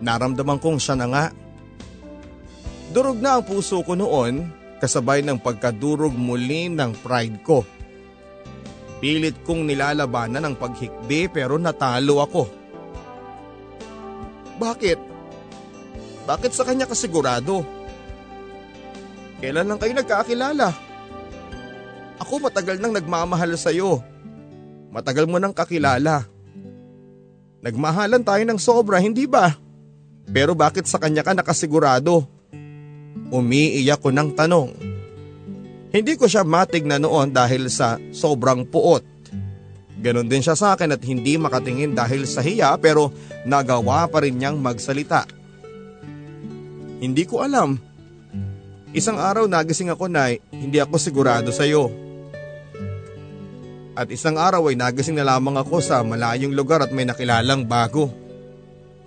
Naramdaman 0.04 0.60
kong 0.60 0.80
siya 0.80 0.96
na 1.00 1.08
nga. 1.08 1.26
Durog 2.92 3.20
na 3.20 3.40
ang 3.40 3.44
puso 3.44 3.80
ko 3.84 3.96
noon 3.96 4.48
kasabay 4.80 5.24
ng 5.24 5.40
pagkadurog 5.40 6.16
muli 6.16 6.68
ng 6.72 6.92
pride 7.04 7.40
ko. 7.44 7.64
Pilit 9.00 9.44
kong 9.44 9.68
nilalabanan 9.68 10.44
ang 10.48 10.56
paghikbi 10.56 11.28
pero 11.32 11.60
natalo 11.60 12.24
ako. 12.24 12.44
Bakit? 14.56 15.00
Bakit 16.26 16.52
sa 16.56 16.64
kanya 16.64 16.88
kasigurado? 16.88 17.68
Kailan 19.44 19.68
lang 19.68 19.80
kayo 19.80 19.94
nagkakilala? 19.94 20.72
Ako 22.24 22.40
matagal 22.40 22.80
nang 22.80 22.96
nagmamahal 22.96 23.52
sa 23.60 23.76
iyo. 23.76 24.00
Matagal 24.96 25.28
mo 25.28 25.36
nang 25.36 25.52
kakilala. 25.52 26.24
Nagmahalan 27.60 28.24
tayo 28.24 28.44
ng 28.48 28.60
sobra, 28.62 29.04
hindi 29.04 29.28
ba? 29.28 29.65
Pero 30.30 30.58
bakit 30.58 30.90
sa 30.90 30.98
kanya 30.98 31.22
ka 31.22 31.38
nakasigurado? 31.38 32.26
Umiiyak 33.30 34.02
ko 34.02 34.10
ng 34.10 34.30
tanong. 34.34 34.70
Hindi 35.96 36.14
ko 36.20 36.28
siya 36.28 36.44
matig 36.44 36.84
na 36.84 37.00
noon 37.00 37.32
dahil 37.32 37.72
sa 37.72 37.96
sobrang 38.12 38.68
puot. 38.68 39.04
Ganon 39.96 40.28
din 40.28 40.44
siya 40.44 40.60
sa 40.60 40.76
akin 40.76 40.92
at 40.92 41.02
hindi 41.08 41.40
makatingin 41.40 41.96
dahil 41.96 42.28
sa 42.28 42.44
hiya 42.44 42.76
pero 42.78 43.16
nagawa 43.48 44.06
pa 44.12 44.22
rin 44.22 44.36
niyang 44.36 44.60
magsalita. 44.60 45.24
Hindi 47.00 47.24
ko 47.24 47.42
alam. 47.42 47.80
Isang 48.96 49.20
araw 49.20 49.48
nagising 49.48 49.92
ako 49.92 50.08
na 50.08 50.36
hindi 50.52 50.78
ako 50.80 51.00
sigurado 51.00 51.50
sa 51.52 51.64
iyo. 51.64 51.92
At 53.96 54.12
isang 54.12 54.36
araw 54.36 54.68
ay 54.68 54.76
nagising 54.76 55.16
na 55.16 55.24
lamang 55.24 55.56
ako 55.56 55.80
sa 55.80 56.04
malayong 56.04 56.52
lugar 56.52 56.84
at 56.84 56.92
may 56.92 57.08
nakilalang 57.08 57.64
bago. 57.64 58.12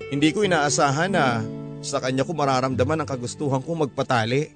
Hindi 0.09 0.33
ko 0.33 0.41
inaasahan 0.41 1.13
na 1.13 1.45
sa 1.85 2.01
kanya 2.01 2.25
ko 2.25 2.33
mararamdaman 2.33 3.05
ang 3.05 3.09
kagustuhan 3.09 3.61
kong 3.61 3.89
magpatali. 3.89 4.49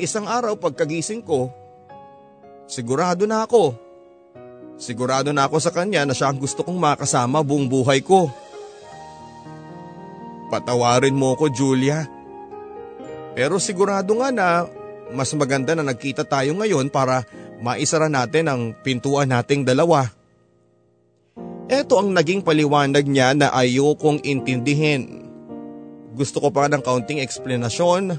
Isang 0.00 0.24
araw 0.24 0.56
pagkagising 0.56 1.20
ko, 1.20 1.52
sigurado 2.64 3.28
na 3.28 3.44
ako. 3.44 3.76
Sigurado 4.78 5.34
na 5.34 5.44
ako 5.44 5.60
sa 5.60 5.74
kanya 5.74 6.06
na 6.08 6.14
siya 6.16 6.32
ang 6.32 6.38
gusto 6.40 6.64
kong 6.64 6.78
makasama 6.78 7.44
buong 7.44 7.68
buhay 7.68 8.00
ko. 8.00 8.30
Patawarin 10.48 11.18
mo 11.18 11.36
ko 11.36 11.52
Julia. 11.52 12.08
Pero 13.36 13.60
sigurado 13.60 14.16
nga 14.16 14.32
na 14.32 14.64
mas 15.12 15.28
maganda 15.36 15.76
na 15.76 15.84
nagkita 15.84 16.24
tayo 16.24 16.56
ngayon 16.56 16.88
para 16.88 17.28
maisara 17.60 18.08
natin 18.08 18.48
ang 18.48 18.60
pintuan 18.80 19.28
nating 19.28 19.68
dalawa. 19.68 20.17
Ito 21.68 22.00
ang 22.00 22.16
naging 22.16 22.40
paliwanag 22.40 23.04
niya 23.04 23.36
na 23.36 23.52
ayokong 23.52 24.24
intindihin. 24.24 25.28
Gusto 26.16 26.40
ko 26.40 26.48
pa 26.48 26.64
ng 26.64 26.80
kaunting 26.80 27.20
eksplenasyon, 27.20 28.16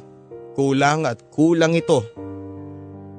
kulang 0.53 1.09
at 1.09 1.17
kulang 1.33 1.73
ito. 1.73 2.05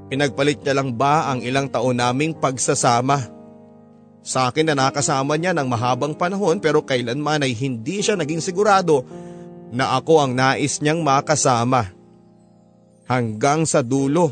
Pinagpalit 0.06 0.62
niya 0.62 0.78
lang 0.78 0.94
ba 0.94 1.34
ang 1.34 1.42
ilang 1.42 1.66
taon 1.66 1.98
naming 1.98 2.38
pagsasama? 2.38 3.26
Sa 4.22 4.46
akin 4.46 4.70
na 4.70 4.74
nakasama 4.78 5.34
niya 5.34 5.50
ng 5.50 5.66
mahabang 5.66 6.14
panahon 6.14 6.62
pero 6.62 6.86
kailanman 6.86 7.42
ay 7.42 7.50
hindi 7.50 7.98
siya 7.98 8.14
naging 8.14 8.38
sigurado 8.38 9.02
na 9.74 9.98
ako 9.98 10.22
ang 10.22 10.32
nais 10.38 10.78
niyang 10.78 11.02
makasama. 11.02 11.90
Hanggang 13.10 13.66
sa 13.66 13.82
dulo. 13.82 14.30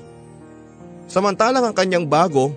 Samantalang 1.10 1.66
ang 1.66 1.74
kanyang 1.74 2.06
bago, 2.06 2.54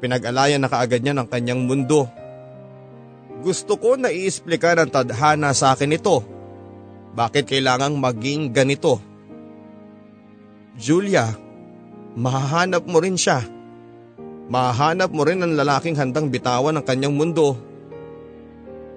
pinag-alayan 0.00 0.64
na 0.64 0.72
kaagad 0.72 1.04
niya 1.04 1.12
ng 1.12 1.28
kanyang 1.28 1.68
mundo. 1.68 2.08
Gusto 3.38 3.78
ko 3.78 3.94
na 3.94 4.10
iisplika 4.10 4.74
ng 4.74 4.90
tadhana 4.90 5.54
sa 5.54 5.74
akin 5.74 5.94
ito. 5.94 6.26
Bakit 7.14 7.46
kailangang 7.46 7.98
maging 7.98 8.50
ganito? 8.50 8.98
Julia, 10.78 11.34
mahahanap 12.14 12.86
mo 12.86 12.98
rin 13.02 13.18
siya. 13.18 13.42
Mahahanap 14.48 15.10
mo 15.10 15.22
rin 15.26 15.42
ang 15.42 15.52
lalaking 15.54 15.98
handang 15.98 16.30
bitawan 16.30 16.78
ng 16.78 16.84
kanyang 16.86 17.14
mundo. 17.14 17.58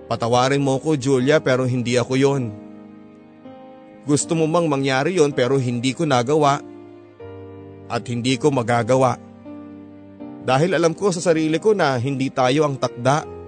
Patawarin 0.06 0.62
mo 0.62 0.78
ko 0.78 0.94
Julia 0.96 1.42
pero 1.42 1.66
hindi 1.66 1.98
ako 1.98 2.14
yon. 2.20 2.44
Gusto 4.06 4.34
mo 4.34 4.50
mang 4.50 4.66
mangyari 4.66 5.18
yon 5.18 5.34
pero 5.34 5.62
hindi 5.62 5.94
ko 5.94 6.10
nagawa 6.10 6.62
at 7.92 8.04
hindi 8.08 8.40
ko 8.40 8.50
magagawa. 8.50 9.20
Dahil 10.42 10.74
alam 10.74 10.98
ko 10.98 11.14
sa 11.14 11.22
sarili 11.22 11.62
ko 11.62 11.78
na 11.78 12.00
hindi 12.02 12.34
tayo 12.34 12.66
ang 12.66 12.80
takda. 12.80 13.41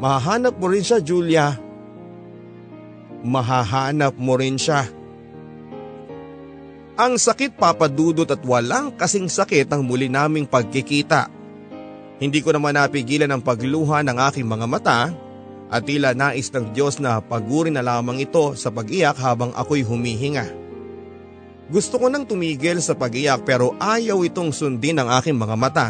Mahahanap 0.00 0.56
mo 0.56 0.66
rin 0.72 0.80
siya, 0.80 0.98
Julia. 1.04 1.60
Mahahanap 3.20 4.16
mo 4.16 4.32
rin 4.40 4.56
siya. 4.56 4.88
Ang 6.96 7.20
sakit 7.20 7.60
papadudot 7.60 8.28
at 8.28 8.40
walang 8.44 8.96
kasing 8.96 9.28
sakit 9.28 9.68
ang 9.68 9.84
muli 9.84 10.08
naming 10.08 10.48
pagkikita. 10.48 11.28
Hindi 12.20 12.40
ko 12.40 12.52
naman 12.52 12.76
napigilan 12.76 13.28
ang 13.28 13.44
pagluha 13.44 14.04
ng 14.04 14.16
aking 14.28 14.44
mga 14.44 14.66
mata 14.68 15.00
at 15.68 15.80
tila 15.84 16.16
nais 16.16 16.48
ng 16.52 16.72
Diyos 16.72 17.00
na 17.00 17.20
pagurin 17.20 17.76
na 17.76 17.84
lamang 17.84 18.20
ito 18.20 18.56
sa 18.56 18.68
pag-iyak 18.68 19.16
habang 19.16 19.52
ako'y 19.56 19.84
humihinga. 19.84 20.44
Gusto 21.70 22.02
ko 22.02 22.10
nang 22.10 22.26
tumigil 22.26 22.82
sa 22.82 22.98
pag-iyak 22.98 23.46
pero 23.46 23.76
ayaw 23.78 24.26
itong 24.26 24.50
sundin 24.50 25.00
ng 25.00 25.08
aking 25.20 25.36
mga 25.36 25.56
mata. 25.56 25.88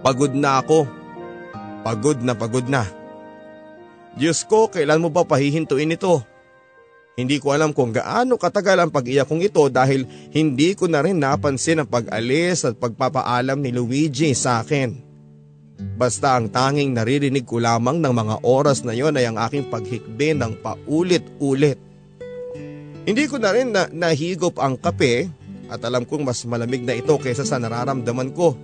Pagod 0.00 0.32
na 0.32 0.58
ako. 0.58 1.03
Pagod 1.84 2.24
na 2.24 2.32
pagod 2.32 2.64
na. 2.64 2.88
Diyos 4.16 4.48
ko, 4.48 4.72
kailan 4.72 5.04
mo 5.04 5.12
ba 5.12 5.28
pahihintuin 5.28 5.92
ito? 5.92 6.24
Hindi 7.14 7.38
ko 7.38 7.54
alam 7.54 7.70
kung 7.70 7.94
gaano 7.94 8.34
katagal 8.34 8.74
ang 8.80 8.90
pag-iyak 8.90 9.30
kong 9.30 9.44
ito 9.44 9.62
dahil 9.70 10.02
hindi 10.34 10.74
ko 10.74 10.90
na 10.90 10.98
rin 10.98 11.22
napansin 11.22 11.84
ang 11.84 11.88
pag-alis 11.92 12.66
at 12.66 12.74
pagpapaalam 12.74 13.62
ni 13.62 13.70
Luigi 13.70 14.34
sa 14.34 14.64
akin. 14.64 14.98
Basta 15.94 16.34
ang 16.34 16.50
tanging 16.50 16.90
naririnig 16.90 17.46
ko 17.46 17.62
lamang 17.62 18.02
ng 18.02 18.10
mga 18.10 18.36
oras 18.42 18.82
na 18.82 18.96
yon 18.98 19.14
ay 19.14 19.30
ang 19.30 19.38
aking 19.38 19.70
paghikbi 19.70 20.34
ng 20.34 20.58
paulit-ulit. 20.58 21.78
Hindi 23.04 23.24
ko 23.30 23.36
na 23.38 23.54
rin 23.54 23.70
na 23.70 23.86
nahigop 23.92 24.58
ang 24.58 24.74
kape 24.74 25.30
at 25.70 25.80
alam 25.86 26.02
kong 26.02 26.26
mas 26.26 26.42
malamig 26.48 26.82
na 26.82 26.98
ito 26.98 27.14
kaysa 27.14 27.46
sa 27.46 27.62
nararamdaman 27.62 28.34
ko. 28.34 28.58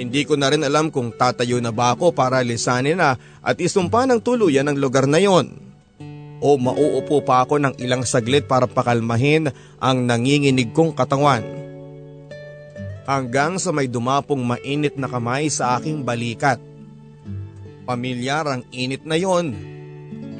Hindi 0.00 0.24
ko 0.24 0.32
na 0.40 0.48
rin 0.48 0.64
alam 0.64 0.88
kung 0.88 1.12
tatayo 1.12 1.60
na 1.60 1.68
ba 1.68 1.92
ako 1.92 2.16
para 2.16 2.40
lisanin 2.40 2.96
na 2.96 3.20
at 3.44 3.60
isumpa 3.60 4.08
ng 4.08 4.24
tuluyan 4.24 4.64
ang 4.72 4.80
lugar 4.80 5.04
na 5.04 5.20
yon. 5.20 5.60
O 6.40 6.56
mauupo 6.56 7.20
pa 7.20 7.44
ako 7.44 7.60
ng 7.60 7.76
ilang 7.84 8.08
saglit 8.08 8.48
para 8.48 8.64
pakalmahin 8.64 9.52
ang 9.76 10.08
nanginginig 10.08 10.72
kong 10.72 10.96
katawan. 10.96 11.44
Hanggang 13.04 13.60
sa 13.60 13.76
may 13.76 13.92
dumapong 13.92 14.40
mainit 14.40 14.96
na 14.96 15.04
kamay 15.04 15.52
sa 15.52 15.76
aking 15.76 16.00
balikat. 16.00 16.56
Pamilyar 17.84 18.48
ang 18.48 18.64
init 18.72 19.04
na 19.04 19.20
yon. 19.20 19.52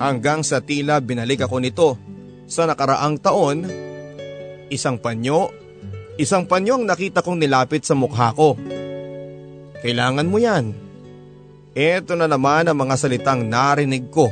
Hanggang 0.00 0.40
sa 0.40 0.64
tila 0.64 1.04
binalik 1.04 1.44
ako 1.44 1.60
nito 1.60 2.00
sa 2.48 2.64
nakaraang 2.64 3.20
taon, 3.20 3.68
isang 4.72 4.96
panyo, 4.96 5.52
isang 6.16 6.48
panyo 6.48 6.80
ang 6.80 6.88
nakita 6.88 7.20
kong 7.20 7.36
nilapit 7.36 7.84
sa 7.84 7.92
mukha 7.92 8.32
ko. 8.32 8.56
Kailangan 9.80 10.28
mo 10.28 10.36
yan. 10.36 10.76
Ito 11.72 12.12
na 12.12 12.28
naman 12.28 12.68
ang 12.68 12.76
mga 12.76 12.94
salitang 13.00 13.48
narinig 13.48 14.12
ko. 14.12 14.28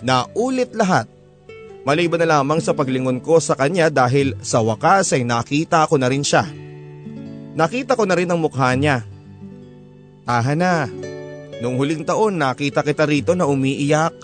Na 0.00 0.24
ulit 0.32 0.72
lahat. 0.72 1.04
Maliban 1.84 2.20
na 2.20 2.40
lamang 2.40 2.60
sa 2.64 2.72
paglingon 2.72 3.20
ko 3.20 3.40
sa 3.40 3.56
kanya 3.56 3.92
dahil 3.92 4.36
sa 4.40 4.64
wakas 4.64 5.12
ay 5.16 5.24
nakita 5.24 5.84
ko 5.84 6.00
na 6.00 6.08
rin 6.08 6.24
siya. 6.24 6.48
Nakita 7.56 7.96
ko 7.96 8.08
na 8.08 8.16
rin 8.16 8.28
ang 8.32 8.40
mukha 8.40 8.72
niya. 8.72 9.04
Tahan 10.24 10.60
na. 10.60 10.88
Nung 11.60 11.76
huling 11.76 12.08
taon 12.08 12.40
nakita 12.40 12.80
kita 12.80 13.04
rito 13.04 13.36
na 13.36 13.44
umiiyak. 13.44 14.16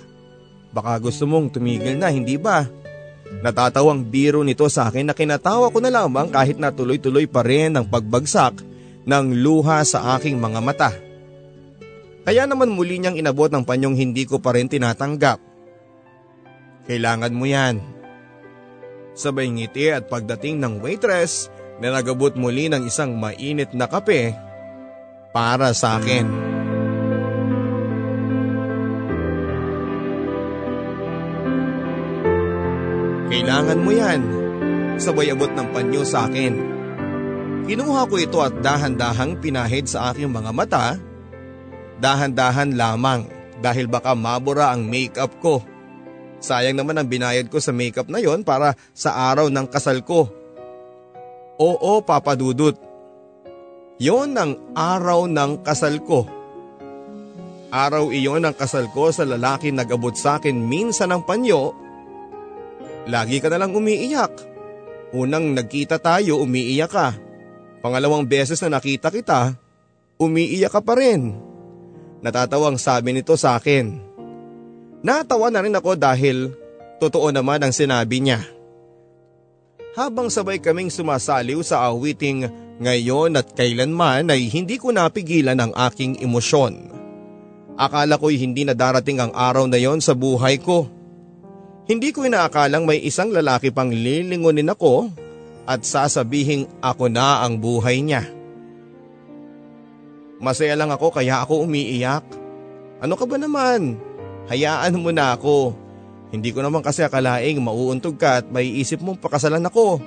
Baka 0.72 0.96
gusto 1.00 1.24
mong 1.28 1.56
tumigil 1.56 1.96
na, 1.96 2.12
hindi 2.12 2.36
ba? 2.36 2.64
Natatawang 3.44 4.08
biro 4.08 4.40
nito 4.44 4.68
sa 4.68 4.88
akin 4.88 5.12
na 5.12 5.14
kinatawa 5.16 5.68
ko 5.68 5.80
na 5.80 5.92
lamang 5.92 6.28
kahit 6.32 6.56
na 6.56 6.72
tuloy-tuloy 6.72 7.28
pa 7.28 7.44
rin 7.44 7.76
ang 7.76 7.88
pagbagsak 7.88 8.75
ng 9.06 9.26
luha 9.38 9.86
sa 9.86 10.18
aking 10.18 10.36
mga 10.36 10.60
mata. 10.60 10.90
Kaya 12.26 12.42
naman 12.42 12.74
muli 12.74 12.98
niyang 12.98 13.14
inabot 13.14 13.46
ng 13.46 13.62
panyong 13.62 13.94
hindi 13.94 14.26
ko 14.26 14.42
pa 14.42 14.58
rin 14.58 14.66
tinatanggap. 14.66 15.38
Kailangan 16.90 17.30
mo 17.30 17.46
yan. 17.46 17.78
Sabay 19.14 19.46
ngiti 19.46 19.94
at 19.94 20.10
pagdating 20.10 20.58
ng 20.58 20.82
waitress 20.82 21.48
na 21.78 21.94
nagabot 21.94 22.34
muli 22.34 22.66
ng 22.66 22.82
isang 22.84 23.14
mainit 23.14 23.70
na 23.72 23.86
kape 23.86 24.34
para 25.30 25.70
sa 25.70 26.02
akin. 26.02 26.26
Kailangan 33.30 33.78
mo 33.78 33.90
yan. 33.94 34.20
Sabay 34.98 35.30
abot 35.30 35.50
ng 35.54 35.68
panyo 35.70 36.02
sa 36.02 36.26
akin. 36.26 36.75
Kinuha 37.66 38.06
ko 38.06 38.14
ito 38.14 38.38
at 38.38 38.54
dahan-dahang 38.62 39.42
pinahid 39.42 39.90
sa 39.90 40.14
aking 40.14 40.30
mga 40.30 40.50
mata. 40.54 40.94
Dahan-dahan 41.98 42.78
lamang 42.78 43.26
dahil 43.58 43.90
baka 43.90 44.14
mabura 44.14 44.70
ang 44.70 44.86
makeup 44.86 45.34
ko. 45.42 45.58
Sayang 46.38 46.78
naman 46.78 46.94
ang 46.94 47.10
binayad 47.10 47.50
ko 47.50 47.58
sa 47.58 47.74
makeup 47.74 48.06
na 48.06 48.22
yon 48.22 48.46
para 48.46 48.78
sa 48.94 49.34
araw 49.34 49.50
ng 49.50 49.66
kasal 49.66 49.98
ko. 50.06 50.30
Oo, 51.58 51.92
Papa 52.06 52.38
Dudut. 52.38 52.78
Yon 53.98 54.36
ang 54.36 54.60
araw 54.76 55.26
ng 55.26 55.66
kasal 55.66 55.98
ko. 56.04 56.28
Araw 57.72 58.14
iyon 58.14 58.46
ang 58.46 58.54
kasal 58.54 58.86
ko 58.94 59.10
sa 59.10 59.26
lalaki 59.26 59.74
nag-abot 59.74 60.14
sa 60.14 60.38
akin 60.38 60.54
minsan 60.54 61.10
ng 61.10 61.26
panyo 61.26 61.74
Lagi 63.06 63.38
ka 63.38 63.46
nalang 63.46 63.70
umiiyak. 63.70 64.34
Unang 65.14 65.54
nagkita 65.54 66.02
tayo, 66.02 66.42
umiiyak 66.42 66.90
ka. 66.90 67.14
Pangalawang 67.86 68.26
beses 68.26 68.58
na 68.66 68.82
nakita 68.82 69.14
kita, 69.14 69.54
umiiyak 70.18 70.74
ka 70.74 70.82
pa 70.82 70.98
rin. 70.98 71.38
Natatawang 72.18 72.82
sabi 72.82 73.14
nito 73.14 73.38
sa 73.38 73.54
akin. 73.54 74.02
Natawa 75.06 75.54
na 75.54 75.62
rin 75.62 75.70
ako 75.70 75.94
dahil 75.94 76.50
totoo 76.98 77.30
naman 77.30 77.62
ang 77.62 77.70
sinabi 77.70 78.18
niya. 78.18 78.42
Habang 79.94 80.34
sabay 80.34 80.58
kaming 80.58 80.90
sumasaliw 80.90 81.62
sa 81.62 81.86
awiting 81.86 82.50
ngayon 82.82 83.38
at 83.38 83.54
kailanman 83.54 84.34
ay 84.34 84.50
hindi 84.50 84.82
ko 84.82 84.90
napigilan 84.90 85.54
ang 85.54 85.70
aking 85.86 86.18
emosyon. 86.18 86.90
Akala 87.78 88.18
ko'y 88.18 88.34
hindi 88.34 88.66
na 88.66 88.74
darating 88.74 89.22
ang 89.22 89.30
araw 89.30 89.70
na 89.70 89.78
yon 89.78 90.02
sa 90.02 90.10
buhay 90.10 90.58
ko. 90.58 90.90
Hindi 91.86 92.10
ko 92.10 92.26
inaakalang 92.26 92.82
may 92.82 92.98
isang 92.98 93.30
lalaki 93.30 93.70
pang 93.70 93.94
lilingunin 93.94 94.74
ako 94.74 95.25
at 95.66 95.82
sasabihing 95.82 96.70
ako 96.78 97.10
na 97.10 97.42
ang 97.42 97.58
buhay 97.58 97.98
niya. 98.00 98.22
Masaya 100.38 100.78
lang 100.78 100.94
ako 100.94 101.10
kaya 101.10 101.42
ako 101.42 101.66
umiiyak. 101.66 102.24
Ano 103.02 103.18
ka 103.18 103.26
ba 103.26 103.36
naman? 103.36 103.98
Hayaan 104.46 104.94
mo 104.96 105.10
na 105.10 105.34
ako. 105.34 105.74
Hindi 106.30 106.54
ko 106.54 106.62
naman 106.62 106.84
kasi 106.84 107.02
akalaing 107.02 107.58
mauuntog 107.58 108.14
ka 108.16 108.42
at 108.42 108.46
may 108.46 108.68
isip 108.78 109.02
mong 109.02 109.18
pakasalan 109.18 109.64
ako. 109.66 109.98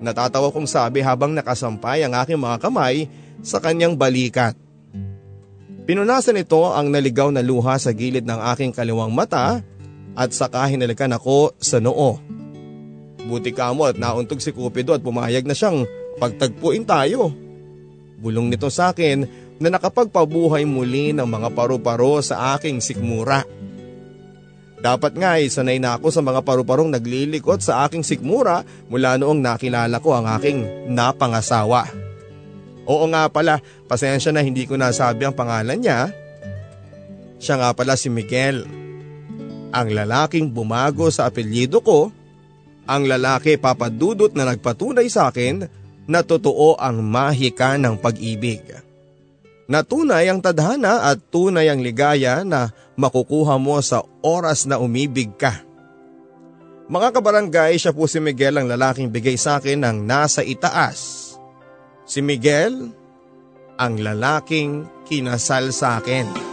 Natatawa 0.00 0.48
kong 0.48 0.66
sabi 0.66 1.04
habang 1.04 1.36
nakasampay 1.36 2.02
ang 2.02 2.16
aking 2.16 2.40
mga 2.40 2.56
kamay 2.58 3.06
sa 3.44 3.60
kanyang 3.60 3.94
balikat. 3.94 4.56
Pinunasan 5.84 6.40
nito 6.40 6.70
ang 6.72 6.88
naligaw 6.88 7.28
na 7.28 7.44
luha 7.44 7.76
sa 7.76 7.92
gilid 7.92 8.24
ng 8.24 8.40
aking 8.54 8.72
kaliwang 8.72 9.12
mata 9.12 9.60
at 10.16 10.30
saka 10.32 10.64
hinalikan 10.70 11.12
ako 11.12 11.52
sa 11.60 11.82
noo. 11.82 12.39
Buti 13.28 13.50
ka 13.52 13.72
mo 13.76 13.84
at 13.88 14.00
nauntog 14.00 14.40
si 14.40 14.54
Cupido 14.54 14.96
at 14.96 15.04
pumayag 15.04 15.44
na 15.44 15.56
siyang 15.56 15.84
pagtagpuin 16.16 16.84
tayo. 16.88 17.32
Bulong 18.20 18.52
nito 18.52 18.68
sa 18.68 18.92
akin 18.92 19.24
na 19.60 19.68
nakapagpabuhay 19.68 20.64
muli 20.64 21.12
ng 21.12 21.28
mga 21.28 21.52
paru-paro 21.52 22.20
sa 22.24 22.56
aking 22.56 22.80
sikmura. 22.80 23.44
Dapat 24.80 25.12
nga 25.20 25.36
ay 25.36 25.52
sanay 25.52 25.76
na 25.76 26.00
ako 26.00 26.08
sa 26.08 26.24
mga 26.24 26.40
paru-parong 26.40 26.88
naglilikot 26.88 27.60
sa 27.60 27.84
aking 27.84 28.00
sikmura 28.00 28.64
mula 28.88 29.20
noong 29.20 29.36
nakilala 29.36 30.00
ko 30.00 30.16
ang 30.16 30.24
aking 30.40 30.88
napangasawa. 30.88 31.84
Oo 32.88 33.04
nga 33.12 33.28
pala, 33.28 33.60
pasensya 33.84 34.32
na 34.32 34.40
hindi 34.40 34.64
ko 34.64 34.80
nasabi 34.80 35.28
ang 35.28 35.36
pangalan 35.36 35.76
niya. 35.76 36.08
Siya 37.36 37.60
nga 37.60 37.70
pala 37.76 37.92
si 37.92 38.08
Miguel. 38.08 38.64
Ang 39.70 39.88
lalaking 39.92 40.48
bumago 40.48 41.12
sa 41.12 41.28
apelyido 41.28 41.84
ko, 41.84 42.08
ang 42.90 43.06
lalaki 43.06 43.54
papadudot 43.54 44.34
na 44.34 44.50
nagpatunay 44.50 45.06
sa 45.06 45.30
akin 45.30 45.62
na 46.10 46.26
totoo 46.26 46.74
ang 46.74 46.98
mahika 47.06 47.78
ng 47.78 47.94
pag-ibig 48.02 48.90
na 49.70 49.86
tunay 49.86 50.26
ang 50.26 50.42
tadhana 50.42 51.06
at 51.06 51.22
tunay 51.30 51.70
ang 51.70 51.78
ligaya 51.78 52.42
na 52.42 52.74
makukuha 52.98 53.54
mo 53.54 53.78
sa 53.78 54.02
oras 54.18 54.66
na 54.66 54.82
umibig 54.82 55.30
ka. 55.38 55.62
Mga 56.90 57.14
kabarangay, 57.14 57.78
siya 57.78 57.94
po 57.94 58.10
si 58.10 58.18
Miguel 58.18 58.58
ang 58.58 58.66
lalaking 58.66 59.14
bigay 59.14 59.38
sa 59.38 59.62
akin 59.62 59.86
ng 59.86 60.02
nasa 60.02 60.42
itaas. 60.42 61.30
Si 62.02 62.18
Miguel, 62.18 62.90
ang 63.78 63.94
lalaking 63.94 64.90
kinasal 65.06 65.70
sa 65.70 66.02
akin. 66.02 66.49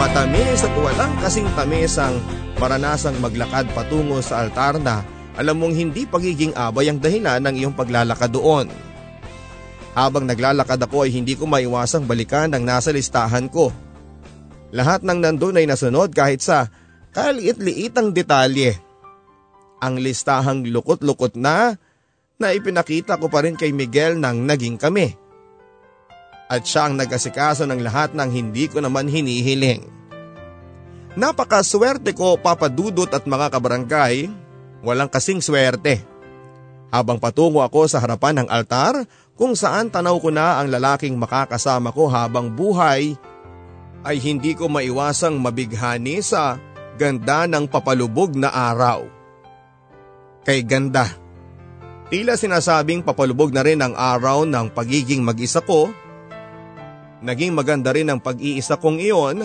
Matamis 0.00 0.64
at 0.64 0.72
walang 0.80 1.12
kasing 1.20 1.44
tamis 1.52 2.00
ang 2.00 2.16
maranasang 2.56 3.20
maglakad 3.20 3.68
patungo 3.76 4.24
sa 4.24 4.40
altar 4.40 4.80
na 4.80 5.04
alam 5.36 5.60
mong 5.60 5.76
hindi 5.76 6.08
pagiging 6.08 6.56
abay 6.56 6.88
ang 6.88 6.96
dahilan 7.04 7.44
ng 7.44 7.60
iyong 7.60 7.76
paglalakad 7.76 8.32
doon. 8.32 8.72
Habang 9.92 10.24
naglalakad 10.24 10.80
ako 10.80 11.04
ay 11.04 11.12
hindi 11.12 11.36
ko 11.36 11.44
maiwasang 11.44 12.08
balikan 12.08 12.48
ang 12.56 12.64
nasa 12.64 12.96
listahan 12.96 13.52
ko. 13.52 13.76
Lahat 14.72 15.04
ng 15.04 15.20
nandun 15.20 15.60
ay 15.60 15.68
nasunod 15.68 16.16
kahit 16.16 16.40
sa 16.40 16.72
kaliit-liitang 17.12 18.16
detalye. 18.16 18.80
Ang 19.84 20.00
listahang 20.00 20.64
lukot-lukot 20.64 21.36
na 21.36 21.76
na 22.40 22.56
ipinakita 22.56 23.20
ko 23.20 23.28
pa 23.28 23.44
rin 23.44 23.52
kay 23.52 23.68
Miguel 23.76 24.16
nang 24.16 24.48
naging 24.48 24.80
kami. 24.80 25.19
At 26.50 26.66
siya 26.66 26.90
ang 26.90 26.98
nag-asikaso 26.98 27.62
ng 27.70 27.78
lahat 27.78 28.10
ng 28.18 28.26
hindi 28.26 28.66
ko 28.66 28.82
naman 28.82 29.06
hinihiling. 29.06 29.86
Napakaswerte 31.14 32.10
ko 32.10 32.34
papadudot 32.38 33.06
at 33.10 33.22
mga 33.22 33.54
kabarangay, 33.54 34.26
walang 34.82 35.06
kasing 35.06 35.38
swerte. 35.38 36.02
Habang 36.90 37.22
patungo 37.22 37.62
ako 37.62 37.86
sa 37.86 38.02
harapan 38.02 38.42
ng 38.42 38.48
altar 38.50 39.06
kung 39.38 39.54
saan 39.54 39.94
tanaw 39.94 40.18
ko 40.18 40.34
na 40.34 40.58
ang 40.58 40.74
lalaking 40.74 41.14
makakasama 41.14 41.94
ko 41.94 42.10
habang 42.10 42.50
buhay, 42.50 43.14
ay 44.02 44.16
hindi 44.18 44.58
ko 44.58 44.66
maiwasang 44.66 45.38
mabighani 45.38 46.18
sa 46.18 46.58
ganda 46.98 47.46
ng 47.46 47.70
papalubog 47.70 48.34
na 48.34 48.50
araw. 48.50 49.06
Kay 50.42 50.66
ganda. 50.66 51.08
Tila 52.10 52.34
sinasabing 52.34 53.06
papalubog 53.06 53.54
na 53.54 53.62
rin 53.62 53.78
ang 53.78 53.94
araw 53.94 54.42
ng 54.42 54.74
pagiging 54.74 55.22
mag-isa 55.22 55.62
ko. 55.62 55.92
Naging 57.20 57.52
maganda 57.52 57.92
rin 57.92 58.08
ang 58.08 58.20
pag-iisa 58.20 58.80
kong 58.80 58.96
iyon 58.96 59.44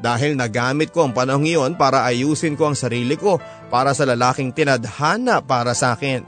dahil 0.00 0.32
nagamit 0.32 0.88
ko 0.96 1.04
ang 1.04 1.12
panahong 1.12 1.44
iyon 1.44 1.72
para 1.76 2.08
ayusin 2.08 2.56
ko 2.56 2.72
ang 2.72 2.76
sarili 2.76 3.20
ko 3.20 3.36
para 3.68 3.92
sa 3.92 4.08
lalaking 4.08 4.56
tinadhana 4.56 5.44
para 5.44 5.76
sa 5.76 5.92
akin. 5.92 6.24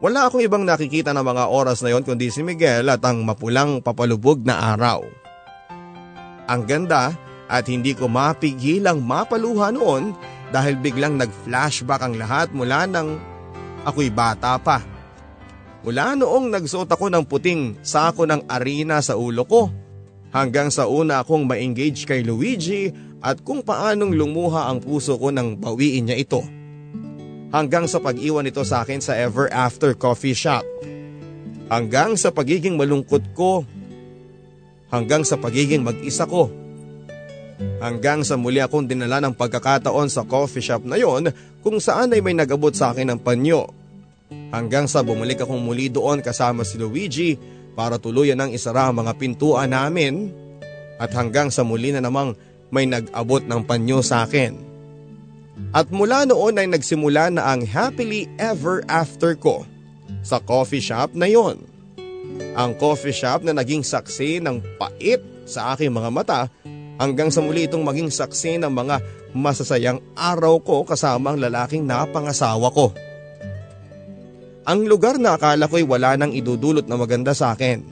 Wala 0.00 0.28
akong 0.28 0.44
ibang 0.44 0.64
nakikita 0.64 1.12
na 1.12 1.24
mga 1.24 1.48
oras 1.48 1.84
na 1.84 1.92
yon 1.92 2.04
kundi 2.04 2.32
si 2.32 2.40
Miguel 2.40 2.88
at 2.88 3.04
ang 3.04 3.24
mapulang 3.24 3.80
papalubog 3.84 4.40
na 4.44 4.76
araw. 4.76 5.04
Ang 6.44 6.62
ganda 6.68 7.12
at 7.48 7.68
hindi 7.68 7.92
ko 7.92 8.08
mapigilang 8.08 9.04
mapaluha 9.04 9.72
noon 9.72 10.16
dahil 10.52 10.80
biglang 10.80 11.20
nag-flashback 11.20 12.00
ang 12.04 12.16
lahat 12.16 12.52
mula 12.52 12.84
nang 12.88 13.16
ako'y 13.84 14.08
bata 14.08 14.56
pa. 14.60 14.93
Mula 15.84 16.16
noong 16.16 16.48
nagsuot 16.48 16.88
ako 16.88 17.12
ng 17.12 17.24
puting 17.28 17.76
sako 17.84 18.24
ng 18.24 18.48
arena 18.48 19.04
sa 19.04 19.20
ulo 19.20 19.44
ko 19.44 19.68
hanggang 20.32 20.72
sa 20.72 20.88
una 20.88 21.20
akong 21.20 21.44
ma-engage 21.44 22.08
kay 22.08 22.24
Luigi 22.24 22.88
at 23.20 23.44
kung 23.44 23.60
paanong 23.60 24.16
lumuha 24.16 24.72
ang 24.72 24.80
puso 24.80 25.20
ko 25.20 25.28
nang 25.28 25.60
bawiin 25.60 26.08
niya 26.08 26.16
ito. 26.16 26.40
Hanggang 27.52 27.84
sa 27.84 28.00
pag-iwan 28.00 28.48
ito 28.48 28.64
sa 28.64 28.82
akin 28.82 29.04
sa 29.04 29.12
Ever 29.14 29.52
After 29.52 29.92
Coffee 29.92 30.34
Shop. 30.34 30.64
Hanggang 31.68 32.16
sa 32.16 32.32
pagiging 32.32 32.80
malungkot 32.80 33.36
ko. 33.36 33.68
Hanggang 34.88 35.22
sa 35.22 35.36
pagiging 35.36 35.84
mag-isa 35.84 36.24
ko. 36.24 36.48
Hanggang 37.84 38.24
sa 38.24 38.40
muli 38.40 38.58
akong 38.58 38.88
dinala 38.88 39.20
ng 39.20 39.36
pagkakataon 39.36 40.08
sa 40.08 40.24
coffee 40.24 40.64
shop 40.64 40.88
na 40.88 40.96
yon 40.96 41.30
kung 41.60 41.76
saan 41.78 42.10
ay 42.10 42.24
may 42.24 42.34
nagabot 42.34 42.72
sa 42.72 42.90
akin 42.90 43.14
ng 43.14 43.20
panyo. 43.20 43.70
Hanggang 44.54 44.86
sa 44.86 45.02
bumalik 45.02 45.42
akong 45.42 45.58
muli 45.58 45.90
doon 45.90 46.22
kasama 46.22 46.62
si 46.62 46.78
Luigi 46.78 47.34
para 47.74 47.98
tuluyan 47.98 48.38
ang 48.38 48.54
isara 48.54 48.86
ang 48.86 49.02
mga 49.02 49.18
pintuan 49.18 49.74
namin 49.74 50.30
at 50.94 51.10
hanggang 51.10 51.50
sa 51.50 51.66
muli 51.66 51.90
na 51.90 51.98
namang 51.98 52.38
may 52.70 52.86
nag-abot 52.86 53.42
ng 53.42 53.66
panyo 53.66 53.98
sa 53.98 54.22
akin. 54.22 54.54
At 55.74 55.90
mula 55.90 56.22
noon 56.30 56.54
ay 56.54 56.70
nagsimula 56.70 57.34
na 57.34 57.50
ang 57.50 57.66
happily 57.66 58.30
ever 58.38 58.86
after 58.86 59.34
ko 59.34 59.66
sa 60.22 60.38
coffee 60.38 60.78
shop 60.78 61.18
na 61.18 61.26
yon. 61.26 61.58
Ang 62.54 62.78
coffee 62.78 63.14
shop 63.14 63.42
na 63.42 63.58
naging 63.58 63.82
saksi 63.82 64.38
ng 64.38 64.78
pait 64.78 65.18
sa 65.50 65.74
aking 65.74 65.90
mga 65.90 66.10
mata 66.14 66.40
hanggang 67.02 67.34
sa 67.34 67.42
muli 67.42 67.66
itong 67.66 67.82
maging 67.82 68.06
saksi 68.06 68.62
ng 68.62 68.70
mga 68.70 69.02
masasayang 69.34 69.98
araw 70.14 70.62
ko 70.62 70.86
kasama 70.86 71.34
ang 71.34 71.42
lalaking 71.42 71.82
napangasawa 71.82 72.70
ko. 72.70 72.94
Ang 74.64 74.88
lugar 74.88 75.20
na 75.20 75.36
akala 75.36 75.68
ko'y 75.68 75.84
wala 75.84 76.16
nang 76.16 76.32
idudulot 76.32 76.88
na 76.88 76.96
maganda 76.96 77.36
sa 77.36 77.52
akin. 77.52 77.84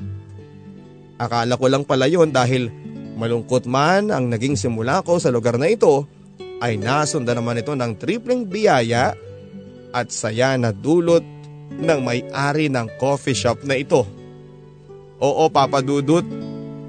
Akala 1.20 1.60
ko 1.60 1.68
lang 1.68 1.84
pala 1.84 2.08
yon 2.08 2.32
dahil 2.32 2.72
malungkot 3.20 3.68
man 3.68 4.08
ang 4.08 4.32
naging 4.32 4.56
simula 4.56 5.04
ko 5.04 5.20
sa 5.20 5.28
lugar 5.28 5.60
na 5.60 5.68
ito 5.68 6.08
ay 6.64 6.80
nasundan 6.80 7.44
naman 7.44 7.60
ito 7.60 7.76
ng 7.76 7.92
tripling 8.00 8.48
biyaya 8.48 9.12
at 9.92 10.08
saya 10.08 10.56
na 10.56 10.72
dulot 10.72 11.22
ng 11.76 12.00
may-ari 12.00 12.72
ng 12.72 12.88
coffee 12.96 13.36
shop 13.36 13.68
na 13.68 13.76
ito. 13.76 14.08
Oo 15.20 15.44
Papa 15.52 15.84
Dudut, 15.84 16.24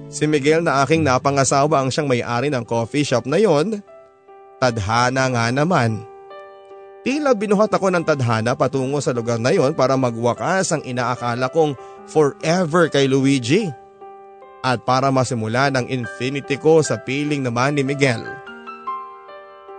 si 0.08 0.24
Miguel 0.26 0.64
na 0.64 0.82
aking 0.82 1.04
napangasawa 1.04 1.84
ang 1.84 1.92
siyang 1.92 2.08
may-ari 2.08 2.48
ng 2.48 2.64
coffee 2.64 3.04
shop 3.04 3.28
na 3.28 3.36
yon. 3.36 3.84
Tadhana 4.64 5.28
nga 5.28 5.46
naman. 5.52 6.13
Tila 7.04 7.36
binuhat 7.36 7.68
ako 7.68 7.92
ng 7.92 8.08
tadhana 8.08 8.56
patungo 8.56 9.04
sa 9.04 9.12
lugar 9.12 9.36
na 9.36 9.52
yon 9.52 9.76
para 9.76 10.00
magwakas 10.00 10.72
ang 10.72 10.80
inaakala 10.88 11.52
kong 11.52 11.76
forever 12.08 12.88
kay 12.88 13.12
Luigi. 13.12 13.68
At 14.64 14.88
para 14.88 15.12
masimula 15.12 15.68
ng 15.76 15.92
infinity 15.92 16.56
ko 16.56 16.80
sa 16.80 16.96
piling 16.96 17.44
naman 17.44 17.76
ni 17.76 17.84
Miguel. 17.84 18.24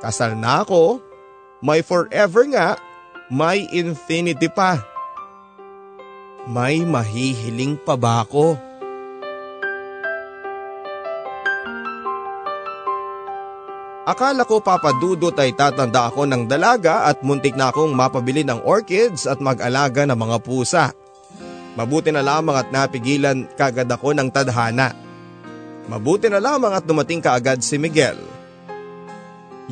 Kasal 0.04 0.36
na 0.36 0.60
ako, 0.60 1.00
may 1.64 1.80
forever 1.80 2.44
nga, 2.52 2.76
may 3.32 3.64
infinity 3.72 4.52
pa. 4.52 4.76
May 6.44 6.84
mahihiling 6.84 7.80
pa 7.80 7.96
ba 7.96 8.28
ako? 8.28 8.60
Akala 14.04 14.44
ko 14.44 14.60
papadudot 14.60 15.32
ay 15.40 15.56
tatanda 15.56 16.12
ako 16.12 16.28
ng 16.28 16.44
dalaga 16.44 17.08
at 17.08 17.24
muntik 17.24 17.56
na 17.56 17.72
akong 17.72 17.88
mapabili 17.96 18.44
ng 18.44 18.60
orchids 18.60 19.24
at 19.24 19.40
mag-alaga 19.40 20.04
ng 20.04 20.12
mga 20.12 20.36
pusa. 20.44 20.92
Mabuti 21.72 22.12
na 22.12 22.20
lamang 22.20 22.52
at 22.52 22.68
napigilan 22.68 23.48
kagad 23.56 23.88
ako 23.88 24.12
ng 24.12 24.28
tadhana. 24.28 24.92
Mabuti 25.88 26.28
na 26.28 26.36
lamang 26.36 26.76
at 26.76 26.84
dumating 26.84 27.24
kaagad 27.24 27.64
si 27.64 27.80
Miguel. 27.80 28.20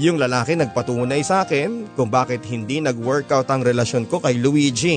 Yung 0.01 0.17
lalaki 0.17 0.57
nagpatunay 0.57 1.21
sa 1.21 1.45
akin 1.45 1.93
kung 1.93 2.09
bakit 2.09 2.41
hindi 2.49 2.81
nag-workout 2.81 3.53
ang 3.53 3.61
relasyon 3.61 4.09
ko 4.09 4.17
kay 4.17 4.41
Luigi. 4.41 4.97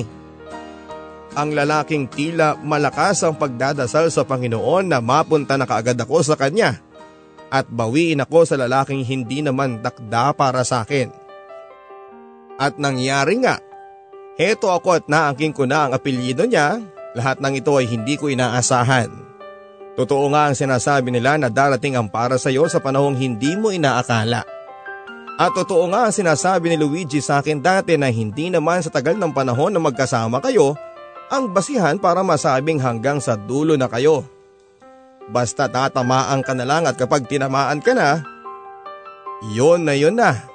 Ang 1.36 1.52
lalaking 1.52 2.08
tila 2.08 2.56
malakas 2.64 3.20
ang 3.20 3.36
pagdadasal 3.36 4.08
sa 4.08 4.24
Panginoon 4.24 4.88
na 4.88 5.04
mapunta 5.04 5.60
na 5.60 5.68
kaagad 5.68 6.00
ako 6.00 6.24
sa 6.24 6.40
kanya 6.40 6.85
at 7.50 7.66
bawiin 7.70 8.22
ako 8.22 8.46
sa 8.46 8.58
lalaking 8.58 9.06
hindi 9.06 9.42
naman 9.42 9.82
takda 9.82 10.34
para 10.34 10.66
sa 10.66 10.82
akin. 10.82 11.10
At 12.56 12.80
nangyari 12.80 13.38
nga, 13.44 13.60
heto 14.40 14.72
ako 14.72 14.98
at 14.98 15.04
naangking 15.06 15.52
ko 15.52 15.68
na 15.68 15.86
ang 15.88 15.92
apelyido 15.92 16.48
niya, 16.48 16.80
lahat 17.16 17.40
ng 17.40 17.54
ito 17.60 17.72
ay 17.76 17.86
hindi 17.88 18.16
ko 18.16 18.32
inaasahan. 18.32 19.08
Totoo 19.96 20.28
nga 20.28 20.52
ang 20.52 20.56
sinasabi 20.56 21.08
nila 21.08 21.40
na 21.40 21.48
darating 21.48 21.96
ang 21.96 22.12
para 22.12 22.36
sa 22.36 22.52
iyo 22.52 22.68
sa 22.68 22.84
panahong 22.84 23.16
hindi 23.16 23.56
mo 23.56 23.72
inaakala. 23.72 24.44
At 25.36 25.52
totoo 25.56 25.88
nga 25.92 26.08
ang 26.08 26.14
sinasabi 26.16 26.72
ni 26.72 26.76
Luigi 26.76 27.24
sa 27.24 27.40
akin 27.40 27.60
dati 27.64 27.96
na 27.96 28.12
hindi 28.12 28.52
naman 28.52 28.84
sa 28.84 28.92
tagal 28.92 29.16
ng 29.16 29.32
panahon 29.32 29.72
na 29.72 29.80
magkasama 29.80 30.40
kayo 30.44 30.76
ang 31.32 31.52
basihan 31.52 31.96
para 31.96 32.20
masabing 32.20 32.80
hanggang 32.80 33.20
sa 33.24 33.36
dulo 33.36 33.76
na 33.76 33.88
kayo. 33.88 34.35
Basta 35.26 35.66
tatamaan 35.66 36.46
ka 36.46 36.54
na 36.54 36.62
lang 36.62 36.86
at 36.86 36.94
kapag 36.94 37.26
tinamaan 37.26 37.82
ka 37.82 37.92
na, 37.94 38.22
yun 39.50 39.82
na 39.82 39.94
yun 39.98 40.14
na. 40.14 40.46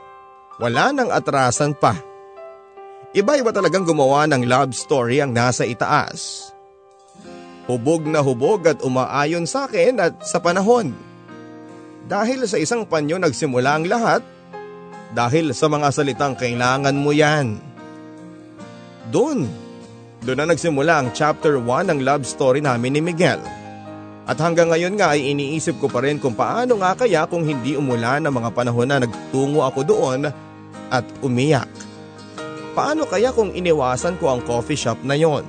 Wala 0.58 0.96
nang 0.96 1.12
atrasan 1.12 1.76
pa. 1.76 2.00
Iba-iba 3.12 3.52
talagang 3.52 3.84
gumawa 3.84 4.24
ng 4.32 4.48
love 4.48 4.72
story 4.72 5.20
ang 5.20 5.36
nasa 5.36 5.68
itaas. 5.68 6.52
Hubog 7.68 8.08
na 8.08 8.24
hubog 8.24 8.64
at 8.64 8.80
umaayon 8.80 9.44
sa 9.44 9.68
akin 9.68 10.00
at 10.00 10.24
sa 10.24 10.40
panahon. 10.40 10.96
Dahil 12.08 12.48
sa 12.48 12.56
isang 12.56 12.88
panyo 12.88 13.20
nagsimula 13.20 13.76
ang 13.76 13.86
lahat, 13.86 14.24
dahil 15.12 15.52
sa 15.52 15.68
mga 15.68 15.92
salitang 15.92 16.40
kailangan 16.40 16.96
mo 16.96 17.12
yan. 17.12 17.60
Doon, 19.12 19.44
doon 20.24 20.38
na 20.40 20.48
nagsimula 20.56 21.04
ang 21.04 21.08
chapter 21.12 21.60
1 21.60 21.92
ng 21.92 22.00
love 22.00 22.24
story 22.24 22.64
namin 22.64 22.96
ni 22.96 23.02
Miguel. 23.04 23.61
At 24.32 24.40
hanggang 24.40 24.72
ngayon 24.72 24.96
nga 24.96 25.12
ay 25.12 25.36
iniisip 25.36 25.76
ko 25.84 25.92
pa 25.92 26.00
rin 26.00 26.16
kung 26.16 26.32
paano 26.32 26.80
nga 26.80 26.96
kaya 26.96 27.28
kung 27.28 27.44
hindi 27.44 27.76
umulan 27.76 28.24
ang 28.24 28.32
mga 28.32 28.56
panahon 28.56 28.88
na 28.88 29.04
nagtungo 29.04 29.60
ako 29.60 29.84
doon 29.84 30.32
at 30.88 31.04
umiyak. 31.20 31.68
Paano 32.72 33.04
kaya 33.04 33.36
kung 33.36 33.52
iniwasan 33.52 34.16
ko 34.16 34.32
ang 34.32 34.40
coffee 34.48 34.80
shop 34.80 35.04
na 35.04 35.20
yon? 35.20 35.44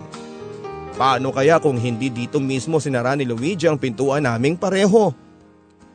Paano 0.99 1.31
kaya 1.31 1.63
kung 1.63 1.79
hindi 1.79 2.11
dito 2.11 2.43
mismo 2.43 2.83
sinara 2.83 3.15
ni 3.15 3.23
Luigi 3.23 3.71
ang 3.71 3.79
pintuan 3.79 4.27
naming 4.27 4.59
pareho? 4.59 5.15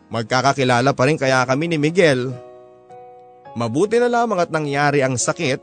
Magkakakilala 0.07 0.95
pa 0.95 1.03
rin 1.11 1.19
kaya 1.19 1.43
kami 1.43 1.67
ni 1.67 1.75
Miguel. 1.75 2.31
Mabuti 3.59 3.99
na 3.99 4.07
lamang 4.07 4.39
at 4.39 4.47
nangyari 4.47 5.03
ang 5.03 5.19
sakit 5.19 5.59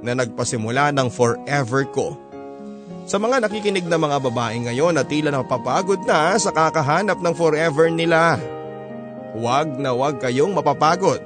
na 0.00 0.16
nagpasimula 0.16 0.96
ng 0.96 1.12
forever 1.12 1.84
ko. 1.92 2.16
Sa 3.04 3.20
mga 3.20 3.44
nakikinig 3.44 3.84
na 3.84 4.00
mga 4.00 4.16
babae 4.16 4.56
ngayon 4.64 4.96
na 4.96 5.04
tila 5.04 5.28
napapagod 5.28 6.00
na 6.08 6.40
sa 6.40 6.48
kakahanap 6.48 7.20
ng 7.20 7.34
forever 7.36 7.92
nila. 7.92 8.40
Huwag 9.36 9.76
na 9.76 9.92
huwag 9.92 10.24
kayong 10.24 10.56
mapapagod. 10.56 11.20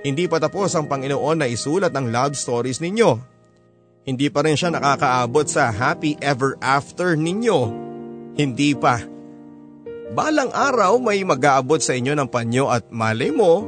Hindi 0.00 0.24
pa 0.24 0.40
tapos 0.40 0.72
ang 0.72 0.88
Panginoon 0.88 1.44
na 1.44 1.52
isulat 1.52 1.92
ang 1.92 2.08
love 2.08 2.32
stories 2.32 2.80
ninyo. 2.80 3.20
Hindi 4.08 4.32
pa 4.32 4.40
rin 4.40 4.56
siya 4.56 4.72
nakakaabot 4.72 5.44
sa 5.44 5.68
happy 5.68 6.16
ever 6.24 6.56
after 6.64 7.12
ninyo. 7.12 7.58
Hindi 8.38 8.72
pa. 8.72 8.96
Balang 10.16 10.54
araw 10.54 10.96
may 10.96 11.20
mag-aabot 11.26 11.82
sa 11.82 11.92
inyo 11.92 12.16
ng 12.16 12.30
panyo 12.30 12.72
at 12.72 12.88
malay 12.88 13.34
mo, 13.34 13.66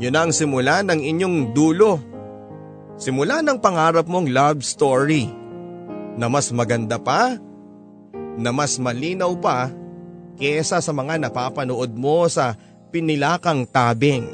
yun 0.00 0.14
ang 0.16 0.32
simula 0.32 0.80
ng 0.86 1.02
inyong 1.02 1.52
dulo. 1.52 1.98
Simula 2.96 3.42
ng 3.44 3.58
pangarap 3.58 4.06
mong 4.06 4.30
love 4.30 4.62
story 4.62 5.37
na 6.18 6.26
mas 6.26 6.50
maganda 6.50 6.98
pa, 6.98 7.38
na 8.34 8.50
mas 8.50 8.74
malinaw 8.74 9.38
pa 9.38 9.70
kesa 10.34 10.82
sa 10.82 10.92
mga 10.94 11.22
napapanood 11.22 11.94
mo 11.94 12.26
sa 12.26 12.58
pinilakang 12.90 13.66
tabing. 13.70 14.26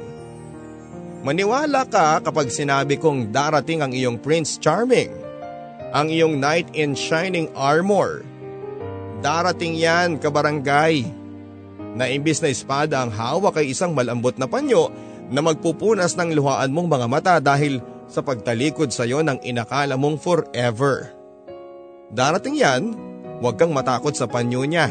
Maniwala 1.24 1.89
ka 1.89 2.20
kapag 2.20 2.53
sinabi 2.53 3.01
kong 3.01 3.32
darating 3.32 3.80
ang 3.80 3.93
iyong 3.97 4.20
Prince 4.20 4.61
Charming, 4.61 5.09
ang 5.93 6.12
iyong 6.12 6.37
Knight 6.37 6.72
in 6.76 6.93
Shining 6.93 7.49
Armor. 7.57 8.20
Darating 9.24 9.72
yan 9.72 10.20
kabarangay 10.20 11.09
na 11.97 12.12
imbis 12.12 12.45
na 12.45 12.53
espada 12.53 13.01
ang 13.01 13.09
hawak 13.09 13.57
ay 13.57 13.72
isang 13.72 13.97
malambot 13.97 14.37
na 14.37 14.45
panyo 14.45 14.93
na 15.32 15.41
magpupunas 15.41 16.12
ng 16.12 16.37
luhaan 16.37 16.68
mong 16.76 16.89
mga 16.93 17.07
mata 17.09 17.35
dahil 17.41 17.80
sa 18.05 18.20
pagtalikod 18.20 18.93
sa 18.93 19.09
iyo 19.09 19.24
ng 19.24 19.41
inakala 19.41 19.97
mong 19.97 20.20
forever. 20.20 21.23
Darating 22.14 22.54
yan, 22.54 22.94
huwag 23.42 23.58
kang 23.58 23.74
matakot 23.74 24.14
sa 24.14 24.30
panyo 24.30 24.62
niya. 24.62 24.86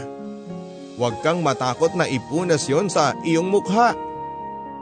Huwag 0.99 1.23
kang 1.23 1.39
matakot 1.39 1.95
na 1.95 2.03
ipunas 2.05 2.67
yon 2.67 2.91
sa 2.91 3.15
iyong 3.23 3.47
mukha. 3.47 3.95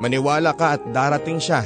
Maniwala 0.02 0.58
ka 0.58 0.76
at 0.76 0.82
darating 0.90 1.38
siya. 1.38 1.62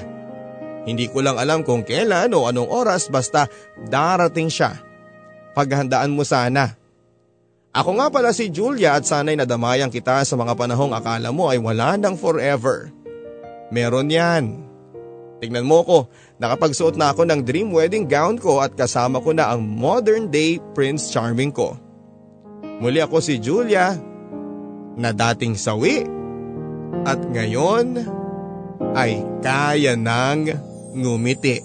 Hindi 0.85 1.07
ko 1.09 1.23
lang 1.23 1.39
alam 1.39 1.63
kung 1.63 1.81
kailan 1.81 2.35
o 2.35 2.45
anong 2.45 2.69
oras 2.69 3.07
basta 3.07 3.47
darating 3.87 4.51
siya. 4.51 4.75
Paghandaan 5.55 6.13
mo 6.13 6.27
sana. 6.27 6.75
Ako 7.71 7.95
nga 7.95 8.07
pala 8.11 8.35
si 8.35 8.51
Julia 8.51 8.99
at 8.99 9.07
sana'y 9.07 9.39
nadamayan 9.39 9.89
kita 9.89 10.23
sa 10.27 10.35
mga 10.35 10.53
panahong 10.55 10.91
akala 10.91 11.31
mo 11.31 11.47
ay 11.47 11.57
wala 11.57 11.95
nang 11.95 12.19
forever. 12.19 12.91
Meron 13.71 14.11
yan. 14.11 14.74
Tingnan 15.45 15.69
mo 15.69 15.85
ko, 15.85 15.97
nakapagsuot 16.41 16.97
na 16.97 17.13
ako 17.13 17.29
ng 17.29 17.45
dream 17.45 17.69
wedding 17.69 18.09
gown 18.09 18.41
ko 18.41 18.65
at 18.65 18.73
kasama 18.73 19.21
ko 19.21 19.29
na 19.29 19.53
ang 19.53 19.61
modern 19.61 20.33
day 20.33 20.57
Prince 20.73 21.13
Charming 21.13 21.53
ko. 21.53 21.77
Muli 22.81 22.97
ako 22.97 23.21
si 23.21 23.37
Julia, 23.37 23.93
na 24.97 25.13
dating 25.13 25.53
sawi, 25.53 26.01
at 27.05 27.21
ngayon 27.29 28.09
ay 28.97 29.21
kaya 29.45 29.93
nang 29.93 30.49
ngumiti. 30.97 31.61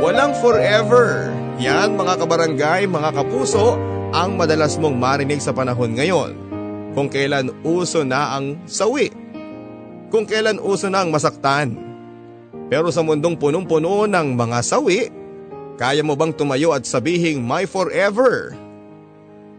Walang 0.00 0.32
forever. 0.40 1.36
Yan 1.60 2.00
mga 2.00 2.14
kabarangay, 2.16 2.88
mga 2.88 3.12
kapuso, 3.12 3.76
ang 4.16 4.40
madalas 4.40 4.80
mong 4.80 4.96
marinig 4.96 5.44
sa 5.44 5.52
panahon 5.52 5.92
ngayon. 5.92 6.45
Kung 6.96 7.12
kailan 7.12 7.52
uso 7.60 8.08
na 8.08 8.40
ang 8.40 8.64
sawi. 8.64 9.12
Kung 10.08 10.24
kailan 10.24 10.56
uso 10.56 10.88
na 10.88 11.04
ang 11.04 11.12
masaktan. 11.12 11.76
Pero 12.72 12.88
sa 12.88 13.04
mundong 13.04 13.36
punong-puno 13.36 14.08
ng 14.08 14.32
mga 14.32 14.58
sawi, 14.64 15.12
kaya 15.76 16.00
mo 16.00 16.16
bang 16.16 16.32
tumayo 16.32 16.72
at 16.72 16.88
sabihing 16.88 17.44
my 17.44 17.68
forever? 17.68 18.56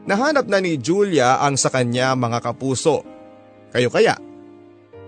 Nahanap 0.10 0.50
na 0.50 0.58
ni 0.58 0.82
Julia 0.82 1.38
ang 1.38 1.62
sa 1.62 1.70
kanya 1.70 2.18
mga 2.18 2.42
kapuso. 2.42 3.06
Kayo 3.70 3.94
kaya? 3.94 4.18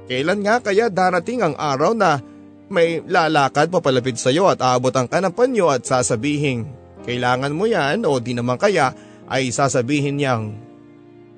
Kailan 0.05 0.45
nga 0.45 0.61
kaya 0.61 0.93
darating 0.93 1.41
ang 1.41 1.57
araw 1.57 1.97
na 1.97 2.21
may 2.69 3.01
lalakad 3.09 3.73
papalapit 3.73 4.21
sa 4.21 4.29
iyo 4.29 4.45
at 4.45 4.61
aabot 4.61 4.93
ang 4.93 5.09
kanapan 5.09 5.49
niyo 5.49 5.73
at 5.73 5.81
sasabihin, 5.81 6.69
kailangan 7.09 7.57
mo 7.57 7.65
yan 7.65 8.05
o 8.05 8.21
di 8.21 8.37
naman 8.37 8.61
kaya 8.61 8.93
ay 9.25 9.49
sasabihin 9.49 10.21
niyang, 10.21 10.53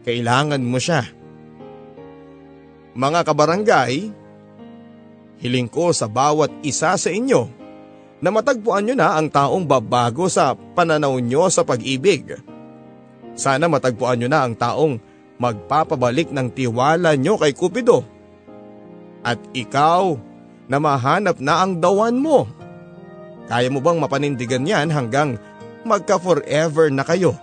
kailangan 0.05 0.61
mo 0.61 0.77
siya. 0.81 1.05
Mga 2.91 3.19
kabarangay, 3.23 4.11
hiling 5.39 5.69
ko 5.71 5.95
sa 5.95 6.11
bawat 6.11 6.51
isa 6.61 6.93
sa 6.99 7.09
inyo 7.09 7.47
na 8.21 8.29
matagpuan 8.29 8.85
nyo 8.85 8.95
na 8.99 9.17
ang 9.17 9.31
taong 9.31 9.65
babago 9.65 10.29
sa 10.29 10.53
pananaw 10.53 11.17
nyo 11.17 11.49
sa 11.49 11.65
pag-ibig. 11.65 12.37
Sana 13.33 13.65
matagpuan 13.65 14.21
nyo 14.21 14.29
na 14.29 14.45
ang 14.45 14.53
taong 14.53 15.01
magpapabalik 15.41 16.29
ng 16.29 16.53
tiwala 16.53 17.17
nyo 17.17 17.39
kay 17.41 17.57
Cupido. 17.57 18.05
At 19.25 19.41
ikaw 19.57 20.13
na 20.69 20.77
mahanap 20.77 21.41
na 21.41 21.65
ang 21.65 21.81
dawan 21.81 22.21
mo. 22.21 22.45
Kaya 23.49 23.73
mo 23.73 23.81
bang 23.81 23.97
mapanindigan 23.97 24.69
yan 24.69 24.93
hanggang 24.93 25.41
magka 25.81 26.21
forever 26.21 26.93
na 26.93 27.01
kayo? 27.01 27.33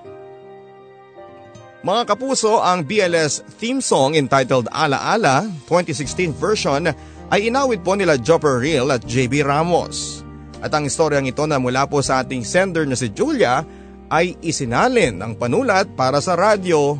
Mga 1.78 2.10
kapuso, 2.10 2.58
ang 2.58 2.82
BLS 2.82 3.46
theme 3.54 3.78
song 3.78 4.18
entitled 4.18 4.66
Ala 4.74 4.98
Ala 5.14 5.46
2016 5.70 6.34
version 6.34 6.90
ay 7.30 7.46
inawit 7.46 7.86
po 7.86 7.94
nila 7.94 8.18
Jopper 8.18 8.58
Real 8.58 8.90
at 8.90 9.06
JB 9.06 9.46
Ramos. 9.46 10.26
At 10.58 10.74
ang 10.74 10.90
istoryang 10.90 11.30
ito 11.30 11.46
na 11.46 11.62
mula 11.62 11.86
po 11.86 12.02
sa 12.02 12.26
ating 12.26 12.42
sender 12.42 12.82
na 12.82 12.98
si 12.98 13.14
Julia 13.14 13.62
ay 14.10 14.34
isinalin 14.42 15.22
ang 15.22 15.38
panulat 15.38 15.86
para 15.94 16.18
sa 16.18 16.34
radyo 16.34 16.98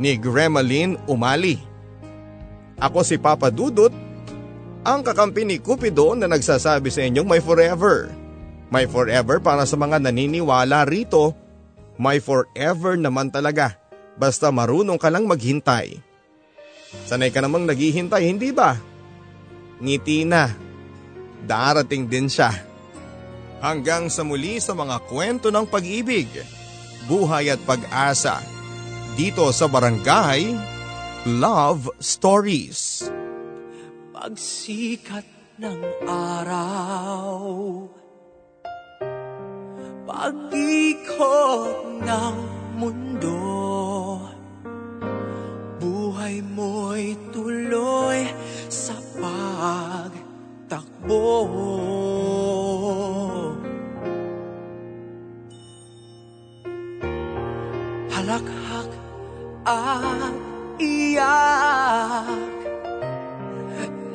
ni 0.00 0.16
Gremaline 0.16 0.96
Umali. 1.04 1.60
Ako 2.80 3.04
si 3.04 3.20
Papa 3.20 3.52
Dudut, 3.52 3.92
ang 4.80 5.04
kakampi 5.04 5.44
ni 5.44 5.60
Cupido 5.60 6.16
na 6.16 6.24
nagsasabi 6.24 6.88
sa 6.88 7.04
inyong 7.04 7.28
may 7.28 7.44
forever. 7.44 8.08
May 8.72 8.88
forever 8.88 9.44
para 9.44 9.68
sa 9.68 9.76
mga 9.76 10.00
naniniwala 10.08 10.88
rito 10.88 11.36
may 12.00 12.20
forever 12.20 12.96
naman 12.96 13.28
talaga. 13.28 13.76
Basta 14.16 14.52
marunong 14.52 15.00
ka 15.00 15.08
lang 15.08 15.24
maghintay. 15.24 16.00
Sanay 17.08 17.32
ka 17.32 17.40
namang 17.40 17.64
naghihintay, 17.64 18.28
hindi 18.28 18.52
ba? 18.52 18.76
Ngiti 19.80 20.28
na. 20.28 20.52
Darating 21.42 22.06
din 22.06 22.28
siya. 22.28 22.52
Hanggang 23.64 24.12
sa 24.12 24.22
muli 24.22 24.60
sa 24.60 24.76
mga 24.76 25.00
kwento 25.08 25.48
ng 25.48 25.64
pag-ibig, 25.66 26.28
buhay 27.08 27.50
at 27.50 27.62
pag-asa. 27.64 28.42
Dito 29.16 29.48
sa 29.54 29.66
Barangay 29.70 30.52
Love 31.28 31.94
Stories. 32.02 33.06
Pagsikat 34.10 35.26
ng 35.62 35.80
araw 36.06 37.32
pag-ikot 40.06 42.02
ng 42.02 42.36
mundo 42.76 43.38
Buhay 45.82 46.38
mo'y 46.54 47.18
tuloy 47.34 48.22
sa 48.70 48.94
pagtakbo. 49.18 50.22
Halakhak 58.14 58.90
at 59.66 60.38
iyak 60.78 62.54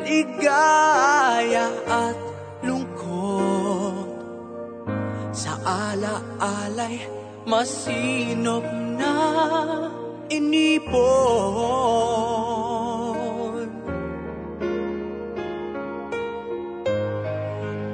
Ligaya 0.07 1.67
at 1.83 2.26
ala-alay 5.67 7.03
masinop 7.43 8.63
na 8.95 9.15
inipon. 10.31 10.87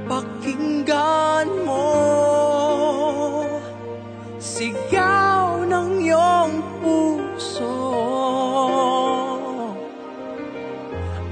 Pakinggan 0.06 1.50
mo 1.66 1.90
Sigaw 4.44 5.66
ng 5.66 6.04
iyong 6.04 6.56
puso. 6.84 7.80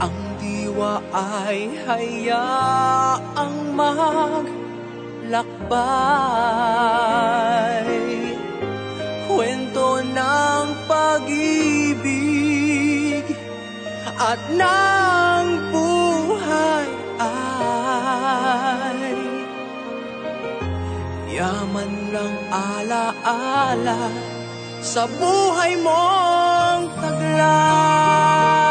Ang 0.02 0.18
diwa 0.42 1.04
ay 1.14 1.76
hayaang 1.86 3.76
mag 3.76 4.61
lakbay 5.32 6.92
Kwento 9.32 10.04
ng 10.04 10.66
pag-ibig 10.92 12.44
at 14.20 14.42
ng 14.52 15.48
buhay 15.72 16.90
ay 17.24 19.16
Yaman 21.32 22.12
ng 22.12 22.36
ala-ala 22.52 24.12
sa 24.84 25.08
buhay 25.08 25.80
mong 25.80 26.92
taglay 27.00 28.71